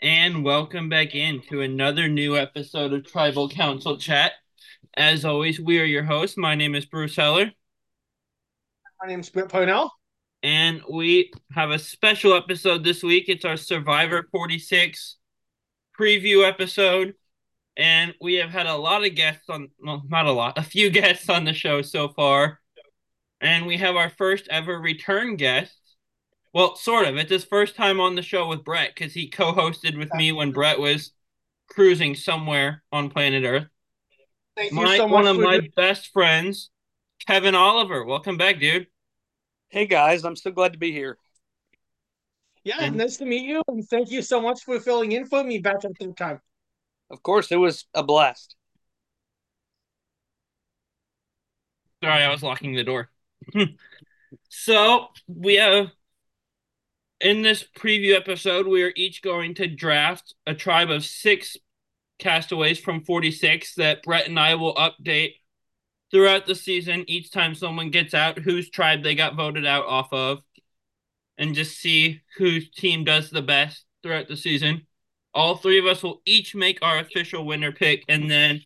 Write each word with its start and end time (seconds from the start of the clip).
and 0.00 0.44
welcome 0.44 0.88
back 0.88 1.14
in 1.14 1.42
to 1.48 1.60
another 1.60 2.08
new 2.08 2.36
episode 2.36 2.92
of 2.92 3.04
Tribal 3.06 3.48
Council 3.48 3.96
Chat. 3.96 4.32
As 4.96 5.24
always, 5.24 5.60
we 5.60 5.80
are 5.80 5.84
your 5.84 6.04
hosts. 6.04 6.36
My 6.36 6.54
name 6.54 6.74
is 6.74 6.86
Bruce 6.86 7.16
Heller, 7.16 7.50
My 9.02 9.08
name 9.08 9.20
is 9.20 9.30
Brett 9.30 9.48
Parnell. 9.48 9.92
and 10.42 10.82
we 10.90 11.32
have 11.52 11.70
a 11.70 11.78
special 11.78 12.34
episode 12.34 12.84
this 12.84 13.02
week. 13.02 13.24
It's 13.28 13.44
our 13.44 13.56
Survivor 13.56 14.26
46 14.30 15.16
preview 15.98 16.46
episode, 16.48 17.14
and 17.76 18.14
we 18.20 18.34
have 18.34 18.50
had 18.50 18.66
a 18.66 18.76
lot 18.76 19.04
of 19.04 19.14
guests 19.14 19.48
on, 19.48 19.68
well, 19.80 20.02
not 20.08 20.26
a 20.26 20.32
lot, 20.32 20.58
a 20.58 20.62
few 20.62 20.90
guests 21.00 21.28
on 21.28 21.44
the 21.44 21.52
show 21.52 21.82
so 21.82 22.08
far. 22.08 22.60
And 23.40 23.66
we 23.66 23.76
have 23.76 23.94
our 23.96 24.10
first 24.10 24.48
ever 24.50 24.78
return 24.80 25.36
guest. 25.36 25.76
Well, 26.54 26.76
sort 26.76 27.06
of. 27.06 27.16
It's 27.16 27.30
his 27.30 27.44
first 27.44 27.76
time 27.76 28.00
on 28.00 28.14
the 28.14 28.22
show 28.22 28.48
with 28.48 28.64
Brett 28.64 28.94
because 28.94 29.12
he 29.12 29.28
co 29.28 29.52
hosted 29.52 29.96
with 29.98 30.12
me 30.14 30.32
when 30.32 30.52
Brett 30.52 30.78
was 30.78 31.12
cruising 31.68 32.14
somewhere 32.14 32.82
on 32.92 33.10
planet 33.10 33.44
Earth. 33.44 33.66
Thank 34.56 34.72
My, 34.72 34.92
you 34.92 34.96
so 34.96 35.06
one 35.06 35.26
of 35.26 35.36
for 35.36 35.42
my 35.42 35.58
doing- 35.58 35.72
best 35.76 36.08
friends, 36.12 36.70
Kevin 37.26 37.54
Oliver. 37.54 38.04
Welcome 38.04 38.36
back, 38.36 38.58
dude. 38.60 38.86
Hey 39.68 39.86
guys, 39.86 40.24
I'm 40.24 40.36
so 40.36 40.50
glad 40.50 40.72
to 40.72 40.78
be 40.78 40.90
here. 40.92 41.18
Yeah, 42.64 42.76
and- 42.80 42.96
nice 42.96 43.18
to 43.18 43.26
meet 43.26 43.42
you, 43.44 43.62
and 43.68 43.86
thank 43.86 44.10
you 44.10 44.22
so 44.22 44.40
much 44.40 44.62
for 44.64 44.80
filling 44.80 45.12
in 45.12 45.26
for 45.26 45.44
me 45.44 45.58
back 45.58 45.84
at 45.84 45.92
the 45.98 46.12
time. 46.14 46.40
Of 47.10 47.22
course, 47.22 47.52
it 47.52 47.56
was 47.56 47.86
a 47.94 48.02
blast. 48.02 48.56
Sorry, 52.02 52.22
I 52.22 52.30
was 52.30 52.42
locking 52.42 52.74
the 52.74 52.84
door. 52.84 53.10
so 54.48 55.08
we 55.26 55.56
have 55.56 55.88
in 57.20 57.42
this 57.42 57.64
preview 57.76 58.14
episode, 58.14 58.66
we 58.66 58.82
are 58.82 58.92
each 58.96 59.22
going 59.22 59.54
to 59.54 59.66
draft 59.66 60.34
a 60.46 60.54
tribe 60.54 60.90
of 60.90 61.04
six 61.04 61.56
castaways 62.18 62.78
from 62.78 63.04
46 63.04 63.74
that 63.74 64.02
Brett 64.02 64.28
and 64.28 64.38
I 64.38 64.54
will 64.54 64.74
update 64.74 65.34
throughout 66.10 66.46
the 66.46 66.54
season 66.54 67.04
each 67.06 67.30
time 67.30 67.54
someone 67.54 67.90
gets 67.90 68.14
out 68.14 68.38
whose 68.38 68.70
tribe 68.70 69.02
they 69.02 69.14
got 69.14 69.36
voted 69.36 69.66
out 69.66 69.86
off 69.86 70.12
of 70.12 70.38
and 71.36 71.54
just 71.54 71.78
see 71.78 72.22
whose 72.36 72.70
team 72.70 73.04
does 73.04 73.30
the 73.30 73.42
best 73.42 73.84
throughout 74.02 74.28
the 74.28 74.36
season. 74.36 74.86
All 75.34 75.56
three 75.56 75.78
of 75.78 75.86
us 75.86 76.02
will 76.02 76.22
each 76.24 76.54
make 76.54 76.78
our 76.82 76.98
official 76.98 77.44
winner 77.44 77.72
pick 77.72 78.04
and 78.08 78.30
then 78.30 78.62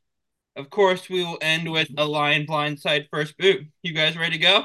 of 0.57 0.71
course 0.71 1.09
we 1.09 1.25
will 1.25 1.39
end 1.41 1.71
with 1.71 1.89
a 1.97 2.05
lion 2.05 2.47
blindside 2.47 3.09
first 3.11 3.37
boot. 3.39 3.67
You 3.83 3.93
guys 3.93 4.17
ready 4.17 4.37
to 4.37 4.43
go? 4.43 4.65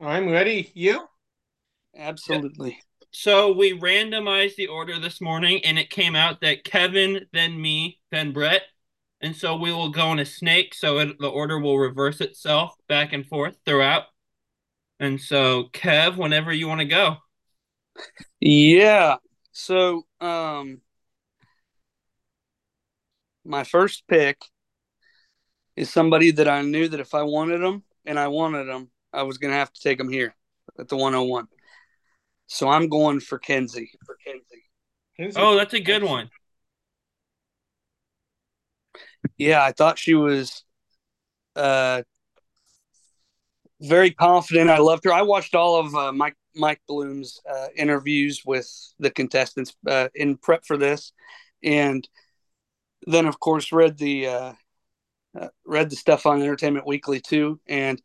I'm 0.00 0.28
ready. 0.28 0.70
You? 0.74 1.08
Absolutely. 1.96 2.78
So 3.12 3.52
we 3.52 3.78
randomized 3.78 4.56
the 4.56 4.68
order 4.68 4.98
this 4.98 5.20
morning, 5.20 5.64
and 5.64 5.78
it 5.78 5.90
came 5.90 6.14
out 6.14 6.40
that 6.42 6.64
Kevin, 6.64 7.26
then 7.32 7.60
me, 7.60 7.98
then 8.10 8.32
Brett, 8.32 8.62
and 9.20 9.36
so 9.36 9.56
we 9.56 9.72
will 9.72 9.90
go 9.90 10.12
in 10.12 10.18
a 10.18 10.24
snake. 10.24 10.74
So 10.74 10.98
it, 10.98 11.18
the 11.18 11.28
order 11.28 11.58
will 11.58 11.78
reverse 11.78 12.20
itself 12.20 12.74
back 12.88 13.12
and 13.12 13.26
forth 13.26 13.56
throughout. 13.66 14.04
And 14.98 15.20
so, 15.20 15.64
Kev, 15.72 16.16
whenever 16.16 16.52
you 16.52 16.68
want 16.68 16.80
to 16.80 16.86
go. 16.86 17.16
Yeah. 18.40 19.16
So, 19.52 20.04
um, 20.20 20.80
my 23.44 23.64
first 23.64 24.04
pick 24.08 24.38
is 25.76 25.90
somebody 25.90 26.30
that 26.32 26.48
I 26.48 26.62
knew 26.62 26.88
that 26.88 27.00
if 27.00 27.14
I 27.14 27.22
wanted 27.22 27.58
them 27.58 27.82
and 28.04 28.18
I 28.18 28.28
wanted 28.28 28.64
them, 28.64 28.90
I 29.12 29.22
was 29.22 29.38
going 29.38 29.52
to 29.52 29.58
have 29.58 29.72
to 29.72 29.80
take 29.80 29.98
them 29.98 30.10
here 30.10 30.34
at 30.78 30.88
the 30.88 30.96
101. 30.96 31.48
So 32.52 32.68
I'm 32.68 32.88
going 32.88 33.20
for 33.20 33.38
Kenzie. 33.38 33.92
For 34.04 34.16
Kenzie. 34.26 35.36
Oh, 35.38 35.56
that's 35.56 35.72
a 35.72 35.80
good 35.80 36.02
one. 36.02 36.30
Yeah, 39.38 39.62
I 39.62 39.70
thought 39.70 39.98
she 39.98 40.14
was 40.14 40.64
uh 41.54 42.02
very 43.80 44.10
confident. 44.10 44.68
I 44.68 44.78
loved 44.78 45.04
her. 45.04 45.12
I 45.12 45.22
watched 45.22 45.54
all 45.54 45.76
of 45.76 45.94
uh, 45.94 46.12
Mike 46.12 46.36
Mike 46.56 46.80
Bloom's 46.88 47.40
uh, 47.48 47.68
interviews 47.76 48.42
with 48.44 48.68
the 48.98 49.10
contestants 49.10 49.74
uh, 49.86 50.08
in 50.14 50.36
prep 50.36 50.64
for 50.66 50.76
this, 50.76 51.12
and 51.62 52.06
then 53.06 53.26
of 53.26 53.38
course 53.38 53.70
read 53.70 53.96
the 53.96 54.26
uh, 54.26 54.52
uh, 55.38 55.48
read 55.64 55.88
the 55.88 55.96
stuff 55.96 56.26
on 56.26 56.42
Entertainment 56.42 56.86
Weekly 56.86 57.20
too. 57.20 57.60
And 57.68 58.02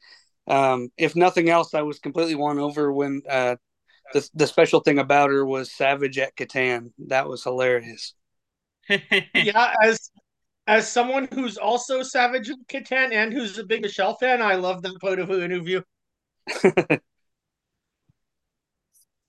um, 0.47 0.91
if 0.97 1.15
nothing 1.15 1.49
else, 1.49 1.73
I 1.73 1.81
was 1.81 1.97
completely 1.97 2.35
won 2.35 2.59
over 2.59 2.93
when 2.93 3.23
uh, 3.27 3.55
the 4.13 4.29
the 4.33 4.47
special 4.47 4.79
thing 4.79 4.99
about 4.99 5.29
her 5.29 5.45
was 5.45 5.71
Savage 5.71 6.17
at 6.17 6.35
Catan. 6.35 6.91
That 7.07 7.27
was 7.27 7.43
hilarious. 7.43 8.13
yeah, 8.89 9.73
as 9.83 10.11
as 10.67 10.91
someone 10.91 11.27
who's 11.33 11.57
also 11.57 12.01
Savage 12.01 12.49
of 12.49 12.57
Catan 12.67 13.13
and 13.13 13.33
who's 13.33 13.57
a 13.57 13.63
big 13.63 13.81
Michele 13.81 14.15
fan, 14.15 14.41
I 14.41 14.55
love 14.55 14.81
that 14.83 14.99
part 14.99 15.19
of 15.19 15.29
her 15.29 15.41
interview. 15.41 15.81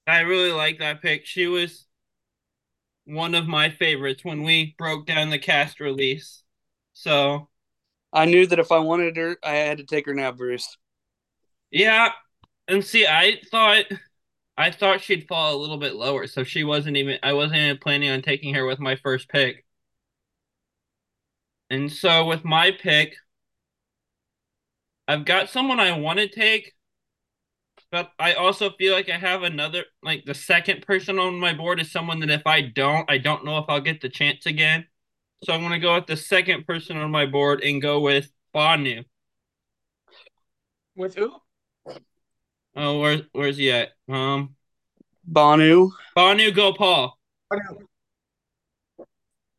I 0.07 0.21
really 0.21 0.53
like 0.53 0.79
that 0.79 1.03
pick. 1.03 1.27
She 1.27 1.47
was 1.47 1.87
one 3.05 3.35
of 3.35 3.47
my 3.47 3.71
favorites 3.71 4.25
when 4.25 4.43
we 4.43 4.75
broke 4.79 5.07
down 5.07 5.31
the 5.31 5.39
cast 5.39 5.81
release. 5.81 6.43
So, 6.93 7.49
I 8.13 8.25
knew 8.25 8.47
that 8.47 8.59
if 8.59 8.73
I 8.73 8.79
wanted 8.79 9.17
her, 9.17 9.37
I 9.43 9.53
had 9.57 9.79
to 9.79 9.85
take 9.85 10.07
her 10.07 10.15
now, 10.15 10.33
Bruce. 10.33 10.77
Yeah, 11.71 12.13
and 12.69 12.85
see, 12.85 13.07
I 13.07 13.41
thought, 13.51 13.85
I 14.59 14.71
thought 14.71 15.01
she'd 15.03 15.29
fall 15.29 15.55
a 15.55 15.61
little 15.61 15.79
bit 15.79 15.95
lower, 15.95 16.27
so 16.27 16.45
she 16.45 16.63
wasn't 16.65 16.97
even. 16.99 17.19
I 17.23 17.33
wasn't 17.33 17.57
even 17.61 17.79
planning 17.79 18.11
on 18.11 18.23
taking 18.23 18.55
her 18.55 18.67
with 18.67 18.79
my 18.79 18.97
first 18.97 19.29
pick. 19.29 19.65
And 21.71 21.93
so 21.93 22.25
with 22.27 22.45
my 22.45 22.71
pick, 22.73 23.15
I've 25.09 25.25
got 25.25 25.51
someone 25.51 25.81
I 25.81 25.99
want 25.99 26.19
to 26.21 26.29
take, 26.29 26.75
but 27.91 28.13
I 28.19 28.35
also 28.35 28.71
feel 28.71 28.93
like 28.93 29.09
I 29.09 29.17
have 29.19 29.43
another, 29.43 29.85
like 30.03 30.25
the 30.25 30.35
second 30.35 30.83
person 30.87 31.19
on 31.19 31.39
my 31.39 31.53
board 31.55 31.81
is 31.81 31.91
someone 31.91 32.21
that 32.21 32.31
if 32.31 32.43
I 32.47 32.63
don't, 32.63 33.09
I 33.11 33.19
don't 33.19 33.45
know 33.45 33.59
if 33.59 33.67
I'll 33.69 33.81
get 33.81 34.01
the 34.01 34.09
chance 34.09 34.47
again. 34.47 34.87
So 35.45 35.53
I'm 35.53 35.63
gonna 35.63 35.79
go 35.79 35.95
with 35.97 36.07
the 36.07 36.17
second 36.17 36.67
person 36.67 36.97
on 36.97 37.11
my 37.11 37.27
board 37.27 37.63
and 37.63 37.83
go 37.83 38.01
with 38.01 38.31
Bhanu. 38.55 39.05
With 40.97 41.15
who? 41.15 41.41
Oh, 42.77 43.01
where's 43.01 43.23
where's 43.33 43.57
he 43.57 43.73
at? 43.73 43.91
Um. 44.09 44.55
Bhanu. 45.31 45.91
Bhanu 46.17 46.55
Gopal. 46.55 47.19
Bhanu. 47.51 47.87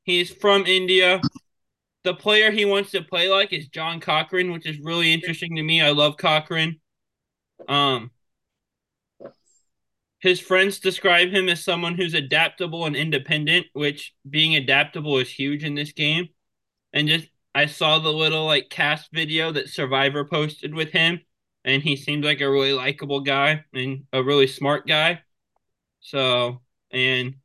He's 0.04 0.32
from 0.32 0.66
India. 0.66 1.20
The 2.04 2.14
player 2.14 2.52
he 2.52 2.64
wants 2.64 2.92
to 2.92 3.02
play 3.02 3.28
like 3.28 3.52
is 3.52 3.68
John 3.68 4.00
Cochran, 4.00 4.52
which 4.52 4.66
is 4.66 4.80
really 4.80 5.12
interesting 5.12 5.58
to 5.58 5.64
me. 5.64 5.82
I 5.82 5.90
love 5.90 6.16
Cochran. 6.16 6.80
Um, 7.68 8.12
his 10.20 10.40
friends 10.40 10.80
describe 10.80 11.30
him 11.30 11.50
as 11.50 11.64
someone 11.64 11.96
who's 11.96 12.14
adaptable 12.14 12.86
and 12.86 12.96
independent, 12.96 13.68
which 13.74 14.14
being 14.28 14.56
adaptable 14.56 15.18
is 15.18 15.30
huge 15.30 15.64
in 15.64 15.76
this 15.76 15.92
game. 15.92 16.30
And 16.94 17.08
just 17.08 17.28
I 17.54 17.66
saw 17.66 18.00
the 18.00 18.14
little 18.14 18.46
like 18.46 18.70
cast 18.70 19.12
video 19.12 19.52
that 19.52 19.70
Survivor 19.70 20.26
posted 20.26 20.74
with 20.74 20.92
him, 20.92 21.22
and 21.68 21.84
he 21.84 21.96
seemed 21.98 22.24
like 22.26 22.40
a 22.42 22.50
really 22.50 22.74
likable 22.74 23.20
guy 23.20 23.64
and 23.74 24.06
a 24.14 24.24
really 24.24 24.48
smart 24.48 24.88
guy. 24.88 25.22
So, 26.00 26.62
and 26.92 27.36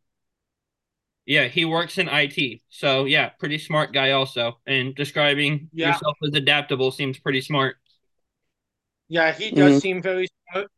yeah, 1.26 1.48
he 1.48 1.64
works 1.64 1.98
in 1.98 2.08
IT. 2.08 2.62
So, 2.68 3.04
yeah, 3.04 3.30
pretty 3.30 3.58
smart 3.58 3.92
guy 3.92 4.12
also. 4.12 4.58
And 4.66 4.94
describing 4.94 5.68
Yeah. 5.72 5.88
yourself 5.88 6.16
as 6.26 6.34
adaptable 6.34 6.92
seems 6.92 7.18
pretty 7.18 7.40
smart. 7.40 7.76
Yeah, 9.08 9.32
he 9.32 9.50
does 9.50 9.78
Mhm. 9.78 9.82
seem 9.82 10.02
very 10.02 10.28
smart. 10.50 10.70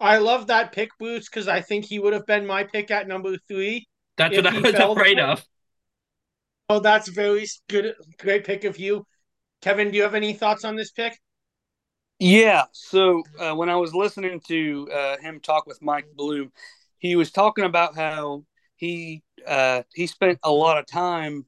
I 0.00 0.18
love 0.18 0.46
that 0.48 0.72
pick, 0.72 0.90
Boots, 0.98 1.28
because 1.28 1.48
I 1.48 1.60
think 1.60 1.84
he 1.84 1.98
would 1.98 2.12
have 2.14 2.26
been 2.26 2.46
my 2.46 2.64
pick 2.64 2.90
at 2.90 3.06
number 3.06 3.36
three. 3.46 3.86
That's 4.16 4.36
what 4.36 4.46
I 4.46 4.50
he 4.52 4.60
was 4.60 4.72
fell 4.72 4.92
afraid 4.92 5.16
down- 5.16 5.30
of. 5.30 5.44
Oh, 6.68 6.80
that's 6.80 7.08
very 7.08 7.46
good. 7.68 7.94
Great 8.18 8.44
pick 8.44 8.64
of 8.64 8.78
you. 8.78 9.06
Kevin, 9.62 9.90
do 9.90 9.96
you 9.96 10.02
have 10.02 10.14
any 10.14 10.32
thoughts 10.32 10.64
on 10.64 10.76
this 10.76 10.90
pick? 10.90 11.18
Yeah. 12.18 12.64
So 12.72 13.22
uh, 13.38 13.54
when 13.54 13.68
I 13.68 13.76
was 13.76 13.94
listening 13.94 14.40
to 14.48 14.88
uh, 14.92 15.16
him 15.18 15.40
talk 15.40 15.66
with 15.66 15.82
Mike 15.82 16.06
Bloom, 16.14 16.52
he 16.98 17.16
was 17.16 17.30
talking 17.30 17.64
about 17.64 17.94
how 17.94 18.44
he 18.76 19.22
uh, 19.46 19.82
he 19.94 20.06
spent 20.06 20.38
a 20.42 20.50
lot 20.50 20.78
of 20.78 20.86
time 20.86 21.46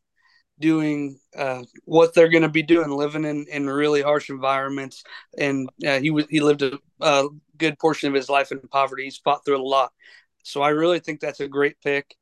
doing 0.61 1.19
uh, 1.37 1.63
what 1.85 2.15
they're 2.15 2.29
going 2.31 2.43
to 2.45 2.49
be 2.51 2.63
doing, 2.63 2.91
living 2.91 3.25
in, 3.25 3.47
in 3.51 3.69
really 3.69 4.03
harsh 4.03 4.31
environments, 4.31 5.05
and 5.39 5.69
uh, 5.87 6.01
he 6.01 6.11
was 6.11 6.27
he 6.31 6.41
lived 6.41 6.63
a, 6.63 6.79
a 7.01 7.29
good 7.59 7.79
portion 7.79 8.09
of 8.09 8.15
his 8.15 8.29
life 8.31 8.53
in 8.53 8.61
poverty. 8.61 9.05
He's 9.05 9.19
fought 9.19 9.45
through 9.45 9.59
a 9.61 9.65
lot, 9.67 9.93
so 10.45 10.63
I 10.63 10.71
really 10.71 11.01
think 11.01 11.21
that's 11.21 11.41
a 11.41 11.49
great 11.49 11.81
pick 11.83 12.17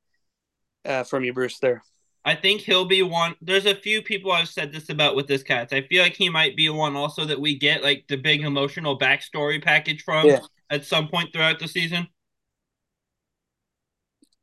uh, 0.84 1.04
from 1.04 1.25
you, 1.25 1.32
Bruce. 1.34 1.58
There. 1.60 1.82
I 2.26 2.34
think 2.34 2.62
he'll 2.62 2.84
be 2.84 3.02
one. 3.02 3.37
There's 3.40 3.67
a 3.67 3.75
few 3.76 4.02
people 4.02 4.32
I've 4.32 4.49
said 4.49 4.73
this 4.73 4.88
about 4.88 5.14
with 5.14 5.28
this 5.28 5.44
cast. 5.44 5.73
I 5.73 5.82
feel 5.82 6.02
like 6.02 6.14
he 6.17 6.28
might 6.28 6.56
be 6.56 6.69
one 6.69 6.96
also 6.96 7.25
that 7.25 7.40
we 7.40 7.56
get 7.56 7.84
like 7.84 8.05
the 8.08 8.17
big 8.17 8.40
emotional 8.43 8.99
backstory 8.99 9.62
package 9.62 10.02
from 10.02 10.26
Yeah. 10.26 10.40
at 10.69 10.84
some 10.84 11.06
point 11.06 11.32
throughout 11.32 11.61
the 11.61 11.69
season. 11.69 12.08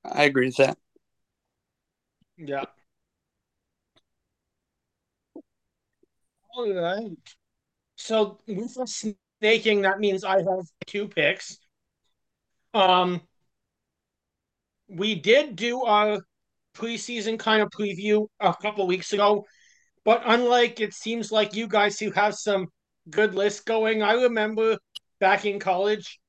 I 0.06 0.24
agree 0.24 0.46
with 0.46 0.56
that. 0.58 0.78
Yeah. 2.38 2.64
All 6.56 6.74
right. 6.74 7.18
So 7.98 8.40
with 8.48 8.76
the 8.76 9.16
snaking, 9.42 9.82
that 9.82 10.00
means 10.00 10.24
I 10.24 10.38
have 10.38 10.68
two 10.86 11.10
picks. 11.10 11.58
Um, 12.74 13.22
we 14.88 15.16
did 15.16 15.58
do 15.58 15.84
our 15.84 16.22
preseason 16.74 17.38
kind 17.40 17.62
of 17.62 17.70
preview 17.70 18.28
a 18.40 18.54
couple 18.54 18.88
weeks 18.88 19.14
ago, 19.14 19.46
but 20.06 20.22
unlike 20.26 20.80
it 20.80 20.94
seems 20.94 21.32
like 21.32 21.56
you 21.56 21.68
guys 21.68 22.00
who 22.00 22.12
have 22.12 22.36
some 22.36 22.68
good 23.10 23.36
lists 23.36 23.62
going, 23.62 24.02
I 24.04 24.14
remember 24.14 24.78
back 25.20 25.46
in 25.46 25.60
college, 25.60 26.20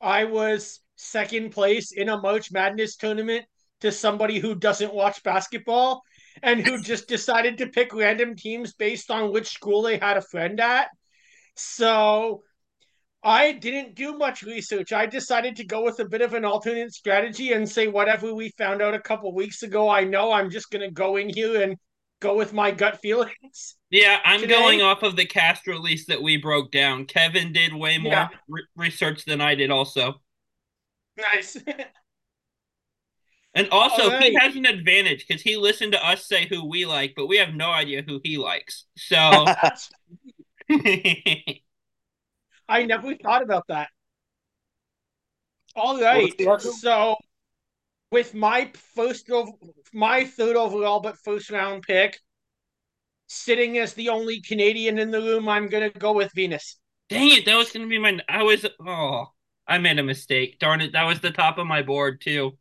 I 0.00 0.24
was 0.24 0.80
second 0.96 1.50
place 1.50 1.92
in 1.92 2.08
a 2.08 2.20
March 2.20 2.50
Madness 2.52 2.96
tournament 2.96 3.44
to 3.80 3.92
somebody 3.92 4.38
who 4.38 4.54
doesn't 4.54 4.94
watch 4.94 5.22
basketball 5.22 6.02
and 6.42 6.60
who 6.60 6.80
just 6.82 7.08
decided 7.08 7.58
to 7.58 7.68
pick 7.68 7.94
random 7.94 8.36
teams 8.36 8.74
based 8.74 9.10
on 9.10 9.32
which 9.32 9.48
school 9.48 9.82
they 9.82 9.98
had 9.98 10.16
a 10.16 10.22
friend 10.22 10.60
at. 10.60 10.88
So 11.56 12.42
I 13.22 13.52
didn't 13.52 13.96
do 13.96 14.16
much 14.16 14.42
research. 14.42 14.92
I 14.92 15.06
decided 15.06 15.56
to 15.56 15.64
go 15.64 15.82
with 15.84 15.98
a 15.98 16.08
bit 16.08 16.20
of 16.20 16.34
an 16.34 16.44
alternate 16.44 16.92
strategy 16.92 17.52
and 17.52 17.68
say 17.68 17.88
whatever 17.88 18.32
we 18.32 18.50
found 18.50 18.80
out 18.80 18.94
a 18.94 19.00
couple 19.00 19.34
weeks 19.34 19.62
ago, 19.62 19.88
I 19.88 20.04
know 20.04 20.30
I'm 20.30 20.50
just 20.50 20.70
going 20.70 20.82
to 20.82 20.90
go 20.90 21.16
in 21.16 21.28
here 21.28 21.62
and 21.62 21.76
go 22.20 22.36
with 22.36 22.52
my 22.52 22.70
gut 22.70 23.00
feelings. 23.00 23.76
Yeah, 23.90 24.18
I'm 24.24 24.40
today. 24.40 24.54
going 24.54 24.82
off 24.82 25.02
of 25.02 25.16
the 25.16 25.26
cast 25.26 25.66
release 25.66 26.06
that 26.06 26.22
we 26.22 26.36
broke 26.36 26.70
down. 26.70 27.06
Kevin 27.06 27.52
did 27.52 27.74
way 27.74 27.98
more 27.98 28.12
yeah. 28.12 28.28
re- 28.48 28.66
research 28.76 29.24
than 29.24 29.40
I 29.40 29.56
did, 29.56 29.70
also. 29.70 30.20
Nice. 31.16 31.56
and 33.54 33.68
also, 33.70 34.10
right. 34.10 34.22
he 34.22 34.38
has 34.38 34.54
an 34.54 34.66
advantage 34.66 35.26
because 35.26 35.42
he 35.42 35.56
listened 35.56 35.92
to 35.92 36.06
us 36.06 36.26
say 36.26 36.46
who 36.46 36.68
we 36.68 36.86
like, 36.86 37.14
but 37.16 37.26
we 37.26 37.38
have 37.38 37.54
no 37.54 37.70
idea 37.70 38.02
who 38.02 38.20
he 38.22 38.38
likes. 38.38 38.84
So. 38.96 39.46
I 42.68 42.84
never 42.84 43.14
thought 43.14 43.42
about 43.42 43.64
that. 43.68 43.88
All 45.74 46.00
right. 46.00 46.32
So, 46.60 47.16
with 48.10 48.34
my 48.34 48.70
first, 48.94 49.30
my 49.92 50.24
third 50.24 50.56
overall, 50.56 51.00
but 51.00 51.16
first 51.18 51.50
round 51.50 51.82
pick, 51.82 52.18
sitting 53.26 53.78
as 53.78 53.94
the 53.94 54.08
only 54.08 54.40
Canadian 54.40 54.98
in 54.98 55.10
the 55.10 55.20
room, 55.20 55.48
I'm 55.48 55.68
gonna 55.68 55.90
go 55.90 56.12
with 56.12 56.32
Venus. 56.34 56.78
Dang 57.08 57.30
it! 57.30 57.44
That 57.46 57.56
was 57.56 57.70
gonna 57.70 57.86
be 57.86 57.98
my. 57.98 58.18
I 58.28 58.42
was. 58.42 58.66
Oh, 58.84 59.26
I 59.66 59.78
made 59.78 59.98
a 59.98 60.02
mistake. 60.02 60.58
Darn 60.58 60.80
it! 60.80 60.92
That 60.92 61.04
was 61.04 61.20
the 61.20 61.30
top 61.30 61.58
of 61.58 61.66
my 61.66 61.82
board 61.82 62.20
too. 62.20 62.58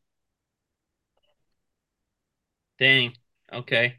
Dang. 2.80 3.14
Okay. 3.52 3.96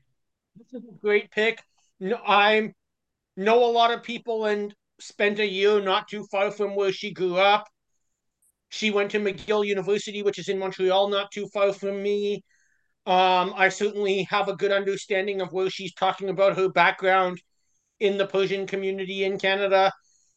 This 0.56 0.82
is 0.82 0.88
a 0.88 0.92
great 1.00 1.30
pick. 1.30 1.62
I'm 2.26 2.74
know 3.36 3.64
a 3.64 3.70
lot 3.70 3.92
of 3.92 4.02
people 4.02 4.46
and 4.46 4.74
spent 5.00 5.38
a 5.38 5.46
year 5.46 5.80
not 5.80 6.08
too 6.08 6.24
far 6.30 6.50
from 6.50 6.74
where 6.74 6.92
she 6.92 7.12
grew 7.12 7.36
up. 7.36 7.68
She 8.70 8.90
went 8.90 9.10
to 9.12 9.20
McGill 9.20 9.66
University, 9.66 10.22
which 10.22 10.38
is 10.38 10.48
in 10.48 10.58
Montreal, 10.58 11.08
not 11.08 11.30
too 11.30 11.48
far 11.48 11.72
from 11.72 12.02
me. 12.02 12.44
Um, 13.06 13.54
I 13.56 13.70
certainly 13.70 14.24
have 14.24 14.48
a 14.48 14.56
good 14.56 14.72
understanding 14.72 15.40
of 15.40 15.52
where 15.52 15.70
she's 15.70 15.94
talking 15.94 16.28
about 16.28 16.56
her 16.56 16.68
background 16.68 17.40
in 18.00 18.18
the 18.18 18.26
Persian 18.26 18.66
community 18.66 19.24
in 19.24 19.38
Canada. 19.38 19.92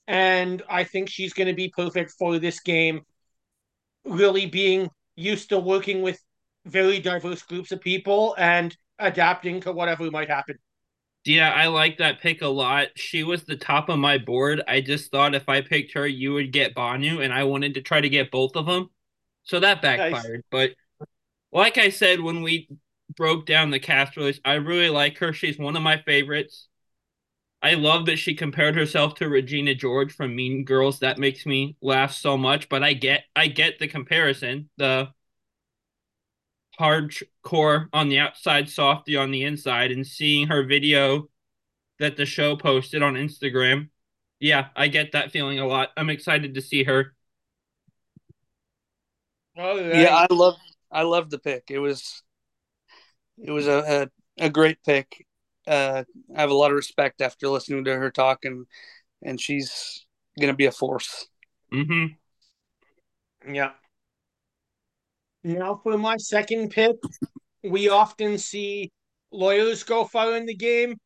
And 0.07 0.63
I 0.69 0.85
think 0.85 1.09
she's 1.09 1.33
going 1.33 1.47
to 1.47 1.53
be 1.53 1.69
perfect 1.75 2.11
for 2.17 2.39
this 2.39 2.61
game. 2.61 3.01
Really 4.05 4.45
being 4.45 4.89
used 5.15 5.49
to 5.49 5.59
working 5.59 6.01
with 6.01 6.19
very 6.65 6.99
diverse 6.99 7.41
groups 7.41 7.71
of 7.71 7.81
people 7.81 8.35
and 8.37 8.75
adapting 8.99 9.61
to 9.61 9.71
whatever 9.71 10.09
might 10.09 10.29
happen. 10.29 10.55
Yeah, 11.23 11.51
I 11.51 11.67
like 11.67 11.99
that 11.99 12.19
pick 12.19 12.41
a 12.41 12.47
lot. 12.47 12.87
She 12.95 13.23
was 13.23 13.43
the 13.43 13.55
top 13.55 13.89
of 13.89 13.99
my 13.99 14.17
board. 14.17 14.61
I 14.67 14.81
just 14.81 15.11
thought 15.11 15.35
if 15.35 15.47
I 15.47 15.61
picked 15.61 15.93
her, 15.93 16.07
you 16.07 16.33
would 16.33 16.51
get 16.51 16.73
Bhanu, 16.73 17.23
and 17.23 17.31
I 17.31 17.43
wanted 17.43 17.75
to 17.75 17.81
try 17.81 18.01
to 18.01 18.09
get 18.09 18.31
both 18.31 18.55
of 18.55 18.65
them. 18.65 18.89
So 19.43 19.59
that 19.59 19.81
backfired. 19.81 20.13
Nice. 20.23 20.41
But 20.49 20.71
like 21.51 21.77
I 21.77 21.89
said 21.89 22.21
when 22.21 22.41
we 22.41 22.69
broke 23.15 23.45
down 23.45 23.69
the 23.69 23.79
cast 23.79 24.17
list, 24.17 24.41
I 24.43 24.53
really 24.53 24.89
like 24.89 25.17
her. 25.19 25.31
She's 25.33 25.59
one 25.59 25.75
of 25.75 25.83
my 25.83 26.01
favorites. 26.01 26.67
I 27.61 27.75
love 27.75 28.07
that 28.07 28.17
she 28.17 28.33
compared 28.33 28.75
herself 28.75 29.15
to 29.15 29.29
Regina 29.29 29.75
George 29.75 30.13
from 30.13 30.35
Mean 30.35 30.65
Girls. 30.65 30.99
That 30.99 31.19
makes 31.19 31.45
me 31.45 31.75
laugh 31.81 32.13
so 32.13 32.35
much. 32.35 32.67
But 32.67 32.83
I 32.83 32.93
get 32.93 33.25
I 33.35 33.47
get 33.47 33.77
the 33.77 33.87
comparison. 33.87 34.69
The 34.77 35.09
hardcore 36.79 37.87
on 37.93 38.09
the 38.09 38.19
outside, 38.19 38.69
softy 38.69 39.15
on 39.15 39.31
the 39.31 39.43
inside, 39.43 39.91
and 39.91 40.05
seeing 40.05 40.47
her 40.47 40.63
video 40.63 41.29
that 41.99 42.17
the 42.17 42.25
show 42.25 42.55
posted 42.55 43.03
on 43.03 43.15
Instagram. 43.15 43.89
Yeah, 44.39 44.69
I 44.75 44.87
get 44.87 45.11
that 45.11 45.31
feeling 45.31 45.59
a 45.59 45.67
lot. 45.67 45.89
I'm 45.95 46.09
excited 46.09 46.55
to 46.55 46.61
see 46.61 46.83
her. 46.83 47.13
Oh 49.57 49.77
yeah, 49.77 50.01
yeah 50.01 50.15
I 50.15 50.33
love 50.33 50.55
I 50.91 51.03
love 51.03 51.29
the 51.29 51.39
pick. 51.39 51.65
It 51.69 51.79
was 51.79 52.23
it 53.37 53.51
was 53.51 53.67
a 53.67 54.09
a, 54.39 54.45
a 54.45 54.49
great 54.49 54.77
pick. 54.83 55.25
Uh, 55.67 56.03
I 56.35 56.41
have 56.41 56.49
a 56.49 56.55
lot 56.55 56.71
of 56.71 56.75
respect 56.75 57.21
after 57.21 57.47
listening 57.47 57.85
to 57.85 57.95
her 57.95 58.09
talk, 58.09 58.45
and 58.45 58.65
and 59.21 59.39
she's 59.39 60.05
gonna 60.39 60.55
be 60.55 60.65
a 60.65 60.71
force. 60.71 61.27
Mm-hmm. 61.71 63.53
Yeah. 63.53 63.71
Now 65.43 65.79
for 65.83 65.97
my 65.97 66.17
second 66.17 66.69
pick, 66.69 66.95
we 67.63 67.89
often 67.89 68.37
see 68.37 68.91
lawyers 69.31 69.83
go 69.83 70.05
far 70.05 70.35
in 70.35 70.45
the 70.45 70.55
game. 70.55 70.97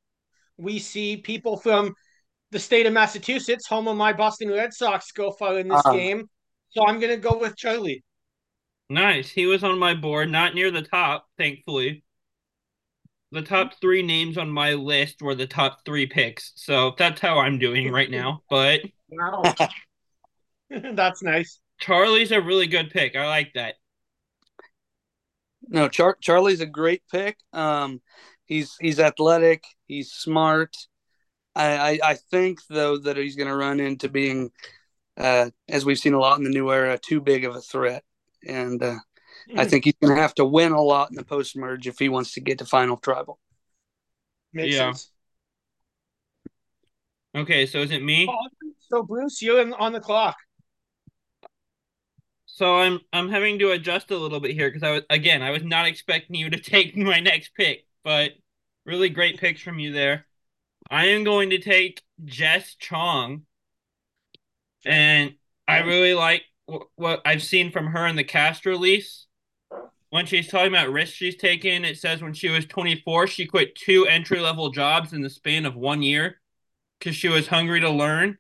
We 0.58 0.80
see 0.80 1.18
people 1.18 1.58
from 1.58 1.94
the 2.52 2.60
state 2.60 2.86
of 2.86 2.94
Massachusetts, 2.94 3.68
home 3.68 3.88
of 3.88 3.98
my 3.98 4.14
Boston 4.14 4.50
Red 4.50 4.74
Sox, 4.74 5.12
go 5.12 5.32
far 5.32 5.60
in 5.60 5.68
this 5.68 5.82
uh-huh. 5.86 5.94
game. 5.94 6.30
So 6.70 6.86
I'm 6.86 7.00
gonna 7.00 7.18
go 7.18 7.38
with 7.38 7.56
Charlie. 7.56 8.04
Nice. 8.90 9.30
He 9.30 9.46
was 9.46 9.64
on 9.64 9.80
my 9.80 9.94
board, 9.94 10.30
not 10.30 10.54
near 10.54 10.70
the 10.72 10.82
top, 10.82 11.26
thankfully. 11.38 12.04
The 13.32 13.42
top 13.42 13.74
three 13.82 14.04
names 14.04 14.38
on 14.38 14.50
my 14.50 14.74
list 14.74 15.22
were 15.22 15.36
the 15.36 15.48
top 15.48 15.80
three 15.86 16.06
picks. 16.06 16.54
So 16.56 16.94
that's 16.98 17.20
how 17.20 17.40
I'm 17.40 17.58
doing 17.58 17.92
right 17.92 18.10
now. 18.10 18.44
But 18.50 18.82
wow. 19.10 19.44
that's 20.70 21.24
nice. 21.24 21.60
Charlie's 21.80 22.32
a 22.32 22.42
really 22.42 22.68
good 22.68 22.92
pick. 22.92 23.16
I 23.16 23.28
like 23.28 23.52
that. 23.56 23.76
No, 25.68 25.88
Char- 25.88 26.18
Charlie's 26.22 26.62
a 26.62 26.66
great 26.66 27.04
pick. 27.12 27.38
Um, 27.54 28.02
he's 28.46 28.76
he's 28.80 29.00
athletic. 29.00 29.64
He's 29.88 30.12
smart. 30.12 30.76
I, 31.56 31.78
I, 31.78 32.00
I 32.04 32.14
think 32.16 32.60
though 32.70 32.98
that 32.98 33.18
he's 33.18 33.36
going 33.36 33.48
to 33.48 33.56
run 33.56 33.80
into 33.80 34.10
being, 34.10 34.52
uh, 35.18 35.50
as 35.70 35.86
we've 35.86 36.00
seen 36.00 36.14
a 36.14 36.20
lot 36.20 36.38
in 36.38 36.44
the 36.44 36.50
new 36.50 36.72
era, 36.72 36.98
too 36.98 37.22
big 37.22 37.46
of 37.46 37.56
a 37.56 37.62
threat, 37.62 38.04
and 38.46 38.82
uh, 38.84 38.96
mm. 39.50 39.60
I 39.60 39.64
hmm. 39.64 39.70
think 39.70 39.86
he's 39.86 39.96
going 40.02 40.16
to 40.16 40.22
have 40.22 40.36
to 40.36 40.46
win 40.46 40.74
a 40.74 40.82
lot 40.82 41.10
in 41.10 41.16
the 41.16 41.24
post 41.24 41.56
merge 41.56 41.88
if 41.88 41.98
he 41.98 42.10
wants 42.10 42.34
to 42.34 42.42
get 42.42 42.60
to 42.60 42.66
final 42.66 42.98
tribal. 42.98 43.40
Makes 44.54 44.76
yeah. 44.76 44.92
sense. 44.92 45.12
Okay, 47.36 47.66
so 47.66 47.80
is 47.80 47.92
it 47.92 48.04
me? 48.04 48.28
Oh, 48.30 48.48
so 48.80 49.04
Bruce, 49.04 49.42
you're 49.42 49.74
on 49.78 49.92
the 49.92 50.00
clock 50.00 50.38
so 52.56 52.78
I'm 52.78 53.02
I'm 53.12 53.28
having 53.28 53.60
to 53.60 53.72
adjust 53.72 54.12
a 54.12 54.18
little 54.18 54.40
bit 54.40 54.52
here 54.52 54.70
because 54.70 54.82
I 54.82 54.92
was 54.92 55.02
again 55.10 55.42
I 55.42 55.52
was 55.52 55.66
not 55.66 55.88
expecting 55.88 56.38
you 56.38 56.50
to 56.50 56.58
take 56.62 56.96
my 56.96 57.20
next 57.20 57.54
pick, 57.54 57.86
but 58.02 58.32
really 58.86 59.10
great 59.10 59.42
picks 59.42 59.62
from 59.62 59.78
you 59.78 59.92
there. 59.92 60.26
I 60.90 61.08
am 61.08 61.26
going 61.26 61.50
to 61.50 61.60
take 61.60 62.02
Jess 62.24 62.76
Chong, 62.76 63.42
and 64.86 65.34
I 65.68 65.80
really 65.80 66.14
like 66.14 66.44
what 66.96 67.22
I've 67.26 67.44
seen 67.44 67.72
from 67.72 67.88
her 67.88 68.08
in 68.08 68.16
the 68.16 68.24
cast 68.24 68.66
release. 68.66 69.28
When 70.12 70.26
she's 70.26 70.48
talking 70.48 70.70
about 70.70 70.94
risks 70.94 71.18
she's 71.18 71.36
taken, 71.36 71.84
it 71.84 71.98
says 71.98 72.22
when 72.22 72.34
she 72.34 72.48
was 72.48 72.66
24, 72.68 73.28
she 73.28 73.48
quit 73.48 73.76
two 73.76 74.08
entry 74.08 74.40
level 74.40 74.70
jobs 74.70 75.12
in 75.12 75.22
the 75.22 75.30
span 75.30 75.66
of 75.66 75.76
one 75.76 76.02
year 76.02 76.40
because 77.00 77.18
she 77.18 77.28
was 77.28 77.48
hungry 77.48 77.82
to 77.82 77.90
learn 77.90 78.38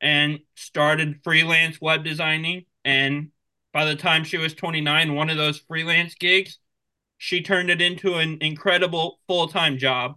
and 0.00 0.38
started 0.54 1.20
freelance 1.22 1.82
web 1.82 2.02
designing 2.02 2.64
and 2.82 3.30
by 3.72 3.84
the 3.84 3.96
time 3.96 4.24
she 4.24 4.38
was 4.38 4.54
29, 4.54 5.14
one 5.14 5.30
of 5.30 5.36
those 5.36 5.58
freelance 5.58 6.14
gigs, 6.14 6.58
she 7.18 7.42
turned 7.42 7.70
it 7.70 7.82
into 7.82 8.14
an 8.14 8.38
incredible 8.40 9.20
full 9.26 9.48
time 9.48 9.78
job 9.78 10.14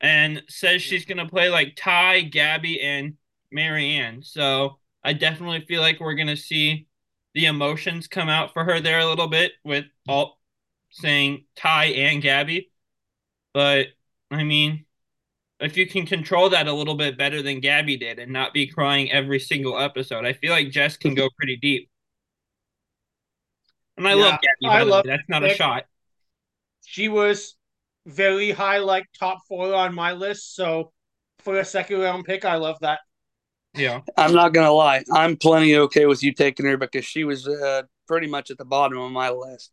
and 0.00 0.42
says 0.48 0.82
she's 0.82 1.04
going 1.04 1.18
to 1.18 1.26
play 1.26 1.48
like 1.48 1.76
Tai, 1.76 2.22
Gabby, 2.22 2.80
and 2.80 3.14
Maryanne. 3.54 4.24
So 4.24 4.78
I 5.02 5.12
definitely 5.12 5.64
feel 5.66 5.80
like 5.80 6.00
we're 6.00 6.14
going 6.14 6.28
to 6.28 6.36
see 6.36 6.86
the 7.34 7.46
emotions 7.46 8.06
come 8.08 8.28
out 8.28 8.52
for 8.52 8.64
her 8.64 8.80
there 8.80 8.98
a 9.00 9.06
little 9.06 9.28
bit 9.28 9.52
with 9.64 9.84
all 10.08 10.38
saying 10.90 11.44
Tai 11.56 11.86
and 11.86 12.22
Gabby. 12.22 12.70
But 13.54 13.88
I 14.30 14.44
mean, 14.44 14.84
if 15.60 15.76
you 15.76 15.86
can 15.86 16.06
control 16.06 16.50
that 16.50 16.66
a 16.66 16.72
little 16.72 16.94
bit 16.94 17.18
better 17.18 17.42
than 17.42 17.60
Gabby 17.60 17.96
did 17.96 18.18
and 18.18 18.32
not 18.32 18.54
be 18.54 18.66
crying 18.66 19.10
every 19.12 19.38
single 19.38 19.78
episode, 19.78 20.24
I 20.24 20.32
feel 20.32 20.52
like 20.52 20.70
Jess 20.70 20.96
can 20.96 21.14
go 21.14 21.28
pretty 21.36 21.56
deep. 21.56 21.90
And 24.00 24.08
I 24.08 24.14
yeah, 24.14 24.30
love 24.30 24.40
Gabby. 24.40 24.68
I 24.70 24.82
love 24.82 25.04
that's 25.04 25.28
not 25.28 25.44
a 25.44 25.48
shot. 25.50 25.84
she 26.84 27.08
was 27.08 27.56
very 28.06 28.50
high, 28.50 28.78
like 28.78 29.06
top 29.18 29.40
four 29.48 29.74
on 29.74 29.94
my 29.94 30.12
list. 30.12 30.54
So 30.54 30.92
for 31.40 31.58
a 31.58 31.64
second 31.64 32.00
round 32.00 32.24
pick, 32.24 32.44
I 32.44 32.56
love 32.56 32.78
that. 32.80 33.00
Yeah. 33.74 34.00
I'm 34.16 34.32
not 34.32 34.52
gonna 34.52 34.72
lie. 34.72 35.04
I'm 35.12 35.36
plenty 35.36 35.76
okay 35.76 36.06
with 36.06 36.22
you 36.22 36.32
taking 36.32 36.66
her 36.66 36.76
because 36.76 37.04
she 37.04 37.24
was 37.24 37.46
uh, 37.46 37.82
pretty 38.08 38.26
much 38.26 38.50
at 38.50 38.58
the 38.58 38.64
bottom 38.64 38.98
of 38.98 39.12
my 39.12 39.30
list. 39.30 39.70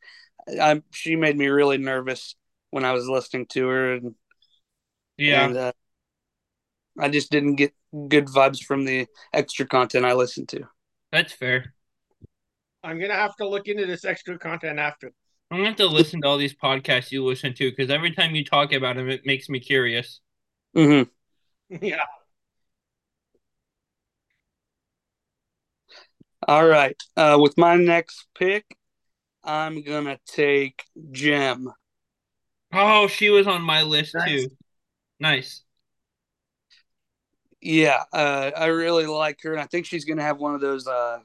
I, 0.62 0.81
she 0.91 1.15
made 1.15 1.38
me 1.38 1.48
really 1.48 1.77
nervous 1.77 2.36
when 2.72 2.86
I 2.86 2.93
was 2.93 3.07
listening 3.07 3.48
to 3.48 3.67
her, 3.67 3.93
and 3.93 4.15
Yeah. 5.17 5.46
and, 5.48 5.57
uh, 5.57 5.72
I 7.00 7.10
just 7.10 7.31
didn't 7.31 7.55
get 7.55 7.74
good 8.07 8.25
vibes 8.27 8.63
from 8.63 8.86
the 8.86 9.07
extra 9.34 9.65
content 9.67 10.05
I 10.05 10.13
listened 10.13 10.50
to. 10.50 10.67
That's 11.12 11.34
fair. 11.34 11.74
I'm 12.88 13.01
gonna 13.01 13.15
have 13.15 13.36
to 13.36 13.48
look 13.48 13.67
into 13.67 13.86
this 13.86 14.06
extra 14.06 14.39
content 14.39 14.79
after. 14.79 15.12
I'm 15.51 15.58
gonna 15.58 15.67
have 15.70 15.77
to 15.77 15.88
listen 15.88 16.22
to 16.22 16.27
all 16.27 16.38
these 16.38 16.56
podcasts 16.56 17.12
you 17.12 17.24
listen 17.25 17.53
to 17.56 17.70
because 17.70 17.91
every 17.91 18.12
time 18.12 18.34
you 18.34 18.46
talk 18.46 18.72
about 18.72 18.96
them, 18.96 19.10
it 19.10 19.25
makes 19.25 19.50
me 19.50 19.60
curious. 19.60 20.22
hmm 20.74 21.03
yeah. 21.82 22.00
All 26.48 26.65
right. 26.65 26.96
Uh, 27.17 27.38
with 27.41 27.58
my 27.58 27.75
next 27.75 28.25
pick, 28.38 28.77
I'm 29.44 29.82
gonna 29.82 30.17
take 30.25 30.84
Jem. 31.12 31.74
Oh, 32.72 33.08
she 33.08 33.29
was 33.29 33.48
on 33.48 33.62
my 33.63 33.82
list 33.82 34.13
Nice. 34.13 34.44
too. 34.44 34.58
Nice. 35.20 35.63
Yeah, 37.60 38.03
uh, 38.13 38.51
I 38.56 38.67
really 38.67 39.08
like 39.08 39.39
her, 39.44 39.51
and 39.51 39.60
I 39.60 39.65
think 39.65 39.86
she's 39.86 40.06
gonna 40.06 40.22
have 40.22 40.38
one 40.38 40.56
of 40.56 40.62
those 40.62 40.88
uh, 40.88 41.20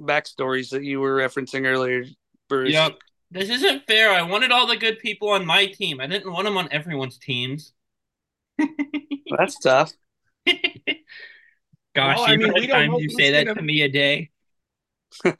backstories 0.00 0.70
that 0.70 0.84
you 0.84 1.00
were 1.00 1.16
referencing 1.16 1.66
earlier, 1.66 2.04
Bruce. 2.48 2.72
Yep. 2.72 2.98
This 3.30 3.50
isn't 3.50 3.86
fair. 3.86 4.10
I 4.10 4.22
wanted 4.22 4.52
all 4.52 4.66
the 4.66 4.76
good 4.76 4.98
people 5.00 5.28
on 5.30 5.44
my 5.44 5.66
team. 5.66 6.00
I 6.00 6.06
didn't 6.06 6.32
want 6.32 6.46
them 6.46 6.56
on 6.56 6.68
everyone's 6.72 7.18
teams. 7.18 7.72
That's 8.58 9.58
tough. 9.58 9.92
Gosh, 10.46 12.16
Well, 12.16 12.20
I 12.26 12.32
you 12.32 12.38
mean, 12.38 12.46
know 12.48 12.54
how 12.54 12.60
we 12.60 12.66
don't 12.66 12.76
times 12.76 12.92
know 12.92 12.98
you 13.00 13.10
say 13.10 13.30
that 13.32 13.44
gonna- 13.46 13.60
to 13.60 13.62
me 13.66 13.82
a 13.82 13.88
day. 13.88 14.30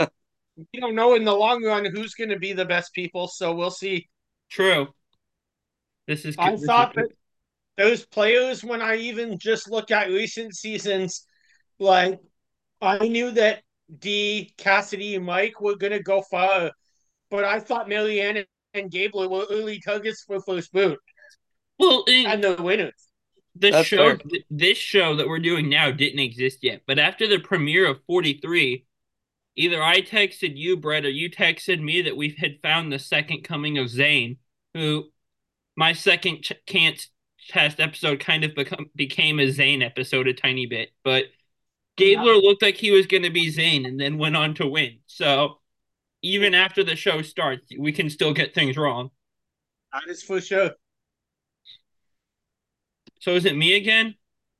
We 0.72 0.80
don't 0.80 0.96
know 0.96 1.14
in 1.14 1.24
the 1.24 1.32
long 1.32 1.62
run 1.62 1.84
who's 1.84 2.14
gonna 2.14 2.36
be 2.36 2.52
the 2.52 2.64
best 2.64 2.92
people, 2.92 3.28
so 3.28 3.54
we'll 3.54 3.70
see. 3.70 4.08
True. 4.50 4.88
This 6.08 6.24
is. 6.24 6.34
I 6.36 6.50
this 6.50 6.62
is- 6.62 6.66
thought 6.66 6.94
that 6.96 7.10
those 7.76 8.04
players, 8.04 8.64
when 8.64 8.82
I 8.82 8.96
even 8.96 9.38
just 9.38 9.70
look 9.70 9.92
at 9.92 10.08
recent 10.08 10.56
seasons, 10.56 11.24
like 11.78 12.18
I 12.82 13.06
knew 13.06 13.30
that 13.30 13.62
D, 13.99 14.52
Cassidy, 14.59 15.14
and 15.14 15.25
Mike 15.25 15.61
were 15.61 15.76
gonna 15.76 16.02
go 16.02 16.23
far, 16.23 16.73
but 17.30 17.45
I 17.45 17.61
thought 17.61 17.88
Maryanne 17.88 18.45
and 18.75 18.90
Gabler 18.90 19.28
were 19.28 19.47
early 19.50 19.80
targets 19.80 20.23
for 20.23 20.40
first 20.40 20.73
boot 20.73 20.99
Well, 21.78 22.04
in- 22.09 22.26
and 22.26 22.45
the 22.45 22.62
winners. 22.62 23.09
the 23.54 23.71
That's 23.71 23.88
show, 23.88 24.16
th- 24.16 24.45
this 24.50 24.78
show 24.78 25.16
that 25.16 25.26
we're 25.28 25.38
doing 25.38 25.68
now 25.68 25.90
didn't 25.90 26.21
exist 26.21 26.59
yet. 26.62 26.83
But 26.87 26.99
after 26.99 27.26
the 27.26 27.38
premiere 27.40 27.87
of 27.87 28.04
43, 28.07 28.85
either 29.57 29.83
I 29.83 30.02
texted 30.02 30.57
you, 30.57 30.76
Brett, 30.76 31.04
or 31.04 31.11
you 31.11 31.30
texted 31.30 31.80
me 31.80 32.02
that 32.02 32.16
we 32.16 32.37
had 32.38 32.61
found 32.62 32.92
the 32.92 32.99
second 32.99 33.42
coming 33.42 33.78
of 33.78 33.88
Zane, 33.88 34.37
who 34.75 35.11
my 35.76 35.92
second 35.92 36.42
ch- 36.42 36.52
can't 36.66 37.04
test 37.49 37.80
episode 37.80 38.21
kind 38.21 38.45
of 38.45 38.54
become 38.54 38.90
became 38.95 39.40
a 39.40 39.50
Zane 39.50 39.83
episode 39.83 40.28
a 40.28 40.35
tiny 40.35 40.66
bit. 40.66 40.90
But 41.02 41.25
Gabler 41.98 42.36
looked 42.36 42.62
like 42.62 42.76
he 42.76 42.90
was 42.90 43.06
going 43.06 43.24
to 43.24 43.30
be 43.30 43.50
Zane 43.50 43.84
and 43.86 44.00
then 44.00 44.18
went 44.18 44.36
on 44.36 44.54
to 44.54 44.66
win. 44.66 44.98
So 45.06 45.58
even 46.22 46.54
after 46.54 46.82
the 46.82 46.96
show 46.96 47.22
starts, 47.22 47.66
we 47.78 47.92
can 47.92 48.08
still 48.08 48.32
get 48.32 48.54
things 48.54 48.76
wrong. 48.76 49.10
That 49.92 50.02
is 50.08 50.22
for 50.22 50.40
sure. 50.40 50.72
So 53.20 53.32
is 53.32 53.44
it 53.44 53.56
me 53.56 53.74
again? 53.74 54.14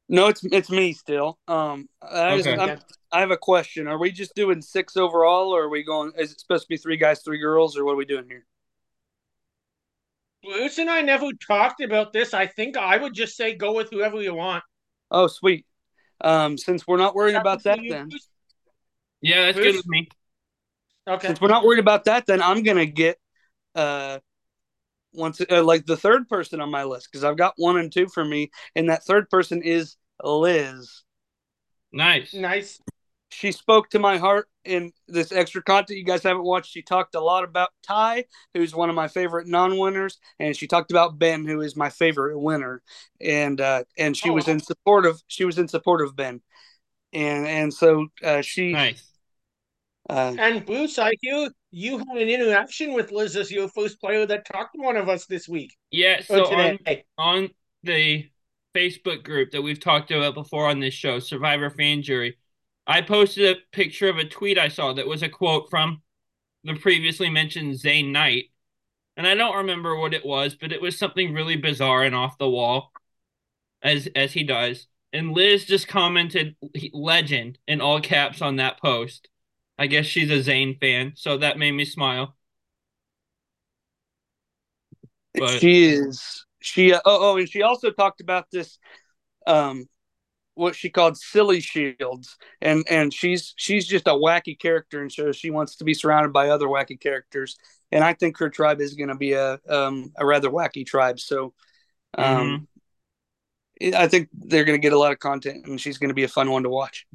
No, 0.09 0.27
it's 0.29 0.43
it's 0.45 0.71
me 0.71 0.93
still. 0.95 1.39
Um, 1.49 1.89
I, 2.03 2.37
just- 2.37 2.49
Okay. 2.49 2.61
I'm- 2.61 2.81
I 3.11 3.21
have 3.21 3.31
a 3.31 3.39
question. 3.39 3.89
Are 3.89 3.97
we 3.99 4.11
just 4.13 4.35
doing 4.35 4.61
six 4.61 4.95
overall, 4.95 5.49
or 5.49 5.63
are 5.63 5.69
we 5.71 5.83
going? 5.83 6.13
Is 6.19 6.31
it 6.33 6.41
supposed 6.41 6.65
to 6.65 6.69
be 6.69 6.77
three 6.77 6.99
guys, 6.99 7.23
three 7.23 7.39
girls, 7.39 7.75
or 7.75 7.85
what 7.87 7.93
are 7.93 7.97
we 7.97 8.05
doing 8.05 8.27
here? 8.29 8.45
Bruce 10.45 10.77
and 10.77 10.91
I 10.91 11.01
never 11.01 11.27
talked 11.47 11.81
about 11.81 12.13
this. 12.13 12.35
I 12.35 12.47
think 12.47 12.77
I 12.77 12.99
would 12.99 13.15
just 13.15 13.35
say 13.35 13.55
go 13.55 13.73
with 13.73 13.89
whoever 13.91 14.21
you 14.21 14.35
want. 14.35 14.63
Oh, 15.11 15.27
sweet. 15.27 15.65
Um, 16.21 16.59
since 16.59 16.87
we're 16.87 16.97
not 16.97 17.15
worried 17.15 17.37
about 17.37 17.63
that, 17.65 17.79
then 17.89 18.11
Yeah, 19.21 19.47
that's 19.47 19.59
good 19.59 19.77
with 19.77 19.87
me. 19.87 20.09
Okay. 21.07 21.29
since 21.29 21.41
we're 21.41 21.49
not 21.49 21.65
worried 21.65 21.79
about 21.81 22.05
that, 22.05 22.27
then 22.27 22.43
I'm 22.43 22.63
gonna 22.63 22.87
get 22.87 23.19
uh 23.75 24.19
once 25.13 25.41
uh, 25.51 25.63
like 25.63 25.87
the 25.87 25.97
third 25.97 26.29
person 26.29 26.61
on 26.61 26.71
my 26.71 26.85
list 26.85 27.09
because 27.11 27.25
I've 27.25 27.37
got 27.37 27.55
one 27.57 27.79
and 27.79 27.93
two 27.93 28.09
for 28.09 28.25
me, 28.25 28.51
and 28.75 28.91
that 28.91 29.05
third 29.05 29.31
person 29.31 29.63
is 29.63 29.97
Liz. 30.23 31.03
Nice. 31.93 32.35
Nice. 32.35 32.81
She 33.31 33.53
spoke 33.53 33.91
to 33.91 33.99
my 33.99 34.19
heart 34.19 34.49
in 34.65 34.93
this 35.07 35.33
extra 35.33 35.63
content 35.63 35.99
you 35.99 36.05
guys 36.05 36.23
haven't 36.23 36.45
watched. 36.45 36.73
She 36.73 36.83
talked 36.83 37.15
a 37.15 37.21
lot 37.21 37.45
about 37.45 37.71
Tai, 37.83 38.25
who's 38.55 38.75
one 38.75 38.89
of 38.89 38.97
my 38.97 39.09
favorite 39.09 39.47
non-winners, 39.47 40.19
and 40.39 40.57
she 40.57 40.67
talked 40.67 40.91
about 40.91 41.19
Ben, 41.19 41.45
who 41.45 41.61
is 41.61 41.77
my 41.77 41.91
favorite 41.91 42.39
winner. 42.39 42.83
And 43.21 43.61
uh, 43.61 43.85
and 43.99 44.17
she 44.17 44.31
was 44.31 44.49
Oh. 44.49 44.53
in 44.53 44.61
support 44.61 45.07
of 45.07 45.23
she 45.27 45.45
was 45.45 45.59
in 45.59 45.69
support 45.69 46.01
of 46.03 46.17
Ben, 46.17 46.41
and 47.13 47.47
and 47.47 47.75
so 47.75 48.09
uh, 48.23 48.43
she 48.43 48.73
Nice. 48.73 49.03
uh, 50.09 50.35
And 50.39 50.65
Bruce, 50.65 50.99
I 50.99 51.13
hear 51.21 51.51
you 51.71 51.99
had 51.99 52.17
an 52.17 52.29
interaction 52.29 52.95
with 52.95 53.13
Liz 53.13 53.37
as 53.37 53.51
your 53.51 53.69
first 53.69 54.01
player 54.01 54.25
that 54.27 54.47
talked 54.47 54.75
to 54.75 54.83
one 54.83 54.97
of 54.97 55.09
us 55.09 55.27
this 55.27 55.49
week 55.49 55.77
Yeah, 55.91 56.23
so 56.23 56.47
on, 56.47 56.79
today. 56.79 57.05
on 57.19 57.51
the 57.83 58.29
Facebook 58.75 59.23
group 59.23 59.51
that 59.53 59.63
we've 59.63 59.81
talked 59.81 60.11
about 60.11 60.35
before 60.35 60.69
on 60.69 60.81
this 60.81 60.95
show, 60.95 61.19
Survivor 61.19 61.71
Fan 61.71 62.03
Jury, 62.03 62.37
I 62.89 63.03
posted 63.03 63.55
a 63.55 63.61
picture 63.71 64.09
of 64.09 64.17
a 64.17 64.25
tweet 64.25 64.59
I 64.59 64.69
saw 64.69 64.95
that 64.95 65.07
was 65.07 65.23
a 65.23 65.29
quote 65.29 65.69
from 65.69 66.01
the 66.65 66.75
previously 66.75 67.29
mentioned 67.29 67.79
Zane 67.79 68.13
Knight. 68.13 68.47
And 69.17 69.27
I 69.27 69.35
don't 69.35 69.59
remember 69.59 69.95
what 69.97 70.15
it 70.15 70.25
was, 70.25 70.55
but 70.55 70.73
it 70.73 70.81
was 70.81 70.99
something 70.99 71.35
really 71.35 71.57
bizarre 71.57 72.05
and 72.05 72.15
off 72.15 72.39
the 72.39 72.49
wall, 72.49 72.93
as 73.83 74.09
as 74.17 74.33
he 74.33 74.43
does. 74.43 74.87
And 75.13 75.33
Liz 75.33 75.65
just 75.65 75.87
commented 75.89 76.57
legend 76.93 77.59
in 77.67 77.81
all 77.81 78.01
caps 78.01 78.41
on 78.41 78.57
that 78.57 78.81
post. 78.81 79.29
I 79.79 79.87
guess 79.87 80.07
she's 80.07 80.31
a 80.31 80.43
Zane 80.43 80.77
fan, 80.81 81.13
so 81.15 81.37
that 81.39 81.59
made 81.59 81.73
me 81.73 81.85
smile. 81.85 82.37
But- 85.35 85.61
she 85.61 85.85
is 85.85 86.47
she 86.61 86.93
uh, 86.93 87.01
oh 87.05 87.33
oh 87.33 87.37
and 87.37 87.49
she 87.49 87.63
also 87.63 87.91
talked 87.91 88.21
about 88.21 88.47
this 88.51 88.79
um 89.47 89.89
what 90.59 90.75
she 90.75 90.91
called 90.91 91.17
silly 91.17 91.61
shields 91.61 92.37
and 92.61 92.85
and 92.91 93.15
she's 93.15 93.55
she's 93.57 93.87
just 93.87 94.07
a 94.09 94.13
wacky 94.13 94.59
character 94.59 95.01
and 95.03 95.13
so 95.13 95.33
she 95.33 95.51
wants 95.51 95.77
to 95.77 95.85
be 95.85 95.95
surrounded 95.95 96.33
by 96.33 96.49
other 96.51 96.67
wacky 96.67 97.01
characters 97.01 97.57
and 97.93 98.05
i 98.05 98.13
think 98.13 98.39
her 98.39 98.51
tribe 98.51 98.81
is 98.81 98.95
going 98.95 99.09
to 99.09 99.15
be 99.17 99.33
a 99.35 99.59
um 99.69 100.13
a 100.19 100.27
rather 100.27 100.51
wacky 100.51 100.85
tribe 100.87 101.21
so 101.21 101.55
um 102.19 102.67
i 103.95 104.09
think 104.09 104.29
they're 104.33 104.65
going 104.65 104.79
to 104.79 104.83
get 104.83 104.93
a 104.93 104.99
lot 104.99 105.13
of 105.13 105.19
content 105.19 105.67
and 105.67 105.81
she's 105.81 105.99
going 105.99 106.09
to 106.09 106.15
be 106.15 106.25
a 106.25 106.29
fun 106.29 106.51
one 106.51 106.63
to 106.65 106.69
watch 106.71 107.07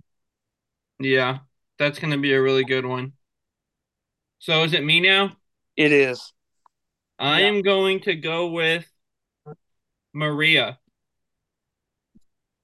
Yeah, 0.99 1.39
that's 1.77 1.99
gonna 1.99 2.17
be 2.17 2.33
a 2.33 2.41
really 2.41 2.63
good 2.65 2.85
one. 2.85 3.13
So 4.39 4.63
is 4.63 4.73
it 4.73 4.83
me 4.83 4.99
now? 4.99 5.37
it 5.75 5.91
is 5.91 6.33
I 7.19 7.41
Yeah. 7.41 7.47
am 7.47 7.61
going 7.63 8.01
to 8.01 8.15
go 8.15 8.49
with 8.51 8.87
Maria. 10.13 10.79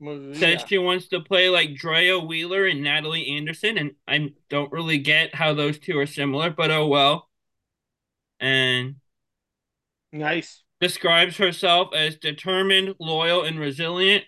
Says 0.01 0.63
she 0.65 0.77
wants 0.77 1.09
to 1.09 1.19
play 1.19 1.49
like 1.49 1.75
Drea 1.75 2.19
Wheeler 2.19 2.65
and 2.65 2.81
Natalie 2.81 3.35
Anderson, 3.35 3.77
and 3.77 3.91
I 4.07 4.33
don't 4.49 4.71
really 4.71 4.97
get 4.97 5.35
how 5.35 5.53
those 5.53 5.77
two 5.77 5.97
are 5.99 6.05
similar, 6.05 6.49
but 6.49 6.71
oh 6.71 6.87
well. 6.87 7.27
And 8.39 8.95
Nice. 10.13 10.63
describes 10.79 11.35
herself 11.35 11.93
as 11.93 12.15
determined, 12.15 12.95
loyal, 12.99 13.43
and 13.43 13.59
resilient. 13.59 14.23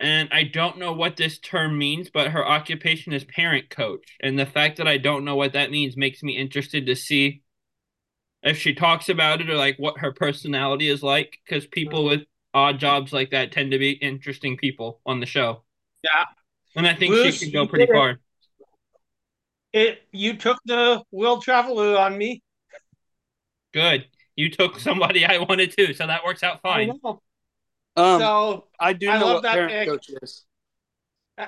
And 0.00 0.28
I 0.32 0.42
don't 0.42 0.76
know 0.78 0.92
what 0.92 1.16
this 1.16 1.38
term 1.38 1.78
means, 1.78 2.10
but 2.10 2.32
her 2.32 2.46
occupation 2.46 3.14
is 3.14 3.24
parent 3.24 3.70
coach. 3.70 4.16
And 4.20 4.38
the 4.38 4.44
fact 4.44 4.76
that 4.76 4.88
I 4.88 4.98
don't 4.98 5.24
know 5.24 5.36
what 5.36 5.54
that 5.54 5.70
means 5.70 5.96
makes 5.96 6.22
me 6.22 6.36
interested 6.36 6.84
to 6.86 6.94
see 6.94 7.42
if 8.42 8.58
she 8.58 8.74
talks 8.74 9.08
about 9.08 9.40
it 9.40 9.48
or 9.48 9.56
like 9.56 9.78
what 9.78 10.00
her 10.00 10.12
personality 10.12 10.88
is 10.88 11.02
like. 11.02 11.38
Because 11.46 11.66
people 11.66 12.00
uh-huh. 12.00 12.18
with 12.18 12.26
odd 12.54 12.78
jobs 12.78 13.12
like 13.12 13.30
that 13.30 13.52
tend 13.52 13.72
to 13.72 13.78
be 13.78 13.90
interesting 13.90 14.56
people 14.56 15.00
on 15.04 15.20
the 15.20 15.26
show. 15.26 15.64
Yeah. 16.02 16.24
And 16.76 16.86
I 16.86 16.94
think 16.94 17.12
Bruce, 17.12 17.38
she 17.38 17.46
could 17.46 17.52
go 17.52 17.66
pretty 17.66 17.84
it. 17.84 17.90
far. 17.94 18.20
It 19.72 20.02
you 20.12 20.36
took 20.36 20.58
the 20.64 21.02
world 21.10 21.42
traveler 21.42 21.98
on 21.98 22.16
me. 22.16 22.42
Good. 23.72 24.06
You 24.36 24.50
took 24.50 24.78
somebody 24.78 25.24
I 25.24 25.38
wanted 25.38 25.72
to, 25.78 25.94
so 25.94 26.06
that 26.06 26.24
works 26.24 26.42
out 26.42 26.60
I 26.64 26.86
fine. 26.86 27.00
know. 27.04 27.22
um 27.96 28.20
so 28.20 28.64
I 28.78 28.92
do 28.92 29.10
I 29.10 29.18
know 29.18 29.26
love 29.26 29.34
what 29.34 29.42
that 29.44 29.54
parent 29.54 29.88
coach 29.88 30.10
is. 30.22 30.44
Uh, 31.36 31.46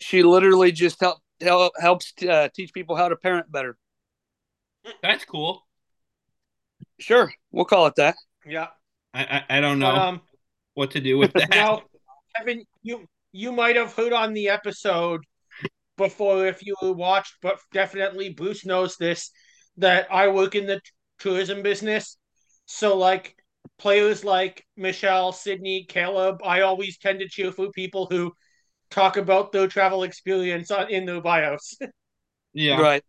She 0.00 0.22
literally 0.22 0.72
just 0.72 1.00
help, 1.00 1.18
help 1.40 1.72
helps 1.78 2.12
uh, 2.22 2.48
teach 2.54 2.72
people 2.72 2.96
how 2.96 3.08
to 3.08 3.16
parent 3.16 3.50
better. 3.52 3.76
That's 5.02 5.24
cool. 5.24 5.66
Sure, 6.98 7.32
we'll 7.52 7.64
call 7.64 7.86
it 7.86 7.94
that. 7.96 8.16
Yeah. 8.46 8.68
I 9.14 9.44
I, 9.48 9.58
I 9.58 9.60
don't 9.60 9.78
know 9.78 10.06
Um, 10.08 10.20
what 10.74 10.92
to 10.92 11.00
do 11.00 11.18
with 11.18 11.34
that. 11.34 11.50
now, 11.54 11.82
Kevin, 12.36 12.64
you 12.82 13.06
you 13.32 13.52
might 13.52 13.76
have 13.76 13.94
heard 13.94 14.12
on 14.12 14.32
the 14.32 14.48
episode 14.48 15.20
before 15.96 16.46
if 16.46 16.64
you 16.64 16.76
watched, 16.82 17.34
but 17.42 17.58
definitely 17.72 18.30
Bruce 18.30 18.66
knows 18.66 18.96
this 18.96 19.30
that 19.78 20.12
I 20.12 20.28
work 20.28 20.54
in 20.54 20.66
the 20.66 20.80
tourism 21.18 21.62
business. 21.62 22.18
So 22.66 22.96
like 22.96 23.36
players 23.78 24.24
like 24.24 24.64
Michelle, 24.76 25.32
Sydney, 25.32 25.86
Caleb, 25.88 26.38
I 26.44 26.62
always 26.62 26.98
tend 26.98 27.20
to 27.20 27.28
cheer 27.28 27.52
for 27.52 27.70
people 27.72 28.06
who 28.10 28.32
talk 28.90 29.16
about 29.16 29.52
their 29.52 29.68
travel 29.68 30.04
experience 30.04 30.70
on, 30.70 30.90
in 30.90 31.06
their 31.06 31.20
bios. 31.22 31.76
yeah. 32.52 32.76
Right. 32.76 33.02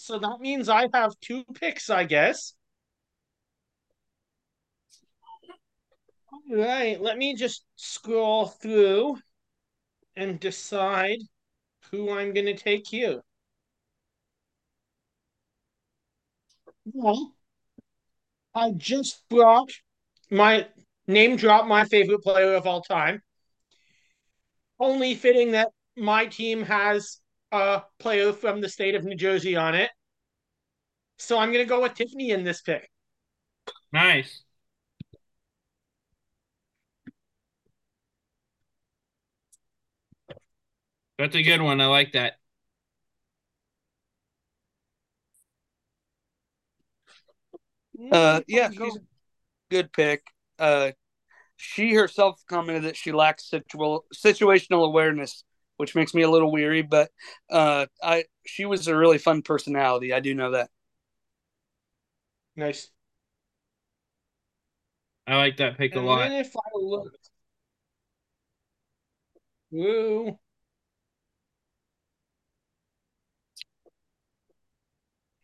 So 0.00 0.18
that 0.18 0.40
means 0.40 0.68
I 0.68 0.88
have 0.94 1.18
two 1.20 1.44
picks, 1.54 1.90
I 1.90 2.04
guess. 2.04 2.54
All 6.32 6.56
right, 6.56 7.00
let 7.00 7.18
me 7.18 7.34
just 7.34 7.64
scroll 7.76 8.46
through 8.46 9.18
and 10.16 10.40
decide 10.40 11.18
who 11.90 12.10
I'm 12.10 12.32
going 12.32 12.46
to 12.46 12.54
take 12.56 12.86
here. 12.88 13.22
Well, 16.92 17.34
I 18.54 18.70
just 18.72 19.28
brought 19.28 19.70
my 20.30 20.68
name 21.06 21.36
drop 21.36 21.66
my 21.66 21.84
favorite 21.84 22.22
player 22.22 22.54
of 22.54 22.66
all 22.66 22.82
time. 22.82 23.22
Only 24.80 25.14
fitting 25.14 25.52
that 25.52 25.68
my 25.96 26.26
team 26.26 26.62
has 26.62 27.20
a 27.52 27.82
player 27.98 28.32
from 28.32 28.60
the 28.60 28.68
state 28.68 28.94
of 28.94 29.04
New 29.04 29.16
Jersey 29.16 29.56
on 29.56 29.74
it. 29.74 29.90
So 31.18 31.38
I'm 31.38 31.52
going 31.52 31.64
to 31.64 31.68
go 31.68 31.82
with 31.82 31.94
Tiffany 31.94 32.30
in 32.30 32.44
this 32.44 32.62
pick. 32.62 32.90
Nice. 33.92 34.42
That's 41.18 41.36
a 41.36 41.42
good 41.42 41.60
one. 41.60 41.80
I 41.80 41.86
like 41.86 42.12
that. 42.12 42.34
Uh, 48.10 48.40
yeah, 48.48 48.70
Go- 48.70 48.96
good 49.70 49.92
pick. 49.92 50.22
Uh, 50.58 50.92
she 51.56 51.94
herself 51.94 52.40
commented 52.48 52.84
that 52.84 52.96
she 52.96 53.12
lacks 53.12 53.50
situa- 53.50 54.00
situational 54.14 54.86
awareness, 54.86 55.44
which 55.80 55.94
makes 55.96 56.14
me 56.14 56.22
a 56.22 56.30
little 56.30 56.52
weary. 56.52 56.82
But 56.82 57.10
uh, 57.50 57.86
I 58.02 58.24
she 58.46 58.66
was 58.66 58.86
a 58.86 58.96
really 58.96 59.18
fun 59.18 59.42
personality. 59.42 60.12
I 60.12 60.20
do 60.20 60.34
know 60.34 60.52
that. 60.52 60.70
nice. 62.54 62.90
I 65.26 65.36
like 65.36 65.56
that 65.56 65.78
pick 65.78 65.96
a 65.96 66.00
lot. 66.00 66.30
if 66.32 66.54
I 66.56 66.60
look, 66.74 67.12
woo, 69.70 70.38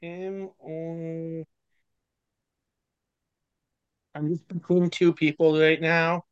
him 0.00 0.50
or 0.58 1.44
I'm 4.14 4.28
just 4.30 4.46
between 4.48 4.90
two 4.90 5.12
people 5.12 5.58
right 5.58 5.80
now. 5.80 6.25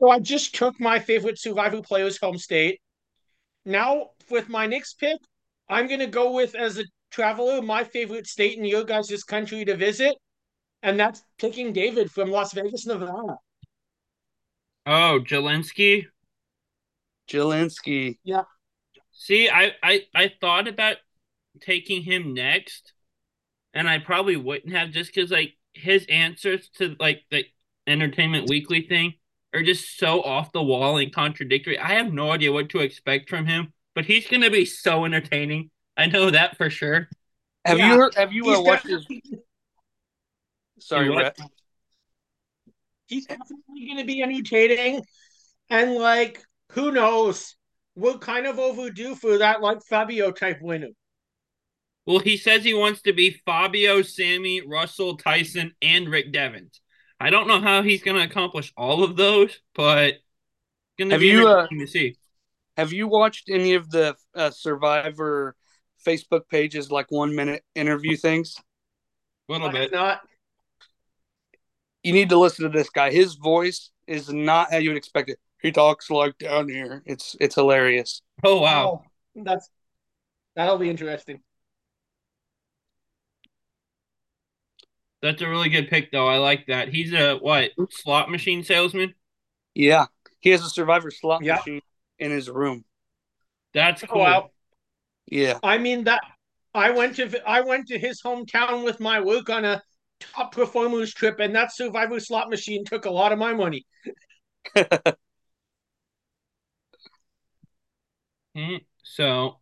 So 0.00 0.10
I 0.10 0.20
just 0.20 0.54
took 0.54 0.78
my 0.80 0.98
favorite 0.98 1.38
Survivor 1.38 1.82
player's 1.82 2.18
home 2.18 2.38
state. 2.38 2.80
Now 3.64 4.10
with 4.30 4.48
my 4.48 4.66
next 4.66 4.98
pick, 4.98 5.18
I'm 5.68 5.88
gonna 5.88 6.06
go 6.06 6.32
with 6.32 6.54
as 6.54 6.78
a 6.78 6.84
traveler 7.10 7.60
my 7.62 7.84
favorite 7.84 8.26
state 8.26 8.58
in 8.58 8.64
your 8.64 8.84
guys' 8.84 9.24
country 9.24 9.64
to 9.64 9.76
visit, 9.76 10.16
and 10.82 10.98
that's 10.98 11.22
picking 11.38 11.72
David 11.72 12.10
from 12.10 12.30
Las 12.30 12.52
Vegas, 12.52 12.86
Nevada. 12.86 13.36
Oh, 14.86 15.20
Jelinsky. 15.22 16.06
Jelinsky. 17.28 18.18
Yeah. 18.24 18.44
See, 19.12 19.50
I, 19.50 19.72
I 19.82 20.06
I 20.14 20.32
thought 20.40 20.68
about 20.68 20.96
taking 21.60 22.02
him 22.02 22.34
next, 22.34 22.92
and 23.74 23.88
I 23.88 23.98
probably 23.98 24.36
wouldn't 24.36 24.72
have 24.72 24.92
just 24.92 25.12
because 25.12 25.30
like 25.30 25.54
his 25.72 26.06
answers 26.08 26.70
to 26.76 26.96
like 27.00 27.24
the 27.30 27.44
Entertainment 27.86 28.48
Weekly 28.48 28.82
thing 28.82 29.14
are 29.54 29.62
just 29.62 29.98
so 29.98 30.22
off 30.22 30.52
the 30.52 30.62
wall 30.62 30.98
and 30.98 31.12
contradictory. 31.12 31.78
I 31.78 31.94
have 31.94 32.12
no 32.12 32.30
idea 32.30 32.52
what 32.52 32.68
to 32.70 32.80
expect 32.80 33.30
from 33.30 33.46
him, 33.46 33.72
but 33.94 34.04
he's 34.04 34.26
gonna 34.26 34.50
be 34.50 34.64
so 34.64 35.04
entertaining. 35.04 35.70
I 35.96 36.06
know 36.06 36.30
that 36.30 36.56
for 36.56 36.70
sure. 36.70 37.08
Have 37.64 37.78
Yeah, 37.78 37.92
you 37.92 37.98
heard? 37.98 38.14
Have 38.14 38.32
you 38.32 38.50
uh, 38.50 38.60
watched 38.60 38.86
his? 38.86 39.06
Sorry, 40.78 41.10
what? 41.10 41.36
Brett. 41.36 41.50
he's 43.06 43.26
definitely 43.26 43.88
gonna 43.88 44.04
be 44.04 44.22
entertaining, 44.22 45.02
and 45.70 45.94
like 45.94 46.40
who 46.72 46.92
knows, 46.92 47.56
we're 47.96 48.18
kind 48.18 48.46
of 48.46 48.58
overdue 48.58 49.14
for 49.14 49.38
that 49.38 49.60
like 49.60 49.82
Fabio 49.88 50.30
type 50.30 50.60
winner. 50.60 50.90
Well, 52.06 52.20
he 52.20 52.36
says 52.36 52.64
he 52.64 52.72
wants 52.74 53.02
to 53.02 53.12
be 53.12 53.40
Fabio, 53.44 54.00
Sammy, 54.02 54.62
Russell, 54.66 55.16
Tyson, 55.18 55.74
and 55.82 56.08
Rick 56.08 56.32
Devens. 56.32 56.80
I 57.20 57.30
don't 57.30 57.48
know 57.48 57.60
how 57.60 57.82
he's 57.82 58.02
gonna 58.02 58.22
accomplish 58.22 58.72
all 58.76 59.02
of 59.02 59.16
those, 59.16 59.60
but 59.74 60.14
gonna 60.98 61.14
Have 61.14 61.20
be 61.20 61.28
you, 61.28 61.46
uh, 61.46 61.62
interesting 61.62 61.80
to 61.80 61.86
see. 61.86 62.16
Have 62.76 62.92
you 62.92 63.08
watched 63.08 63.50
any 63.50 63.74
of 63.74 63.90
the 63.90 64.16
uh, 64.34 64.50
Survivor 64.50 65.56
Facebook 66.06 66.48
pages, 66.48 66.90
like 66.90 67.10
one 67.10 67.34
minute 67.34 67.64
interview 67.74 68.16
things? 68.16 68.56
A 69.48 69.52
little 69.52 69.70
bit. 69.70 69.90
not. 69.90 70.20
You 72.04 72.12
need 72.12 72.28
to 72.28 72.38
listen 72.38 72.70
to 72.70 72.76
this 72.76 72.90
guy. 72.90 73.10
His 73.10 73.34
voice 73.34 73.90
is 74.06 74.28
not 74.28 74.70
how 74.70 74.78
you 74.78 74.90
would 74.90 74.96
expect 74.96 75.28
it. 75.28 75.38
He 75.60 75.72
talks 75.72 76.10
like 76.10 76.38
down 76.38 76.68
here. 76.68 77.02
It's 77.04 77.36
it's 77.40 77.56
hilarious. 77.56 78.22
Oh 78.44 78.60
wow. 78.60 79.02
Oh, 79.36 79.42
that's 79.42 79.68
that'll 80.54 80.78
be 80.78 80.88
interesting. 80.88 81.40
That's 85.20 85.42
a 85.42 85.48
really 85.48 85.68
good 85.68 85.88
pick, 85.88 86.12
though. 86.12 86.26
I 86.28 86.38
like 86.38 86.66
that. 86.66 86.88
He's 86.88 87.12
a 87.12 87.36
what 87.36 87.70
slot 87.90 88.30
machine 88.30 88.62
salesman. 88.62 89.14
Yeah, 89.74 90.06
he 90.40 90.50
has 90.50 90.62
a 90.62 90.68
Survivor 90.68 91.10
slot 91.10 91.42
Yeah. 91.42 91.56
machine 91.56 91.80
in 92.18 92.30
his 92.30 92.48
room. 92.48 92.84
That's 93.74 94.02
cool. 94.02 94.20
Oh, 94.20 94.24
wow. 94.24 94.50
Yeah, 95.26 95.58
I 95.62 95.78
mean 95.78 96.04
that 96.04 96.22
I 96.74 96.90
went 96.90 97.16
to 97.16 97.48
I 97.48 97.60
went 97.62 97.88
to 97.88 97.98
his 97.98 98.22
hometown 98.22 98.84
with 98.84 99.00
my 99.00 99.20
work 99.20 99.50
on 99.50 99.64
a 99.64 99.82
top 100.20 100.52
performers 100.52 101.12
trip, 101.12 101.38
and 101.40 101.54
that 101.54 101.74
Survivor 101.74 102.20
slot 102.20 102.48
machine 102.50 102.84
took 102.84 103.04
a 103.04 103.10
lot 103.10 103.32
of 103.32 103.38
my 103.38 103.52
money. 103.52 103.86
Mhm. 108.54 108.84
So, 109.02 109.60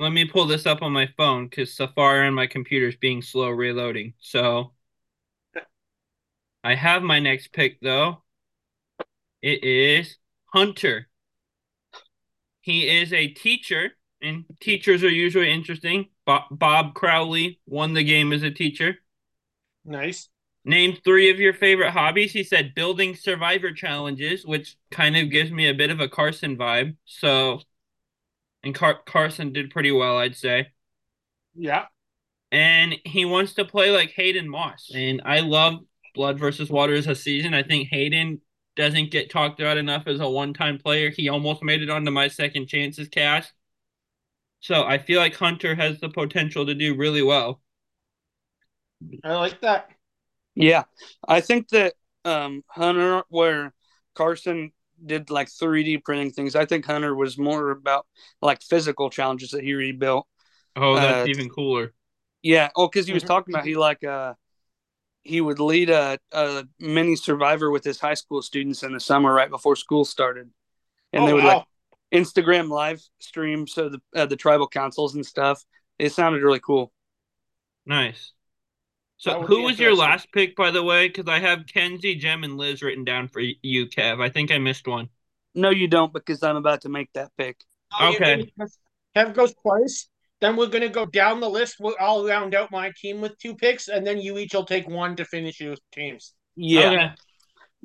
let 0.00 0.12
me 0.12 0.24
pull 0.24 0.46
this 0.46 0.66
up 0.66 0.82
on 0.82 0.92
my 0.92 1.06
phone 1.16 1.46
because 1.46 1.74
Safari 1.74 2.26
on 2.26 2.34
my 2.34 2.46
computer 2.46 2.88
is 2.88 2.96
being 2.96 3.22
slow 3.22 3.50
reloading. 3.50 4.14
So, 4.18 4.72
I 6.64 6.74
have 6.74 7.02
my 7.02 7.18
next 7.20 7.52
pick 7.52 7.80
though. 7.80 8.22
It 9.42 9.62
is 9.62 10.16
Hunter. 10.46 11.08
He 12.62 12.88
is 12.88 13.12
a 13.12 13.28
teacher, 13.28 13.92
and 14.22 14.44
teachers 14.60 15.02
are 15.02 15.10
usually 15.10 15.50
interesting. 15.50 16.08
Bo- 16.26 16.44
Bob 16.50 16.94
Crowley 16.94 17.60
won 17.66 17.94
the 17.94 18.04
game 18.04 18.32
as 18.32 18.42
a 18.42 18.50
teacher. 18.50 18.96
Nice. 19.84 20.28
Name 20.64 20.96
three 21.04 21.30
of 21.30 21.40
your 21.40 21.54
favorite 21.54 21.90
hobbies. 21.92 22.32
He 22.32 22.44
said 22.44 22.74
building 22.74 23.16
survivor 23.16 23.72
challenges, 23.72 24.44
which 24.44 24.76
kind 24.90 25.16
of 25.16 25.30
gives 25.30 25.50
me 25.50 25.68
a 25.68 25.74
bit 25.74 25.90
of 25.90 26.00
a 26.00 26.08
Carson 26.08 26.56
vibe. 26.56 26.96
So, 27.06 27.60
and 28.62 28.74
Car- 28.74 29.02
Carson 29.06 29.52
did 29.52 29.70
pretty 29.70 29.92
well, 29.92 30.18
I'd 30.18 30.36
say. 30.36 30.68
Yeah. 31.54 31.86
And 32.52 32.96
he 33.04 33.24
wants 33.24 33.54
to 33.54 33.64
play 33.64 33.90
like 33.90 34.10
Hayden 34.10 34.48
Moss. 34.48 34.90
And 34.94 35.22
I 35.24 35.40
love 35.40 35.80
Blood 36.14 36.38
versus 36.38 36.68
Water 36.70 36.94
as 36.94 37.06
a 37.06 37.14
season. 37.14 37.54
I 37.54 37.62
think 37.62 37.88
Hayden 37.88 38.40
doesn't 38.76 39.10
get 39.10 39.30
talked 39.30 39.60
about 39.60 39.76
enough 39.78 40.06
as 40.06 40.20
a 40.20 40.28
one 40.28 40.54
time 40.54 40.78
player. 40.78 41.10
He 41.10 41.28
almost 41.28 41.62
made 41.62 41.82
it 41.82 41.90
onto 41.90 42.10
my 42.10 42.28
second 42.28 42.66
chances 42.66 43.08
cast. 43.08 43.52
So 44.60 44.84
I 44.84 44.98
feel 44.98 45.20
like 45.20 45.34
Hunter 45.36 45.74
has 45.74 46.00
the 46.00 46.08
potential 46.08 46.66
to 46.66 46.74
do 46.74 46.96
really 46.96 47.22
well. 47.22 47.60
I 49.24 49.34
like 49.34 49.60
that. 49.62 49.90
yeah. 50.54 50.84
I 51.26 51.40
think 51.40 51.68
that 51.70 51.94
um, 52.24 52.62
Hunter, 52.68 53.22
where 53.28 53.72
Carson 54.14 54.72
did 55.04 55.30
like 55.30 55.48
3D 55.50 55.98
printing 55.98 56.30
things, 56.32 56.56
I 56.56 56.66
think 56.66 56.86
Hunter 56.86 57.14
was 57.14 57.38
more 57.38 57.70
about 57.70 58.06
like 58.42 58.62
physical 58.62 59.10
challenges 59.10 59.50
that 59.50 59.64
he 59.64 59.74
rebuilt. 59.74 60.26
Oh, 60.74 60.98
that's 60.98 61.24
Uh, 61.24 61.26
even 61.26 61.48
cooler. 61.48 61.94
Yeah. 62.42 62.70
Oh, 62.76 62.88
because 62.88 63.06
he 63.06 63.12
was 63.14 63.22
Mhm. 63.22 63.24
talking 63.24 63.54
about 63.54 63.64
he 63.66 63.76
like 63.76 64.02
uh 64.04 64.34
he 65.22 65.40
would 65.40 65.60
lead 65.60 65.90
a, 65.90 66.18
a 66.32 66.64
mini 66.80 67.16
survivor 67.16 67.70
with 67.70 67.84
his 67.84 68.00
high 68.00 68.14
school 68.14 68.42
students 68.42 68.82
in 68.84 68.92
the 68.92 69.00
summer 69.00 69.32
right 69.34 69.50
before 69.50 69.76
school 69.76 70.04
started, 70.04 70.50
and 71.12 71.26
Oh, 71.26 71.28
they 71.28 71.34
would 71.34 71.44
wow. 71.44 71.44
like 71.44 71.64
Instagram 72.14 72.70
live 72.70 73.02
stream 73.20 73.66
so 73.68 73.90
the 73.90 74.00
uh, 74.16 74.26
the 74.26 74.36
tribal 74.36 74.68
councils 74.68 75.14
and 75.16 75.26
stuff. 75.26 75.64
It 75.98 76.12
sounded 76.12 76.42
really 76.42 76.60
cool. 76.60 76.92
Nice. 77.84 78.32
That 79.24 79.32
So, 79.32 79.42
who 79.42 79.62
was 79.62 79.78
your 79.78 79.94
last 79.94 80.32
pick, 80.32 80.56
by 80.56 80.70
the 80.70 80.82
way? 80.82 81.08
Because 81.08 81.28
I 81.28 81.38
have 81.40 81.66
Kenzie, 81.66 82.14
Jem, 82.14 82.42
and 82.44 82.56
Liz 82.56 82.82
written 82.82 83.04
down 83.04 83.28
for 83.28 83.40
you, 83.40 83.86
Kev. 83.86 84.22
I 84.22 84.28
think 84.30 84.50
I 84.50 84.58
missed 84.58 84.86
one. 84.88 85.08
No, 85.54 85.70
you 85.70 85.88
don't, 85.88 86.12
because 86.12 86.42
I'm 86.42 86.56
about 86.56 86.82
to 86.82 86.88
make 86.88 87.12
that 87.14 87.30
pick. 87.36 87.62
Oh, 87.98 88.14
Okay. 88.14 88.36
didn't- 88.36 88.72
Kev 89.16 89.34
goes 89.34 89.54
twice. 89.62 90.08
Then 90.40 90.56
we're 90.56 90.68
gonna 90.68 90.88
go 90.88 91.04
down 91.04 91.40
the 91.40 91.50
list. 91.50 91.76
We'll 91.80 91.96
I'll 92.00 92.24
round 92.24 92.54
out 92.54 92.70
my 92.70 92.92
team 92.96 93.20
with 93.20 93.36
two 93.38 93.54
picks, 93.54 93.88
and 93.88 94.06
then 94.06 94.18
you 94.18 94.38
each 94.38 94.54
will 94.54 94.64
take 94.64 94.88
one 94.88 95.16
to 95.16 95.24
finish 95.26 95.60
your 95.60 95.76
teams. 95.92 96.32
Yeah, 96.56 96.90
Okay. 96.90 97.10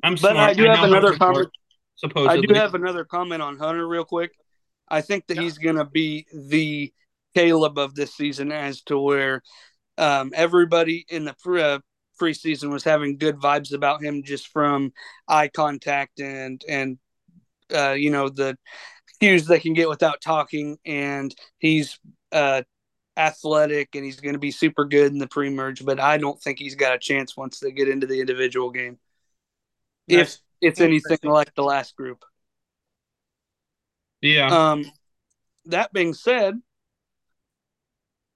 I'm 0.04 0.14
but 0.14 0.18
smart. 0.20 0.36
I 0.36 0.54
do 0.54 0.64
know 0.64 0.74
have 0.74 0.88
another 0.88 1.16
comment. 1.16 1.48
supposedly. 1.96 2.38
I 2.38 2.40
do 2.40 2.54
have 2.54 2.74
another 2.74 3.04
comment 3.04 3.42
on 3.42 3.58
Hunter 3.58 3.86
real 3.86 4.04
quick. 4.04 4.30
I 4.88 5.00
think 5.02 5.26
that 5.26 5.36
Yeah. 5.36 5.42
he's 5.42 5.58
going 5.58 5.76
to 5.76 5.84
be 5.84 6.26
the 6.32 6.92
Caleb 7.34 7.76
of 7.78 7.94
this 7.94 8.14
season, 8.14 8.52
as 8.52 8.82
to 8.82 8.98
where 8.98 9.42
um, 9.98 10.32
everybody 10.34 11.04
in 11.08 11.24
the 11.24 11.34
pre- 11.42 11.62
uh, 11.62 11.78
preseason 12.20 12.70
was 12.70 12.84
having 12.84 13.18
good 13.18 13.36
vibes 13.36 13.72
about 13.72 14.02
him 14.02 14.22
just 14.22 14.48
from 14.48 14.92
eye 15.28 15.48
contact 15.48 16.20
and 16.20 16.62
and 16.68 16.98
uh, 17.74 17.92
you 17.92 18.10
know 18.10 18.28
the 18.28 18.56
cues 19.20 19.46
they 19.46 19.60
can 19.60 19.74
get 19.74 19.88
without 19.88 20.20
talking. 20.20 20.78
And 20.84 21.34
he's 21.58 21.98
uh, 22.32 22.62
athletic 23.16 23.94
and 23.94 24.04
he's 24.04 24.20
going 24.20 24.34
to 24.34 24.38
be 24.38 24.50
super 24.50 24.84
good 24.84 25.12
in 25.12 25.18
the 25.18 25.26
pre-merge. 25.26 25.84
But 25.84 26.00
I 26.00 26.18
don't 26.18 26.40
think 26.40 26.58
he's 26.58 26.74
got 26.74 26.94
a 26.94 26.98
chance 26.98 27.36
once 27.36 27.60
they 27.60 27.72
get 27.72 27.88
into 27.88 28.06
the 28.06 28.20
individual 28.20 28.70
game. 28.70 28.98
If 30.08 30.38
it's 30.60 30.80
anything 30.80 31.18
like 31.24 31.54
the 31.54 31.64
last 31.64 31.96
group. 31.96 32.24
yeah. 34.20 34.70
Um, 34.70 34.90
that 35.66 35.92
being 35.92 36.14
said, 36.14 36.54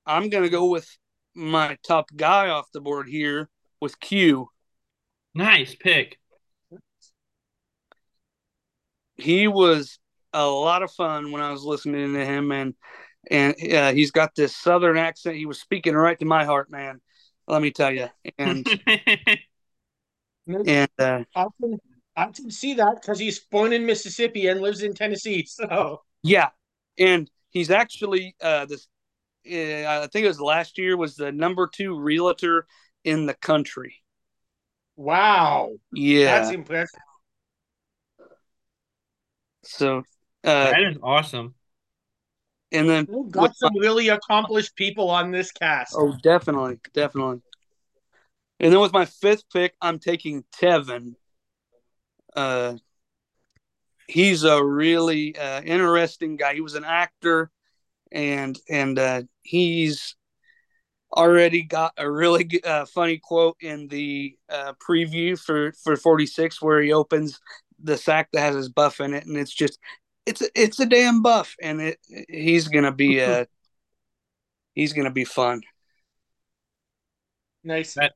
I'm 0.04 0.28
going 0.28 0.42
to 0.42 0.50
go 0.50 0.66
with 0.66 0.88
my 1.34 1.76
top 1.86 2.10
guy 2.14 2.48
off 2.48 2.72
the 2.72 2.80
board 2.80 3.08
here 3.08 3.48
with 3.80 3.98
Q. 4.00 4.48
nice 5.34 5.74
pick. 5.74 6.18
He 9.16 9.48
was 9.48 9.98
a 10.32 10.46
lot 10.46 10.82
of 10.82 10.90
fun 10.92 11.32
when 11.32 11.42
I 11.42 11.50
was 11.50 11.62
listening 11.62 12.14
to 12.14 12.24
him, 12.24 12.52
and 12.52 12.74
and 13.30 13.54
uh, 13.72 13.92
he's 13.92 14.10
got 14.10 14.34
this 14.34 14.56
southern 14.56 14.96
accent. 14.96 15.36
He 15.36 15.46
was 15.46 15.60
speaking 15.60 15.94
right 15.94 16.18
to 16.18 16.24
my 16.24 16.44
heart, 16.44 16.70
man. 16.70 17.00
Let 17.46 17.62
me 17.62 17.70
tell 17.70 17.92
you, 17.92 18.08
and 18.38 18.66
and 20.46 20.90
uh, 20.98 21.24
I 21.34 21.46
can 21.60 21.78
I 22.16 22.26
can 22.26 22.50
see 22.50 22.74
that 22.74 22.96
because 23.00 23.18
he's 23.18 23.38
born 23.40 23.72
in 23.72 23.86
Mississippi 23.86 24.46
and 24.46 24.60
lives 24.60 24.82
in 24.82 24.94
Tennessee. 24.94 25.46
So 25.60 26.02
yeah, 26.22 26.50
and 26.98 27.30
he's 27.50 27.70
actually 27.70 28.36
uh, 28.40 28.66
this. 28.66 28.86
Uh, 29.46 30.02
I 30.02 30.08
think 30.12 30.24
it 30.24 30.28
was 30.28 30.40
last 30.40 30.78
year 30.78 30.96
was 30.96 31.16
the 31.16 31.32
number 31.32 31.66
two 31.66 31.98
realtor 31.98 32.66
in 33.04 33.26
the 33.26 33.34
country. 33.34 33.96
wow, 34.96 35.70
Yeah, 35.92 36.40
that's 36.40 36.50
impressive. 36.52 37.00
So, 39.62 39.98
uh, 39.98 40.70
that 40.70 40.80
is 40.80 40.96
awesome. 41.02 41.54
and 42.72 42.88
then 42.88 43.06
We've 43.08 43.30
got 43.30 43.42
with 43.42 43.56
some 43.56 43.76
really 43.78 44.08
accomplished 44.08 44.74
people 44.76 45.10
on 45.10 45.30
this 45.30 45.52
cast. 45.52 45.94
oh, 45.96 46.16
definitely, 46.22 46.78
definitely. 46.94 47.40
And 48.58 48.72
then 48.72 48.80
with 48.80 48.92
my 48.92 49.06
fifth 49.06 49.44
pick, 49.52 49.74
I'm 49.80 49.98
taking 49.98 50.44
Tevin. 50.60 51.14
Uh, 52.36 52.74
he's 54.06 54.44
a 54.44 54.62
really 54.62 55.36
uh, 55.36 55.62
interesting 55.62 56.36
guy. 56.36 56.54
He 56.54 56.60
was 56.60 56.74
an 56.74 56.84
actor, 56.84 57.50
and 58.12 58.58
and 58.68 58.98
uh, 58.98 59.22
he's 59.42 60.16
already 61.12 61.62
got 61.62 61.92
a 61.96 62.10
really 62.10 62.48
uh, 62.64 62.84
funny 62.86 63.18
quote 63.18 63.56
in 63.60 63.88
the 63.88 64.36
uh, 64.48 64.72
preview 64.74 65.38
for 65.38 65.72
for 65.72 65.96
46 65.96 66.62
where 66.62 66.80
he 66.80 66.92
opens 66.92 67.40
the 67.82 67.96
sack 67.96 68.28
that 68.32 68.40
has 68.40 68.54
his 68.54 68.68
buff 68.68 69.00
in 69.00 69.14
it, 69.14 69.26
and 69.26 69.36
it's 69.36 69.54
just 69.54 69.78
it's 70.26 70.42
a, 70.42 70.46
it's 70.54 70.80
a 70.80 70.86
damn 70.86 71.22
buff, 71.22 71.54
and 71.60 71.80
it 71.80 71.98
he's 72.28 72.68
gonna 72.68 72.92
be 72.92 73.18
a 73.18 73.46
he's 74.74 74.92
gonna 74.92 75.10
be 75.10 75.24
fun. 75.24 75.62
Nice. 77.64 77.94
That- 77.94 78.14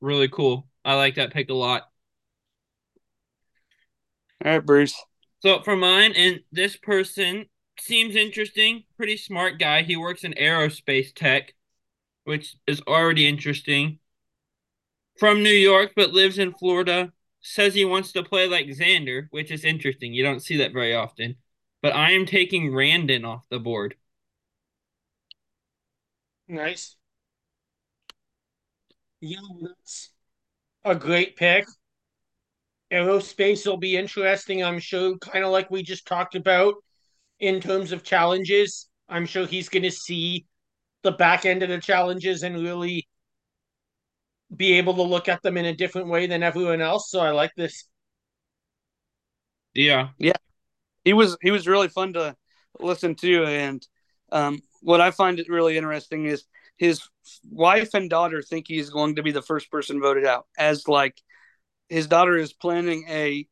Really 0.00 0.28
cool. 0.28 0.68
I 0.84 0.94
like 0.94 1.16
that 1.16 1.32
pick 1.32 1.48
a 1.50 1.54
lot. 1.54 1.82
All 4.44 4.52
right, 4.52 4.64
Bruce. 4.64 4.94
So 5.40 5.62
for 5.62 5.76
mine, 5.76 6.12
and 6.16 6.40
this 6.52 6.76
person 6.76 7.46
seems 7.80 8.16
interesting, 8.16 8.84
pretty 8.96 9.16
smart 9.16 9.58
guy. 9.58 9.82
He 9.82 9.96
works 9.96 10.24
in 10.24 10.32
aerospace 10.34 11.14
tech, 11.14 11.54
which 12.24 12.56
is 12.66 12.82
already 12.82 13.28
interesting. 13.28 14.00
From 15.18 15.42
New 15.42 15.50
York, 15.50 15.92
but 15.96 16.12
lives 16.12 16.38
in 16.38 16.52
Florida. 16.54 17.12
Says 17.40 17.74
he 17.74 17.84
wants 17.84 18.12
to 18.12 18.22
play 18.24 18.48
like 18.48 18.66
Xander, 18.66 19.28
which 19.30 19.50
is 19.50 19.64
interesting. 19.64 20.12
You 20.12 20.22
don't 20.22 20.40
see 20.40 20.56
that 20.58 20.72
very 20.72 20.94
often. 20.94 21.36
But 21.82 21.94
I 21.94 22.12
am 22.12 22.24
taking 22.26 22.70
Randen 22.72 23.24
off 23.26 23.48
the 23.48 23.60
board. 23.60 23.96
Nice. 26.48 26.96
Yeah, 29.20 29.40
that's 29.60 30.10
a 30.84 30.94
great 30.96 31.36
pick. 31.36 31.66
Aerospace 32.92 33.66
will 33.66 33.76
be 33.76 33.96
interesting, 33.96 34.62
I'm 34.64 34.78
sure, 34.78 35.16
kind 35.18 35.44
of 35.44 35.50
like 35.52 35.70
we 35.70 35.82
just 35.82 36.06
talked 36.06 36.34
about 36.34 36.74
in 37.40 37.60
terms 37.60 37.92
of 37.92 38.02
challenges. 38.02 38.88
I'm 39.08 39.26
sure 39.26 39.46
he's 39.46 39.68
going 39.68 39.82
to 39.84 39.90
see 39.90 40.46
the 41.02 41.12
back 41.12 41.44
end 41.44 41.62
of 41.62 41.68
the 41.68 41.78
challenges 41.78 42.42
and 42.42 42.56
really 42.56 43.08
be 44.54 44.74
able 44.74 44.94
to 44.94 45.02
look 45.02 45.28
at 45.28 45.42
them 45.42 45.56
in 45.56 45.64
a 45.64 45.74
different 45.74 46.08
way 46.08 46.26
than 46.26 46.42
everyone 46.42 46.80
else. 46.80 47.10
So 47.10 47.20
I 47.20 47.30
like 47.30 47.52
this. 47.56 47.88
Yeah. 49.74 50.08
Yeah, 50.18 50.32
he 51.04 51.12
was 51.12 51.36
he 51.40 51.50
was 51.50 51.68
really 51.68 51.88
fun 51.88 52.12
to 52.14 52.36
listen 52.80 53.14
to 53.14 53.44
and 53.44 53.86
um, 54.32 54.60
what 54.82 55.00
i 55.00 55.10
find 55.10 55.38
it 55.38 55.48
really 55.48 55.76
interesting 55.76 56.26
is 56.26 56.44
his 56.76 57.00
wife 57.50 57.94
and 57.94 58.10
daughter 58.10 58.42
think 58.42 58.66
he's 58.68 58.90
going 58.90 59.16
to 59.16 59.22
be 59.22 59.32
the 59.32 59.42
first 59.42 59.70
person 59.70 60.00
voted 60.00 60.26
out 60.26 60.46
as 60.58 60.86
like 60.88 61.16
his 61.88 62.06
daughter 62.06 62.36
is 62.36 62.52
planning 62.52 63.06
a 63.08 63.46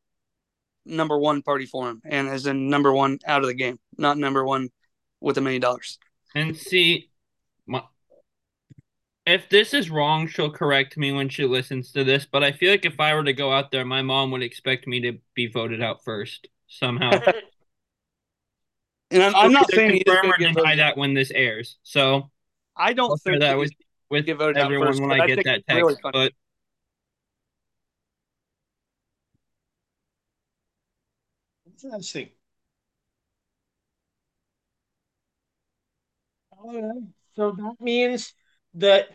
number 0.85 1.17
one 1.17 1.41
party 1.41 1.65
for 1.65 1.89
him 1.89 2.01
and 2.05 2.27
as 2.27 2.45
in 2.45 2.69
number 2.69 2.93
one 2.93 3.17
out 3.25 3.41
of 3.41 3.47
the 3.47 3.53
game 3.53 3.79
not 3.97 4.17
number 4.17 4.45
one 4.45 4.69
with 5.21 5.37
a 5.37 5.41
million 5.41 5.61
dollars 5.61 5.97
And 6.35 6.55
see, 6.55 7.09
my, 7.65 7.81
if 9.25 9.49
this 9.49 9.73
is 9.73 9.89
wrong, 9.89 10.27
she'll 10.27 10.51
correct 10.51 10.97
me 10.97 11.11
when 11.11 11.29
she 11.29 11.45
listens 11.45 11.91
to 11.93 12.03
this. 12.03 12.27
But 12.29 12.43
I 12.43 12.51
feel 12.51 12.71
like 12.71 12.85
if 12.85 12.99
I 12.99 13.15
were 13.15 13.23
to 13.23 13.33
go 13.33 13.51
out 13.51 13.71
there, 13.71 13.85
my 13.85 14.01
mom 14.01 14.31
would 14.31 14.43
expect 14.43 14.85
me 14.85 14.99
to 15.01 15.17
be 15.33 15.47
voted 15.47 15.81
out 15.81 16.03
first 16.03 16.47
somehow. 16.67 17.11
and 19.11 19.23
i'm, 19.23 19.35
I'm 19.35 19.53
not 19.53 19.71
saying 19.71 19.93
he 19.93 19.97
is 19.99 20.03
confirm 20.03 20.31
or 20.31 20.37
deny 20.37 20.75
that 20.75 20.97
when 20.97 21.13
this 21.13 21.31
airs. 21.31 21.77
So 21.83 22.29
i 22.75 22.93
don't 22.93 23.11
I'll 23.11 23.17
think 23.17 23.39
that 23.39 23.51
that 23.51 23.57
with 23.57 23.71
with 24.09 24.25
get 24.25 24.37
voted 24.37 24.57
out 24.57 24.65
everyone 24.65 24.89
first, 24.89 25.01
when 25.01 25.11
I 25.11 25.23
I 25.23 25.27
get 25.27 25.43
that 25.45 25.65
text. 25.67 25.75
really 25.75 25.95
but 26.03 26.33
Interesting. 31.83 32.29
All 36.51 36.81
right. 36.81 37.03
So 37.35 37.51
that 37.51 37.75
means 37.79 38.33
that 38.75 39.09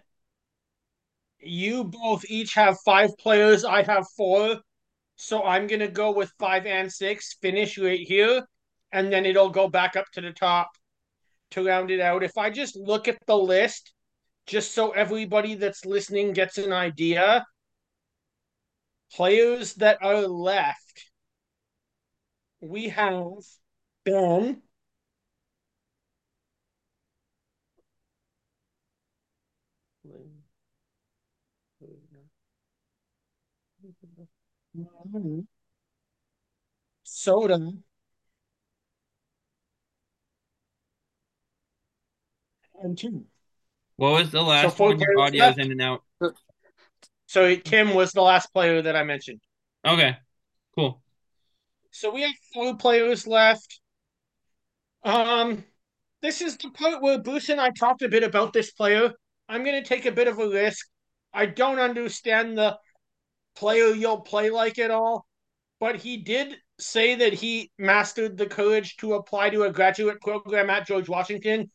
you 1.40 1.84
both 1.84 2.24
each 2.28 2.54
have 2.54 2.78
five 2.84 3.10
players. 3.18 3.64
I 3.64 3.82
have 3.82 4.06
four. 4.16 4.60
So 5.16 5.42
I'm 5.44 5.66
going 5.66 5.80
to 5.80 5.88
go 5.88 6.12
with 6.12 6.32
five 6.38 6.66
and 6.66 6.92
six, 6.92 7.36
finish 7.42 7.78
right 7.78 8.00
here, 8.00 8.42
and 8.92 9.12
then 9.12 9.26
it'll 9.26 9.50
go 9.50 9.68
back 9.68 9.96
up 9.96 10.06
to 10.14 10.20
the 10.20 10.32
top 10.32 10.70
to 11.52 11.64
round 11.66 11.90
it 11.90 12.00
out. 12.00 12.22
If 12.22 12.38
I 12.38 12.50
just 12.50 12.76
look 12.76 13.08
at 13.08 13.18
the 13.26 13.36
list, 13.36 13.92
just 14.46 14.72
so 14.74 14.90
everybody 14.92 15.54
that's 15.54 15.84
listening 15.84 16.32
gets 16.32 16.58
an 16.58 16.72
idea, 16.72 17.44
players 19.12 19.74
that 19.74 19.98
are 20.02 20.22
left, 20.26 20.89
we 22.60 22.88
have 22.90 23.38
Ben. 24.04 24.62
Soda. 37.02 37.72
And 42.82 42.96
two. 42.96 43.26
what 43.96 44.12
was 44.12 44.30
the 44.30 44.40
last 44.40 44.76
four 44.76 44.88
one? 44.88 44.98
Your 44.98 45.20
audio's 45.20 45.58
in 45.58 45.70
and 45.70 45.82
out. 45.82 46.02
So 47.26 47.54
Tim 47.56 47.94
was 47.94 48.12
the 48.12 48.22
last 48.22 48.52
player 48.52 48.80
that 48.82 48.96
I 48.96 49.04
mentioned. 49.04 49.40
Okay, 49.86 50.16
cool. 50.74 51.02
So 51.90 52.12
we 52.12 52.22
have 52.22 52.34
four 52.54 52.76
players 52.76 53.26
left. 53.26 53.80
Um, 55.02 55.64
this 56.22 56.40
is 56.40 56.56
the 56.56 56.70
part 56.70 57.02
where 57.02 57.18
Bruce 57.18 57.48
and 57.48 57.60
I 57.60 57.70
talked 57.70 58.02
a 58.02 58.08
bit 58.08 58.22
about 58.22 58.52
this 58.52 58.70
player. 58.70 59.12
I'm 59.48 59.64
going 59.64 59.82
to 59.82 59.88
take 59.88 60.06
a 60.06 60.12
bit 60.12 60.28
of 60.28 60.38
a 60.38 60.48
risk. 60.48 60.86
I 61.32 61.46
don't 61.46 61.78
understand 61.78 62.56
the 62.56 62.78
player 63.56 63.94
you'll 63.94 64.20
play 64.20 64.50
like 64.50 64.78
at 64.78 64.90
all, 64.90 65.26
but 65.78 65.96
he 65.96 66.18
did 66.18 66.56
say 66.78 67.14
that 67.16 67.32
he 67.32 67.70
mastered 67.78 68.36
the 68.36 68.46
courage 68.46 68.96
to 68.96 69.14
apply 69.14 69.50
to 69.50 69.64
a 69.64 69.72
graduate 69.72 70.20
program 70.20 70.70
at 70.70 70.86
George 70.86 71.08
Washington. 71.08 71.70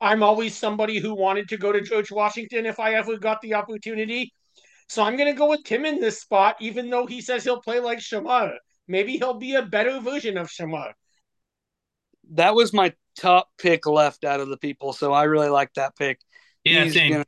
I'm 0.00 0.22
always 0.22 0.56
somebody 0.56 0.98
who 0.98 1.14
wanted 1.14 1.48
to 1.48 1.56
go 1.56 1.72
to 1.72 1.80
George 1.80 2.10
Washington 2.10 2.66
if 2.66 2.78
I 2.78 2.94
ever 2.94 3.16
got 3.16 3.40
the 3.40 3.54
opportunity. 3.54 4.32
So 4.88 5.02
I'm 5.02 5.16
going 5.16 5.32
to 5.32 5.38
go 5.38 5.48
with 5.48 5.64
Tim 5.64 5.84
in 5.84 6.00
this 6.00 6.20
spot, 6.20 6.56
even 6.60 6.90
though 6.90 7.06
he 7.06 7.20
says 7.20 7.44
he'll 7.44 7.62
play 7.62 7.80
like 7.80 8.00
Shamar. 8.00 8.54
Maybe 8.86 9.16
he'll 9.16 9.34
be 9.34 9.54
a 9.54 9.62
better 9.62 10.00
version 10.00 10.36
of 10.36 10.48
Shamar. 10.48 10.92
That 12.32 12.54
was 12.54 12.72
my 12.72 12.94
top 13.16 13.48
pick 13.58 13.86
left 13.86 14.24
out 14.24 14.40
of 14.40 14.48
the 14.48 14.56
people, 14.56 14.92
so 14.92 15.12
I 15.12 15.24
really 15.24 15.48
like 15.48 15.72
that 15.74 15.96
pick. 15.96 16.20
Yeah, 16.64 16.84
he's 16.84 16.94
same. 16.94 17.12
Gonna, 17.12 17.24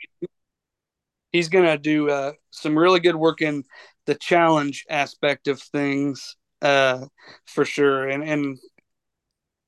he's 1.32 1.48
gonna 1.48 1.78
do 1.78 2.10
uh, 2.10 2.32
some 2.50 2.78
really 2.78 3.00
good 3.00 3.16
work 3.16 3.42
in 3.42 3.64
the 4.06 4.14
challenge 4.14 4.84
aspect 4.88 5.48
of 5.48 5.60
things 5.60 6.36
uh, 6.62 7.06
for 7.46 7.64
sure, 7.64 8.08
and 8.08 8.22
and 8.24 8.58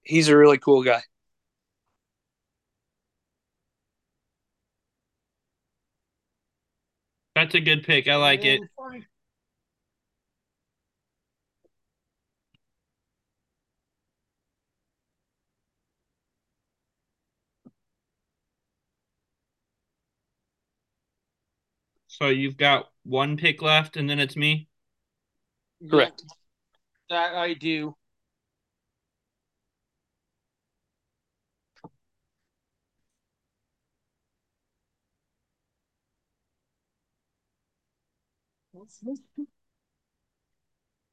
he's 0.03 0.29
a 0.29 0.37
really 0.37 0.59
cool 0.59 0.83
guy. 0.83 1.03
That's 7.35 7.55
a 7.55 7.61
good 7.61 7.85
pick. 7.85 8.09
I 8.09 8.16
like 8.16 8.44
it. 8.44 8.61
So 22.19 22.31
you've 22.31 22.57
got 22.57 22.89
one 23.05 23.37
pick 23.37 23.63
left, 23.63 23.97
and 23.97 24.11
then 24.11 24.19
it's 24.19 24.35
me. 24.35 24.67
Correct. 25.89 26.25
That 27.11 27.37
I 27.37 27.55
do. 27.55 27.95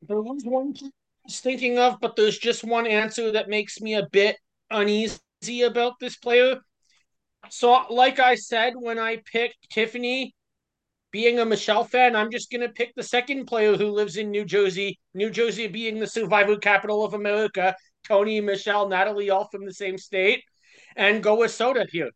There 0.02 0.22
was 0.22 0.44
one 0.44 0.74
I 0.82 0.90
was 1.24 1.40
thinking 1.40 1.78
of, 1.78 2.00
but 2.02 2.16
there's 2.16 2.40
just 2.40 2.64
one 2.64 2.88
answer 2.88 3.32
that 3.34 3.48
makes 3.48 3.80
me 3.80 3.94
a 3.94 4.08
bit 4.12 4.38
uneasy 4.72 5.62
about 5.62 6.00
this 6.00 6.16
player. 6.16 6.62
So, 7.50 7.86
like 7.92 8.20
I 8.20 8.34
said, 8.36 8.74
when 8.76 8.98
I 8.98 9.18
picked 9.32 9.70
Tiffany, 9.70 10.35
being 11.16 11.40
a 11.40 11.46
Michele 11.46 11.86
fan, 11.86 12.14
I'm 12.14 12.30
just 12.30 12.52
going 12.52 12.60
to 12.60 12.68
pick 12.68 12.94
the 12.94 13.02
second 13.02 13.46
player 13.46 13.78
who 13.78 13.90
lives 13.90 14.18
in 14.18 14.32
New 14.32 14.44
Jersey, 14.44 15.00
New 15.14 15.30
Jersey 15.30 15.66
being 15.66 15.98
the 15.98 16.08
survivor 16.08 16.58
capital 16.58 17.06
of 17.06 17.14
America, 17.14 17.74
Tony, 18.06 18.42
Michelle, 18.42 18.90
Natalie, 18.90 19.30
all 19.30 19.48
from 19.48 19.66
the 19.66 19.74
same 19.74 19.98
state, 19.98 20.44
and 20.98 21.24
go 21.24 21.36
with 21.36 21.52
Soda 21.52 21.86
here. 21.90 22.10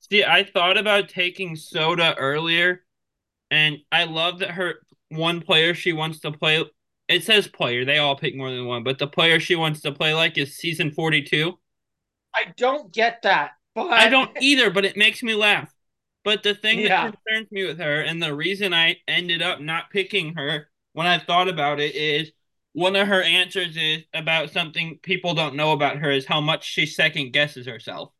See, 0.00 0.22
I 0.22 0.44
thought 0.44 0.76
about 0.76 1.08
taking 1.08 1.56
Soda 1.56 2.14
earlier, 2.18 2.84
and 3.50 3.78
I 3.90 4.04
love 4.04 4.40
that 4.40 4.50
her 4.50 4.74
one 5.08 5.40
player 5.40 5.72
she 5.72 5.94
wants 5.94 6.20
to 6.20 6.32
play. 6.32 6.62
It 7.08 7.24
says 7.24 7.48
player. 7.48 7.86
They 7.86 7.96
all 7.96 8.14
pick 8.14 8.36
more 8.36 8.50
than 8.50 8.66
one, 8.66 8.84
but 8.84 8.98
the 8.98 9.06
player 9.06 9.40
she 9.40 9.56
wants 9.56 9.80
to 9.80 9.92
play 9.92 10.12
like 10.12 10.36
is 10.36 10.54
season 10.54 10.90
42. 10.90 11.58
I 12.34 12.52
don't 12.58 12.92
get 12.92 13.22
that, 13.22 13.52
but 13.74 13.90
I 13.90 14.10
don't 14.10 14.36
either, 14.38 14.68
but 14.70 14.84
it 14.84 14.98
makes 14.98 15.22
me 15.22 15.32
laugh. 15.32 15.72
But 16.24 16.42
the 16.42 16.54
thing 16.54 16.80
Yeah. 16.80 17.10
that 17.10 17.16
concerns 17.24 17.50
me 17.50 17.64
with 17.66 17.78
her, 17.78 18.00
and 18.02 18.22
the 18.22 18.34
reason 18.34 18.74
I 18.74 18.96
ended 19.08 19.42
up 19.42 19.60
not 19.60 19.90
picking 19.90 20.34
her 20.34 20.70
when 20.92 21.06
I 21.06 21.18
thought 21.18 21.48
about 21.48 21.80
it, 21.80 21.94
is 21.94 22.32
one 22.72 22.94
of 22.96 23.08
her 23.08 23.22
answers 23.22 23.76
is 23.76 24.04
about 24.12 24.50
something 24.50 24.98
people 25.02 25.34
don't 25.34 25.54
know 25.56 25.72
about 25.72 25.98
her 25.98 26.10
is 26.10 26.26
how 26.26 26.40
much 26.40 26.64
she 26.64 26.86
second 26.86 27.32
guesses 27.32 27.66
herself. 27.66 28.12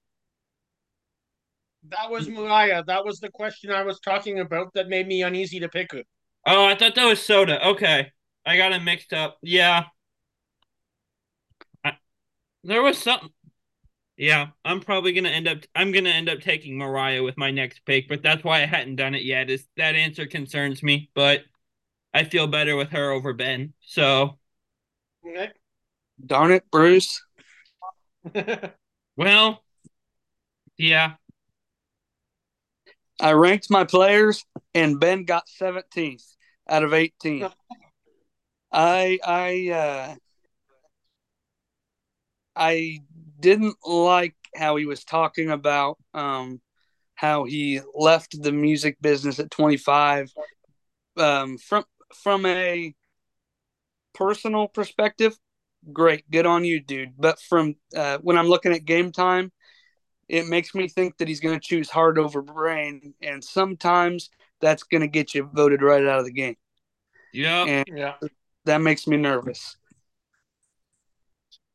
that 1.88 2.10
was 2.10 2.28
Moriah. 2.28 2.84
That 2.86 3.04
was 3.04 3.20
the 3.20 3.30
question 3.30 3.70
I 3.70 3.82
was 3.82 4.00
talking 4.00 4.38
about 4.40 4.72
that 4.74 4.88
made 4.88 5.06
me 5.08 5.22
uneasy 5.22 5.60
to 5.60 5.68
pick 5.68 5.92
her. 5.92 6.02
Oh, 6.46 6.66
I 6.66 6.74
thought 6.74 6.94
that 6.94 7.06
was 7.06 7.20
Soda. 7.22 7.66
Okay. 7.68 8.12
I 8.44 8.56
got 8.56 8.72
it 8.72 8.82
mixed 8.82 9.12
up. 9.12 9.38
Yeah. 9.42 9.84
I, 11.84 11.92
there 12.64 12.82
was 12.82 12.98
something. 12.98 13.30
Yeah, 14.20 14.48
I'm 14.66 14.80
probably 14.80 15.14
gonna 15.14 15.30
end 15.30 15.48
up. 15.48 15.60
I'm 15.74 15.92
gonna 15.92 16.10
end 16.10 16.28
up 16.28 16.40
taking 16.40 16.76
Moriah 16.76 17.22
with 17.22 17.38
my 17.38 17.50
next 17.50 17.86
pick, 17.86 18.06
but 18.06 18.22
that's 18.22 18.44
why 18.44 18.62
I 18.62 18.66
hadn't 18.66 18.96
done 18.96 19.14
it 19.14 19.22
yet. 19.22 19.48
Is 19.48 19.66
that 19.78 19.94
answer 19.94 20.26
concerns 20.26 20.82
me, 20.82 21.08
but 21.14 21.40
I 22.12 22.24
feel 22.24 22.46
better 22.46 22.76
with 22.76 22.90
her 22.90 23.12
over 23.12 23.32
Ben. 23.32 23.72
So, 23.80 24.38
Okay. 25.26 25.48
Darn 26.26 26.52
it, 26.52 26.70
Bruce. 26.70 27.24
well, 29.16 29.64
yeah, 30.76 31.14
I 33.22 33.32
ranked 33.32 33.70
my 33.70 33.84
players, 33.84 34.44
and 34.74 35.00
Ben 35.00 35.24
got 35.24 35.48
17th 35.48 36.36
out 36.68 36.84
of 36.84 36.92
18. 36.92 37.48
I 38.70 39.18
I 39.24 39.70
uh, 39.70 40.14
I 42.54 43.00
didn't 43.40 43.76
like 43.84 44.34
how 44.54 44.76
he 44.76 44.86
was 44.86 45.04
talking 45.04 45.50
about 45.50 45.98
um, 46.14 46.60
how 47.14 47.44
he 47.44 47.80
left 47.94 48.40
the 48.42 48.52
music 48.52 48.96
business 49.00 49.38
at 49.38 49.50
25. 49.50 50.32
Um, 51.16 51.58
from 51.58 51.84
from 52.14 52.46
a 52.46 52.94
personal 54.14 54.68
perspective, 54.68 55.36
great, 55.92 56.30
good 56.30 56.46
on 56.46 56.64
you, 56.64 56.80
dude. 56.80 57.14
But 57.18 57.40
from 57.40 57.76
uh, 57.96 58.18
when 58.22 58.38
I'm 58.38 58.48
looking 58.48 58.72
at 58.72 58.84
game 58.84 59.12
time, 59.12 59.52
it 60.28 60.46
makes 60.46 60.74
me 60.74 60.88
think 60.88 61.18
that 61.18 61.28
he's 61.28 61.40
going 61.40 61.58
to 61.58 61.66
choose 61.66 61.90
heart 61.90 62.18
over 62.18 62.42
brain, 62.42 63.14
and 63.22 63.42
sometimes 63.42 64.30
that's 64.60 64.82
going 64.82 65.00
to 65.02 65.08
get 65.08 65.34
you 65.34 65.48
voted 65.52 65.82
right 65.82 66.04
out 66.04 66.20
of 66.20 66.24
the 66.24 66.32
game. 66.32 66.56
yeah, 67.66 67.82
yeah. 67.92 68.14
that 68.64 68.80
makes 68.80 69.06
me 69.06 69.16
nervous. 69.16 69.76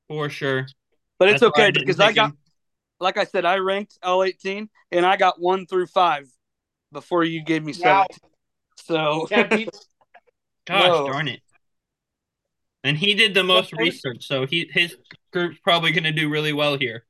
for 0.07 0.29
sure. 0.29 0.67
But 1.17 1.29
it's 1.29 1.41
That's 1.41 1.53
okay 1.53 1.71
because 1.71 1.99
I 1.99 2.11
got, 2.11 2.31
him. 2.31 2.37
like 2.99 3.17
I 3.17 3.23
said, 3.23 3.45
I 3.45 3.57
ranked 3.57 3.97
L18 4.03 4.67
and 4.91 5.05
I 5.05 5.15
got 5.17 5.39
one 5.39 5.65
through 5.65 5.87
five 5.87 6.27
before 6.91 7.23
you 7.23 7.41
gave 7.43 7.63
me 7.63 7.73
Wow. 7.73 8.05
17. 8.09 8.19
So, 8.77 9.27
Can't 9.29 9.51
Gosh 10.65 10.89
No. 10.89 11.05
darn 11.07 11.27
it. 11.27 11.41
And 12.83 12.97
he 12.97 13.15
did 13.15 13.33
the 13.33 13.43
most 13.43 13.73
research, 13.73 14.27
so 14.27 14.45
he 14.45 14.69
his 14.71 14.95
group's 15.31 15.57
probably 15.63 15.91
gonna 15.91 16.11
do 16.11 16.29
really 16.29 16.53
well 16.53 16.77
here. 16.77 17.05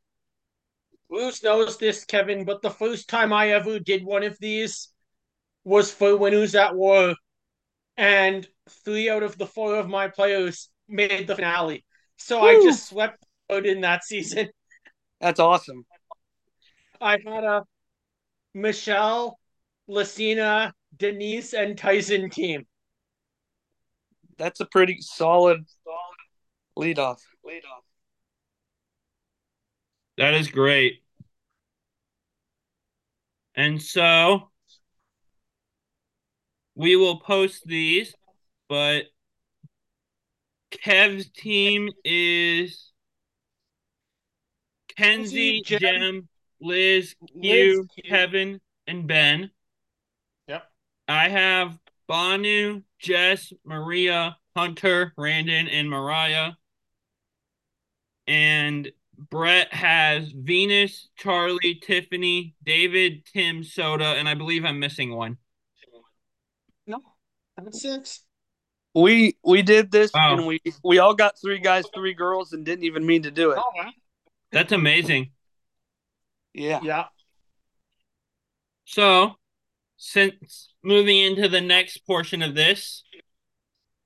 Bruce 1.09 1.43
knows 1.43 1.77
this, 1.77 2.05
Kevin, 2.05 2.45
but 2.45 2.61
the 2.61 2.69
first 2.69 3.09
time 3.09 3.33
I 3.33 3.49
ever 3.49 3.79
did 3.79 4.05
one 4.05 4.23
of 4.23 4.37
these 4.39 4.89
was 5.65 5.91
for 5.91 6.15
Winners 6.15 6.55
at 6.55 6.75
War, 6.75 7.15
and 7.97 8.47
three 8.69 9.09
out 9.09 9.23
of 9.23 9.37
the 9.37 9.45
four 9.47 9.75
of 9.75 9.89
my 9.89 10.07
players 10.07 10.69
made 10.87 11.27
the 11.27 11.35
finale. 11.35 11.85
So 12.17 12.41
I 12.41 12.55
just 12.57 12.87
swept 12.87 13.19
out 13.21 13.24
in 13.49 13.81
that 13.81 14.03
season. 14.03 14.49
that's 15.21 15.39
awesome. 15.39 15.86
I 17.01 17.19
had 17.25 17.43
a 17.43 17.63
Michele, 18.53 19.38
Lucina, 19.88 20.73
Denise, 20.97 21.53
and 21.53 21.77
Tyson 21.77 22.29
team. 22.29 22.65
That's 24.38 24.60
a 24.60 24.65
pretty 24.65 24.97
solid 24.99 25.65
lead 26.75 26.99
off. 26.99 27.21
That 30.17 30.34
is 30.34 30.47
great. 30.47 31.01
And 33.55 33.81
so 33.81 34.49
we 36.75 36.95
will 36.95 37.19
post 37.19 37.63
these, 37.65 38.13
but 38.67 39.05
Kev's 40.71 41.29
team 41.29 41.89
is 42.03 42.91
Kenzie, 44.97 45.62
Kenzie, 45.62 45.86
Jem, 45.86 46.01
Jem, 46.01 46.29
Liz, 46.62 47.15
Liz, 47.34 47.75
Q, 47.75 47.88
Q. 47.95 48.12
Tevin, 48.12 48.60
and 48.88 49.08
Ben. 49.08 49.51
Yep. 50.47 50.63
I 51.08 51.29
have 51.29 51.77
Bhanu, 52.10 52.84
Jess, 52.99 53.51
Maria, 53.65 54.38
Hunter, 54.55 55.13
Randen, 55.17 55.67
and 55.71 55.89
Moriah. 55.89 56.58
And 58.27 58.91
Brett 59.29 59.73
has 59.73 60.31
Venus, 60.31 61.10
Charlie, 61.15 61.79
Tiffany, 61.81 62.55
David, 62.63 63.25
Tim, 63.25 63.63
Soda, 63.63 64.15
and 64.17 64.27
I 64.27 64.34
believe 64.34 64.65
I'm 64.65 64.79
missing 64.79 65.13
one. 65.13 65.38
No, 66.88 67.01
that's 67.58 67.81
six. 67.81 68.21
We 68.93 69.38
we 69.43 69.62
did 69.62 69.91
this 69.91 70.12
Wow. 70.13 70.38
and 70.38 70.47
we 70.47 70.62
we 70.84 70.99
all 70.99 71.13
got 71.13 71.39
three 71.39 71.60
guys, 71.60 71.86
three 71.93 72.13
girls, 72.13 72.53
and 72.53 72.65
didn't 72.65 72.86
even 72.86 73.05
mean 73.05 73.23
to 73.23 73.31
do 73.31 73.51
it. 73.51 73.58
Oh, 73.60 73.71
wow. 73.75 73.91
That's 74.55 74.71
amazing. 74.71 75.31
Yeah. 76.53 76.79
Yeah. 76.81 77.05
So, 78.85 79.33
since 79.97 80.69
moving 80.81 81.17
into 81.17 81.49
the 81.49 81.59
next 81.59 81.97
portion 82.07 82.41
of 82.41 82.55
this, 82.55 83.03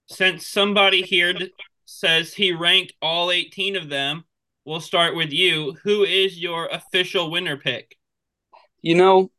since 0.07 0.47
somebody 0.47 1.03
here 1.03 1.33
d- 1.33 1.51
says 1.85 2.33
he 2.33 2.51
ranked 2.51 2.93
all 2.99 3.29
18 3.29 3.75
of 3.75 3.89
them, 3.89 4.23
we'll 4.65 4.81
start 4.81 5.15
with 5.15 5.31
you. 5.31 5.77
Who 5.83 6.03
is 6.03 6.39
your 6.39 6.65
official 6.65 7.29
winner 7.29 7.55
pick? 7.57 7.95
You 8.81 8.95
know, 8.95 9.29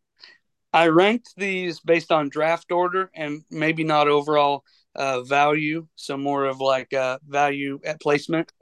I 0.73 0.87
ranked 0.91 1.31
these 1.37 1.81
based 1.81 2.13
on 2.13 2.29
draft 2.29 2.71
order 2.71 3.11
and 3.17 3.43
maybe 3.51 3.83
not 3.83 4.07
overall 4.07 4.63
uh, 4.95 5.23
value, 5.23 5.89
so 5.97 6.17
more 6.17 6.45
of 6.45 6.61
like 6.61 6.93
uh, 6.93 7.19
value 7.27 7.81
at 7.85 8.01
placement. 8.01 8.53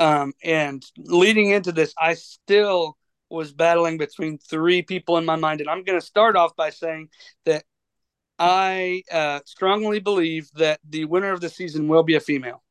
Um, 0.00 0.32
and 0.42 0.82
leading 0.96 1.50
into 1.50 1.72
this, 1.72 1.94
I 2.00 2.14
still 2.14 2.96
was 3.28 3.52
battling 3.52 3.98
between 3.98 4.38
three 4.38 4.82
people 4.82 5.18
in 5.18 5.24
my 5.24 5.36
mind, 5.36 5.60
and 5.60 5.70
I'm 5.70 5.84
going 5.84 6.00
to 6.00 6.04
start 6.04 6.36
off 6.36 6.56
by 6.56 6.70
saying 6.70 7.10
that 7.44 7.64
I 8.38 9.02
uh, 9.12 9.40
strongly 9.44 10.00
believe 10.00 10.50
that 10.54 10.80
the 10.88 11.04
winner 11.04 11.30
of 11.30 11.42
the 11.42 11.50
season 11.50 11.86
will 11.86 12.02
be 12.02 12.14
a 12.14 12.20
female. 12.20 12.62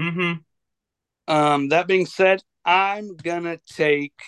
Mm-hmm. 0.00 0.40
Um, 1.28 1.68
that 1.68 1.86
being 1.86 2.06
said, 2.06 2.42
I'm 2.64 3.16
gonna 3.16 3.58
take. 3.66 4.18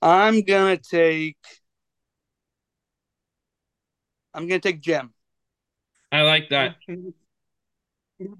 I'm 0.00 0.42
gonna 0.42 0.76
take. 0.76 1.36
I'm 4.32 4.46
gonna 4.46 4.60
take 4.60 4.80
Jem. 4.80 5.12
I 6.12 6.22
like 6.22 6.50
that. 6.50 6.76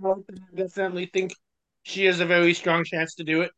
I 0.05 0.15
definitely 0.55 1.07
think 1.07 1.33
she 1.83 2.05
has 2.07 2.21
a 2.21 2.27
very 2.27 2.55
strong 2.55 2.85
chance 2.85 3.15
to 3.17 3.25
do 3.25 3.43
it. 3.43 3.51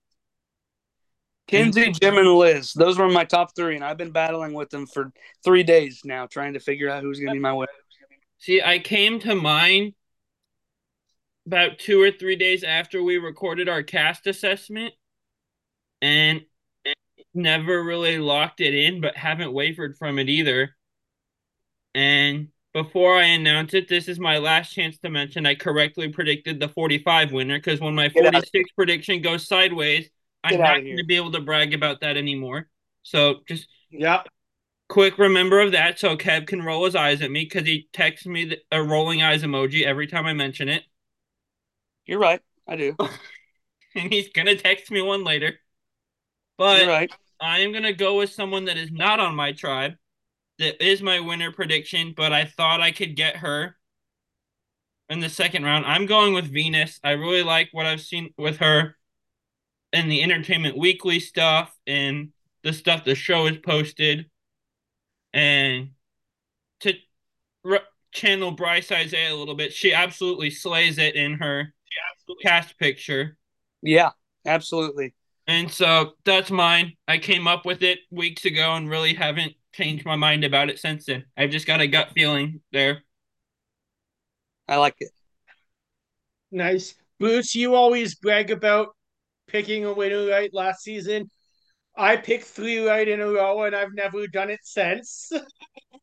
Kenzie, 1.47 1.91
Jem, 1.93 2.17
and 2.17 2.33
Liz. 2.35 2.73
Those 2.73 2.99
were 2.99 3.09
my 3.09 3.25
top 3.25 3.55
three, 3.55 3.75
and 3.75 3.85
I've 3.85 3.99
been 3.99 4.13
battling 4.13 4.55
with 4.55 4.71
them 4.71 4.87
for 4.87 5.13
three 5.45 5.63
days 5.63 6.01
now, 6.05 6.27
trying 6.27 6.55
to 6.55 6.61
figure 6.61 6.89
out 6.89 7.03
who's 7.03 7.21
gonna 7.21 7.33
be 7.33 7.39
my 7.39 7.53
winner. 7.53 7.71
See, 8.39 8.63
I 8.63 8.79
came 8.79 9.21
to 9.21 9.35
mine 9.35 9.95
about 11.47 11.79
two 11.79 12.01
or 12.01 12.11
three 12.11 12.37
days 12.37 12.65
after 12.65 13.03
we 13.03 13.19
recorded 13.19 13.69
our 13.69 13.83
cast 13.83 14.27
assessment 14.27 14.95
and 16.01 16.43
never 17.35 17.83
really 17.83 18.19
locked 18.19 18.61
it 18.61 18.75
in, 18.75 19.01
but 19.01 19.17
haven't 19.17 19.53
wavered 19.53 19.97
from 19.99 20.19
it 20.19 20.29
either. 20.29 20.75
And 21.95 22.49
before 22.75 23.17
I 23.17 23.25
announce 23.27 23.73
it, 23.73 23.89
this 23.89 24.09
is 24.09 24.19
my 24.19 24.39
last 24.39 24.75
chance 24.75 24.99
to 24.99 25.09
mention 25.09 25.47
I 25.47 25.55
correctly 25.55 26.09
predicted 26.09 26.61
the 26.61 26.69
45 26.69 27.33
winner 27.33 27.57
because 27.57 27.81
when 27.81 27.95
my 27.95 28.09
Get 28.09 28.27
out 28.27 28.35
of 28.35 28.45
46 28.45 28.71
prediction 28.73 29.23
goes 29.23 29.47
sideways, 29.47 30.11
I'm 30.43 30.61
not 30.61 30.83
going 30.85 30.99
to 30.99 31.05
be 31.05 31.17
able 31.17 31.33
to 31.33 31.41
brag 31.41 31.73
about 31.73 32.01
that 32.01 32.17
anymore. 32.17 32.69
So 33.05 33.37
just 33.49 33.69
Yep. 33.91 34.27
quick 34.89 35.19
remember 35.19 35.61
of 35.61 35.73
that 35.73 35.99
so 35.99 36.17
Kev 36.17 36.47
can 36.47 36.63
roll 36.63 36.85
his 36.85 36.97
eyes 36.97 37.23
at 37.23 37.31
me 37.31 37.45
because 37.45 37.67
he 37.67 37.89
texts 37.93 38.27
me 38.27 38.45
the, 38.47 38.59
a 38.73 38.83
rolling 38.83 39.23
eyes 39.23 39.43
emoji 39.45 39.85
every 39.85 40.07
time 40.09 40.27
I 40.27 40.33
mention 40.33 40.69
it. 40.69 40.83
You're 42.07 42.19
right. 42.19 42.43
I 42.67 42.77
do. 42.77 42.97
And 43.97 44.13
he's 44.13 44.29
going 44.31 44.47
to 44.47 44.57
text 44.57 44.91
me 44.91 45.01
one 45.03 45.23
later. 45.23 45.61
But 46.59 46.81
You're 46.81 46.89
right. 46.89 47.13
I 47.41 47.61
am 47.61 47.71
going 47.73 47.85
to 47.85 47.93
go 47.93 48.19
with 48.19 48.33
someone 48.33 48.65
that 48.67 48.77
is 48.77 48.91
not 48.91 49.21
on 49.21 49.37
my 49.37 49.53
tribe. 49.53 49.95
That 50.59 50.85
is 50.85 51.03
my 51.03 51.21
winner 51.21 51.51
prediction, 51.53 52.14
but 52.17 52.33
I 52.33 52.45
thought 52.45 52.81
I 52.81 52.93
could 52.93 53.17
get 53.17 53.37
her 53.38 53.77
in 55.09 55.21
the 55.21 55.29
second 55.29 55.64
round. 55.64 55.85
I'm 55.85 56.07
going 56.07 56.33
with 56.33 56.53
Venus. 56.53 57.01
I 57.03 57.12
really 57.12 57.43
like 57.43 57.69
what 57.73 57.87
I've 57.87 58.01
seen 58.01 58.33
with 58.38 58.59
her 58.59 58.97
in 59.93 60.09
the 60.09 60.23
Entertainment 60.23 60.77
Weekly 60.77 61.21
stuff 61.21 61.75
and 61.87 62.31
the 62.62 62.73
stuff 62.73 63.05
the 63.05 63.14
show 63.14 63.47
has 63.47 63.59
posted. 63.59 64.27
And 65.33 65.90
to 66.81 66.95
r- 67.64 67.81
channel 68.12 68.53
Bryce 68.53 68.90
Isaiah 68.90 69.35
a 69.35 69.37
little 69.37 69.57
bit, 69.57 69.73
she 69.73 69.93
absolutely 69.93 70.51
slays 70.51 70.99
it 70.99 71.17
in 71.17 71.35
her 71.35 71.75
cast 72.43 72.79
picture. 72.79 73.37
Yeah, 73.83 74.11
absolutely. 74.47 75.14
And 75.47 75.71
so 75.71 76.12
that's 76.25 76.51
mine. 76.51 76.95
I 77.07 77.19
came 77.19 77.47
up 77.47 77.67
with 77.67 77.83
it 77.83 77.99
weeks 78.11 78.45
ago 78.45 78.75
and 78.75 78.88
really 78.88 79.14
haven't 79.14 79.53
changed 79.75 80.05
my 80.05 80.17
mind 80.17 80.45
about 80.45 80.71
it 80.71 80.79
since 80.79 81.07
then. 81.07 81.25
I've 81.37 81.51
just 81.51 81.67
got 81.67 81.81
a 81.81 81.87
gut 81.87 82.11
feeling 82.15 82.61
there. 82.73 83.03
I 84.69 84.77
like 84.77 84.95
it. 84.99 85.11
Nice. 86.51 86.95
Bruce, 87.21 87.55
you 87.55 87.75
always 87.75 88.15
brag 88.15 88.51
about 88.51 88.89
picking 89.49 89.85
a 89.85 89.93
winner 89.93 90.27
right 90.27 90.53
last 90.55 90.83
season. 90.83 91.29
I 91.97 92.17
picked 92.17 92.45
three 92.45 92.87
right 92.87 93.07
in 93.07 93.21
a 93.21 93.29
row 93.29 93.63
and 93.65 93.75
I've 93.75 93.95
never 93.95 94.27
done 94.27 94.51
it 94.51 94.61
since. 94.63 95.31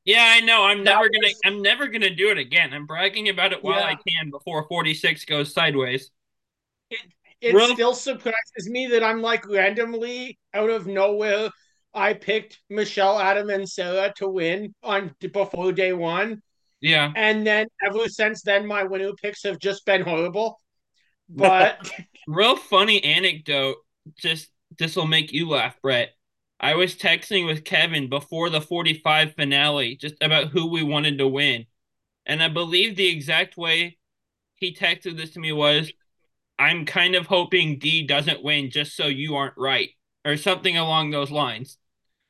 Yeah, 0.03 0.33
I 0.35 0.39
know. 0.39 0.63
I'm 0.63 0.83
never 0.83 1.03
gonna 1.03 1.33
I'm 1.45 1.61
never 1.61 1.87
gonna 1.87 2.15
do 2.15 2.31
it 2.31 2.39
again. 2.39 2.73
I'm 2.73 2.87
bragging 2.87 3.29
about 3.29 3.53
it 3.53 3.63
while 3.63 3.83
I 3.83 3.93
can 3.95 4.31
before 4.31 4.67
46 4.67 5.25
goes 5.25 5.53
sideways. 5.53 6.09
It 7.39 7.53
Real- 7.53 7.73
still 7.73 7.93
surprises 7.93 8.67
me 8.67 8.87
that 8.87 9.03
I'm 9.03 9.21
like 9.21 9.47
randomly 9.47 10.39
out 10.55 10.71
of 10.71 10.87
nowhere. 10.87 11.49
I 11.93 12.13
picked 12.13 12.59
Michele, 12.69 13.19
Adam, 13.19 13.49
and 13.49 13.67
Sarah 13.69 14.13
to 14.17 14.27
win 14.27 14.73
on 14.83 15.13
before 15.19 15.71
day 15.73 15.93
one, 15.93 16.41
Yeah. 16.79 17.11
and 17.15 17.45
then 17.45 17.67
ever 17.85 18.07
since 18.07 18.43
then, 18.43 18.65
my 18.65 18.83
winner 18.83 19.13
picks 19.13 19.43
have 19.43 19.59
just 19.59 19.85
been 19.85 20.01
horrible. 20.01 20.59
But 21.29 21.89
Real 22.27 22.55
funny 22.55 23.03
anecdote. 23.03 23.77
Just 24.17 24.49
this 24.77 24.95
will 24.95 25.07
make 25.07 25.31
you 25.31 25.47
laugh, 25.49 25.75
Brett. 25.81 26.11
I 26.59 26.75
was 26.75 26.95
texting 26.95 27.45
with 27.47 27.63
Kevin 27.63 28.09
before 28.09 28.49
the 28.49 28.61
45 28.61 29.33
finale 29.35 29.95
just 29.95 30.15
about 30.21 30.47
who 30.49 30.67
we 30.69 30.83
wanted 30.83 31.17
to 31.17 31.27
win. 31.27 31.65
And 32.25 32.41
I 32.41 32.47
believe 32.49 32.95
the 32.95 33.07
exact 33.07 33.57
way 33.57 33.97
he 34.55 34.73
texted 34.73 35.17
this 35.17 35.31
to 35.31 35.39
me 35.39 35.51
was 35.51 35.91
I'm 36.59 36.85
kind 36.85 37.15
of 37.15 37.25
hoping 37.25 37.79
Dee 37.79 38.05
doesn't 38.05 38.43
win 38.43 38.69
just 38.69 38.95
so 38.95 39.07
you 39.07 39.35
aren't 39.35 39.57
right, 39.57 39.89
or 40.25 40.37
something 40.37 40.77
along 40.77 41.09
those 41.11 41.31
lines, 41.31 41.77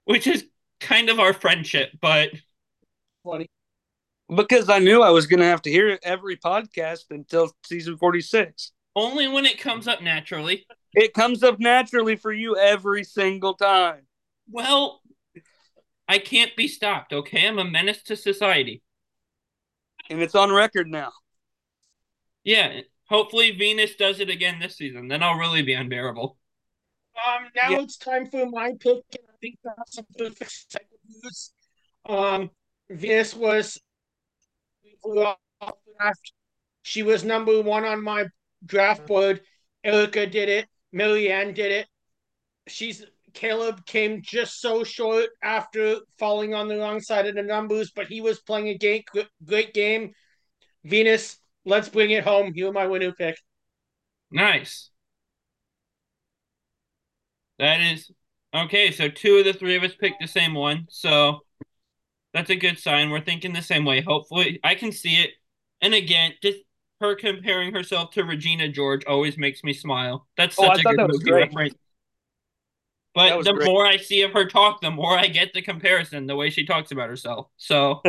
which 0.05 0.27
is 0.27 0.45
kind 0.79 1.09
of 1.09 1.19
our 1.19 1.33
friendship, 1.33 1.91
but 2.01 2.29
funny. 3.23 3.47
Because 4.33 4.69
I 4.69 4.79
knew 4.79 5.01
I 5.01 5.09
was 5.09 5.27
going 5.27 5.41
to 5.41 5.45
have 5.45 5.61
to 5.63 5.69
hear 5.69 5.89
it 5.89 5.99
every 6.03 6.37
podcast 6.37 7.05
until 7.11 7.51
season 7.65 7.97
46. 7.97 8.71
only 8.95 9.27
when 9.27 9.45
it 9.45 9.59
comes 9.59 9.87
up 9.87 10.01
naturally. 10.01 10.65
It 10.93 11.13
comes 11.13 11.43
up 11.43 11.59
naturally 11.59 12.15
for 12.15 12.31
you 12.31 12.57
every 12.57 13.03
single 13.03 13.53
time. 13.53 14.07
Well, 14.49 15.01
I 16.07 16.17
can't 16.19 16.55
be 16.57 16.67
stopped, 16.67 17.13
okay? 17.13 17.47
I'm 17.47 17.59
a 17.59 17.63
menace 17.65 18.03
to 18.03 18.15
society. 18.17 18.81
And 20.09 20.21
it's 20.21 20.35
on 20.35 20.51
record 20.51 20.87
now. 20.87 21.11
Yeah, 22.43 22.81
hopefully 23.05 23.51
Venus 23.51 23.95
does 23.95 24.19
it 24.19 24.29
again 24.29 24.59
this 24.59 24.77
season. 24.77 25.07
Then 25.07 25.23
I'll 25.23 25.37
really 25.37 25.61
be 25.61 25.73
unbearable. 25.73 26.37
Um, 27.27 27.47
now 27.55 27.69
Yeah. 27.71 27.81
it's 27.81 27.97
time 27.97 28.25
for 28.29 28.45
my 28.49 28.73
pick, 28.79 29.03
and 29.13 29.27
I 29.29 29.30
think 29.41 29.58
that's 29.63 29.95
some 29.95 30.06
perfect 30.17 30.67
news. 31.08 31.51
Um, 32.06 32.49
Venus 32.89 33.36
was. 33.36 33.80
She 36.84 37.04
was 37.04 37.23
number 37.23 37.62
one 37.62 37.86
on 37.86 38.04
my 38.04 38.25
draft 38.65 39.06
board. 39.08 39.41
Erika 39.84 40.28
did 40.28 40.49
it. 40.49 40.68
Maryanne 40.93 41.53
did 41.53 41.72
it. 41.72 41.88
She's 42.68 43.03
Caleb 43.34 43.86
came 43.86 44.22
just 44.22 44.59
so 44.59 44.84
short 44.84 45.30
after 45.41 45.97
falling 46.20 46.53
on 46.53 46.68
the 46.68 46.78
wrong 46.78 46.99
side 46.99 47.28
of 47.28 47.36
the 47.36 47.43
numbers, 47.43 47.91
but 47.95 48.07
he 48.07 48.22
was 48.22 48.41
playing 48.41 48.68
a 48.68 48.78
great, 48.78 49.07
great 49.45 49.74
game. 49.74 50.11
Venus, 50.84 51.38
let's 51.65 51.89
bring 51.89 52.11
it 52.11 52.24
home. 52.24 52.51
You're 52.55 52.74
my 52.74 52.88
winner 52.88 53.13
pick. 53.13 53.38
Nice. 54.32 54.89
That 57.59 57.80
is 57.80 58.11
okay. 58.54 58.91
So 58.91 59.10
two 59.10 59.38
of 59.38 59.45
the 59.45 59.54
three 59.54 59.76
of 59.76 59.84
us 59.84 59.93
picked 59.95 60.22
the 60.22 60.28
same 60.28 60.54
one. 60.54 60.88
So 60.89 61.41
that's 62.34 62.49
a 62.49 62.56
good 62.56 62.80
sign. 62.80 63.10
We're 63.10 63.22
thinking 63.22 63.54
the 63.54 63.62
same 63.62 63.86
way. 63.86 64.02
Hopefully, 64.02 64.60
I 64.64 64.76
can 64.76 64.91
see 64.91 65.16
it. 65.16 65.32
And 65.82 65.93
again, 65.93 66.34
just 66.41 66.60
her 67.02 67.16
comparing 67.16 67.74
herself 67.74 68.12
to 68.12 68.24
Regina 68.24 68.70
George 68.70 69.04
always 69.06 69.38
makes 69.38 69.64
me 69.64 69.74
smile. 69.74 70.28
That's 70.38 70.58
Oh, 70.60 70.66
such 70.66 70.80
a 70.80 70.84
good 70.84 70.99
movie 71.08 71.32
reference. 71.32 71.76
But 73.14 73.43
the 73.43 73.54
great. 73.54 73.66
more 73.66 73.86
I 73.86 73.97
see 73.97 74.22
of 74.22 74.32
her 74.32 74.45
talk, 74.47 74.80
the 74.80 74.91
more 74.91 75.18
I 75.18 75.28
get 75.28 75.54
the 75.54 75.62
comparison, 75.62 76.28
the 76.28 76.36
way 76.36 76.49
she 76.49 76.66
talks 76.66 76.91
about 76.91 77.10
herself. 77.10 77.47
So, 77.58 78.02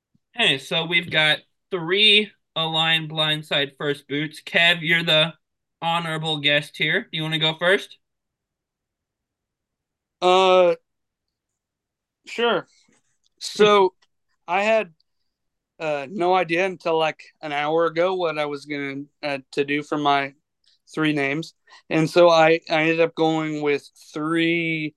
hey, 0.34 0.58
so 0.58 0.84
we've 0.84 1.10
got 1.10 1.38
three 1.70 2.30
aligned 2.56 3.10
blindside 3.10 3.76
first 3.78 4.06
boots. 4.08 4.42
Kev, 4.42 4.78
you're 4.82 5.02
the 5.02 5.32
honorable 5.80 6.40
guest 6.40 6.76
here. 6.76 7.08
You 7.10 7.22
want 7.22 7.34
to 7.34 7.40
go 7.40 7.54
first? 7.58 7.98
Uh, 10.22 10.76
sure. 12.26 12.66
So 13.40 13.94
I 14.48 14.62
had 14.62 14.92
uh, 15.80 16.06
no 16.08 16.34
idea 16.34 16.64
until 16.64 16.96
like 16.98 17.22
an 17.42 17.52
hour 17.52 17.86
ago 17.86 18.14
what 18.14 18.38
I 18.38 18.46
was 18.46 18.64
going 18.64 19.08
uh, 19.22 19.38
to 19.52 19.64
do 19.64 19.82
for 19.82 19.98
my 19.98 20.34
three 20.94 21.12
names. 21.12 21.54
And 21.90 22.08
so 22.08 22.28
I, 22.30 22.60
I 22.70 22.82
ended 22.82 23.00
up 23.00 23.14
going 23.14 23.62
with 23.62 23.88
three 24.14 24.94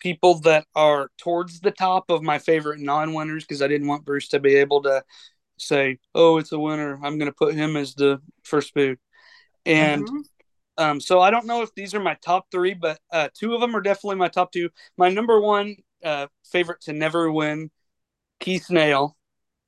people 0.00 0.40
that 0.40 0.66
are 0.74 1.10
towards 1.18 1.60
the 1.60 1.70
top 1.70 2.10
of 2.10 2.22
my 2.22 2.38
favorite 2.38 2.80
non 2.80 3.14
winners 3.14 3.44
because 3.44 3.62
I 3.62 3.68
didn't 3.68 3.86
want 3.86 4.04
Bruce 4.04 4.28
to 4.28 4.40
be 4.40 4.56
able 4.56 4.82
to 4.82 5.04
say, 5.58 5.98
oh, 6.14 6.38
it's 6.38 6.52
a 6.52 6.58
winner. 6.58 6.94
I'm 7.02 7.18
going 7.18 7.30
to 7.30 7.36
put 7.36 7.54
him 7.54 7.76
as 7.76 7.94
the 7.94 8.20
first 8.42 8.74
boot. 8.74 8.98
And 9.64 10.04
mm-hmm. 10.04 10.20
Um, 10.78 11.00
so 11.00 11.20
I 11.20 11.30
don't 11.30 11.46
know 11.46 11.62
if 11.62 11.74
these 11.74 11.94
are 11.94 12.00
my 12.00 12.16
top 12.22 12.46
three, 12.50 12.74
but 12.74 12.98
uh, 13.10 13.28
two 13.34 13.54
of 13.54 13.60
them 13.60 13.74
are 13.74 13.80
definitely 13.80 14.16
my 14.16 14.28
top 14.28 14.52
two. 14.52 14.70
My 14.96 15.08
number 15.08 15.40
one 15.40 15.76
uh, 16.04 16.26
favorite 16.50 16.82
to 16.82 16.92
never 16.92 17.30
win, 17.30 17.70
Keith 18.40 18.70
Nale. 18.70 19.16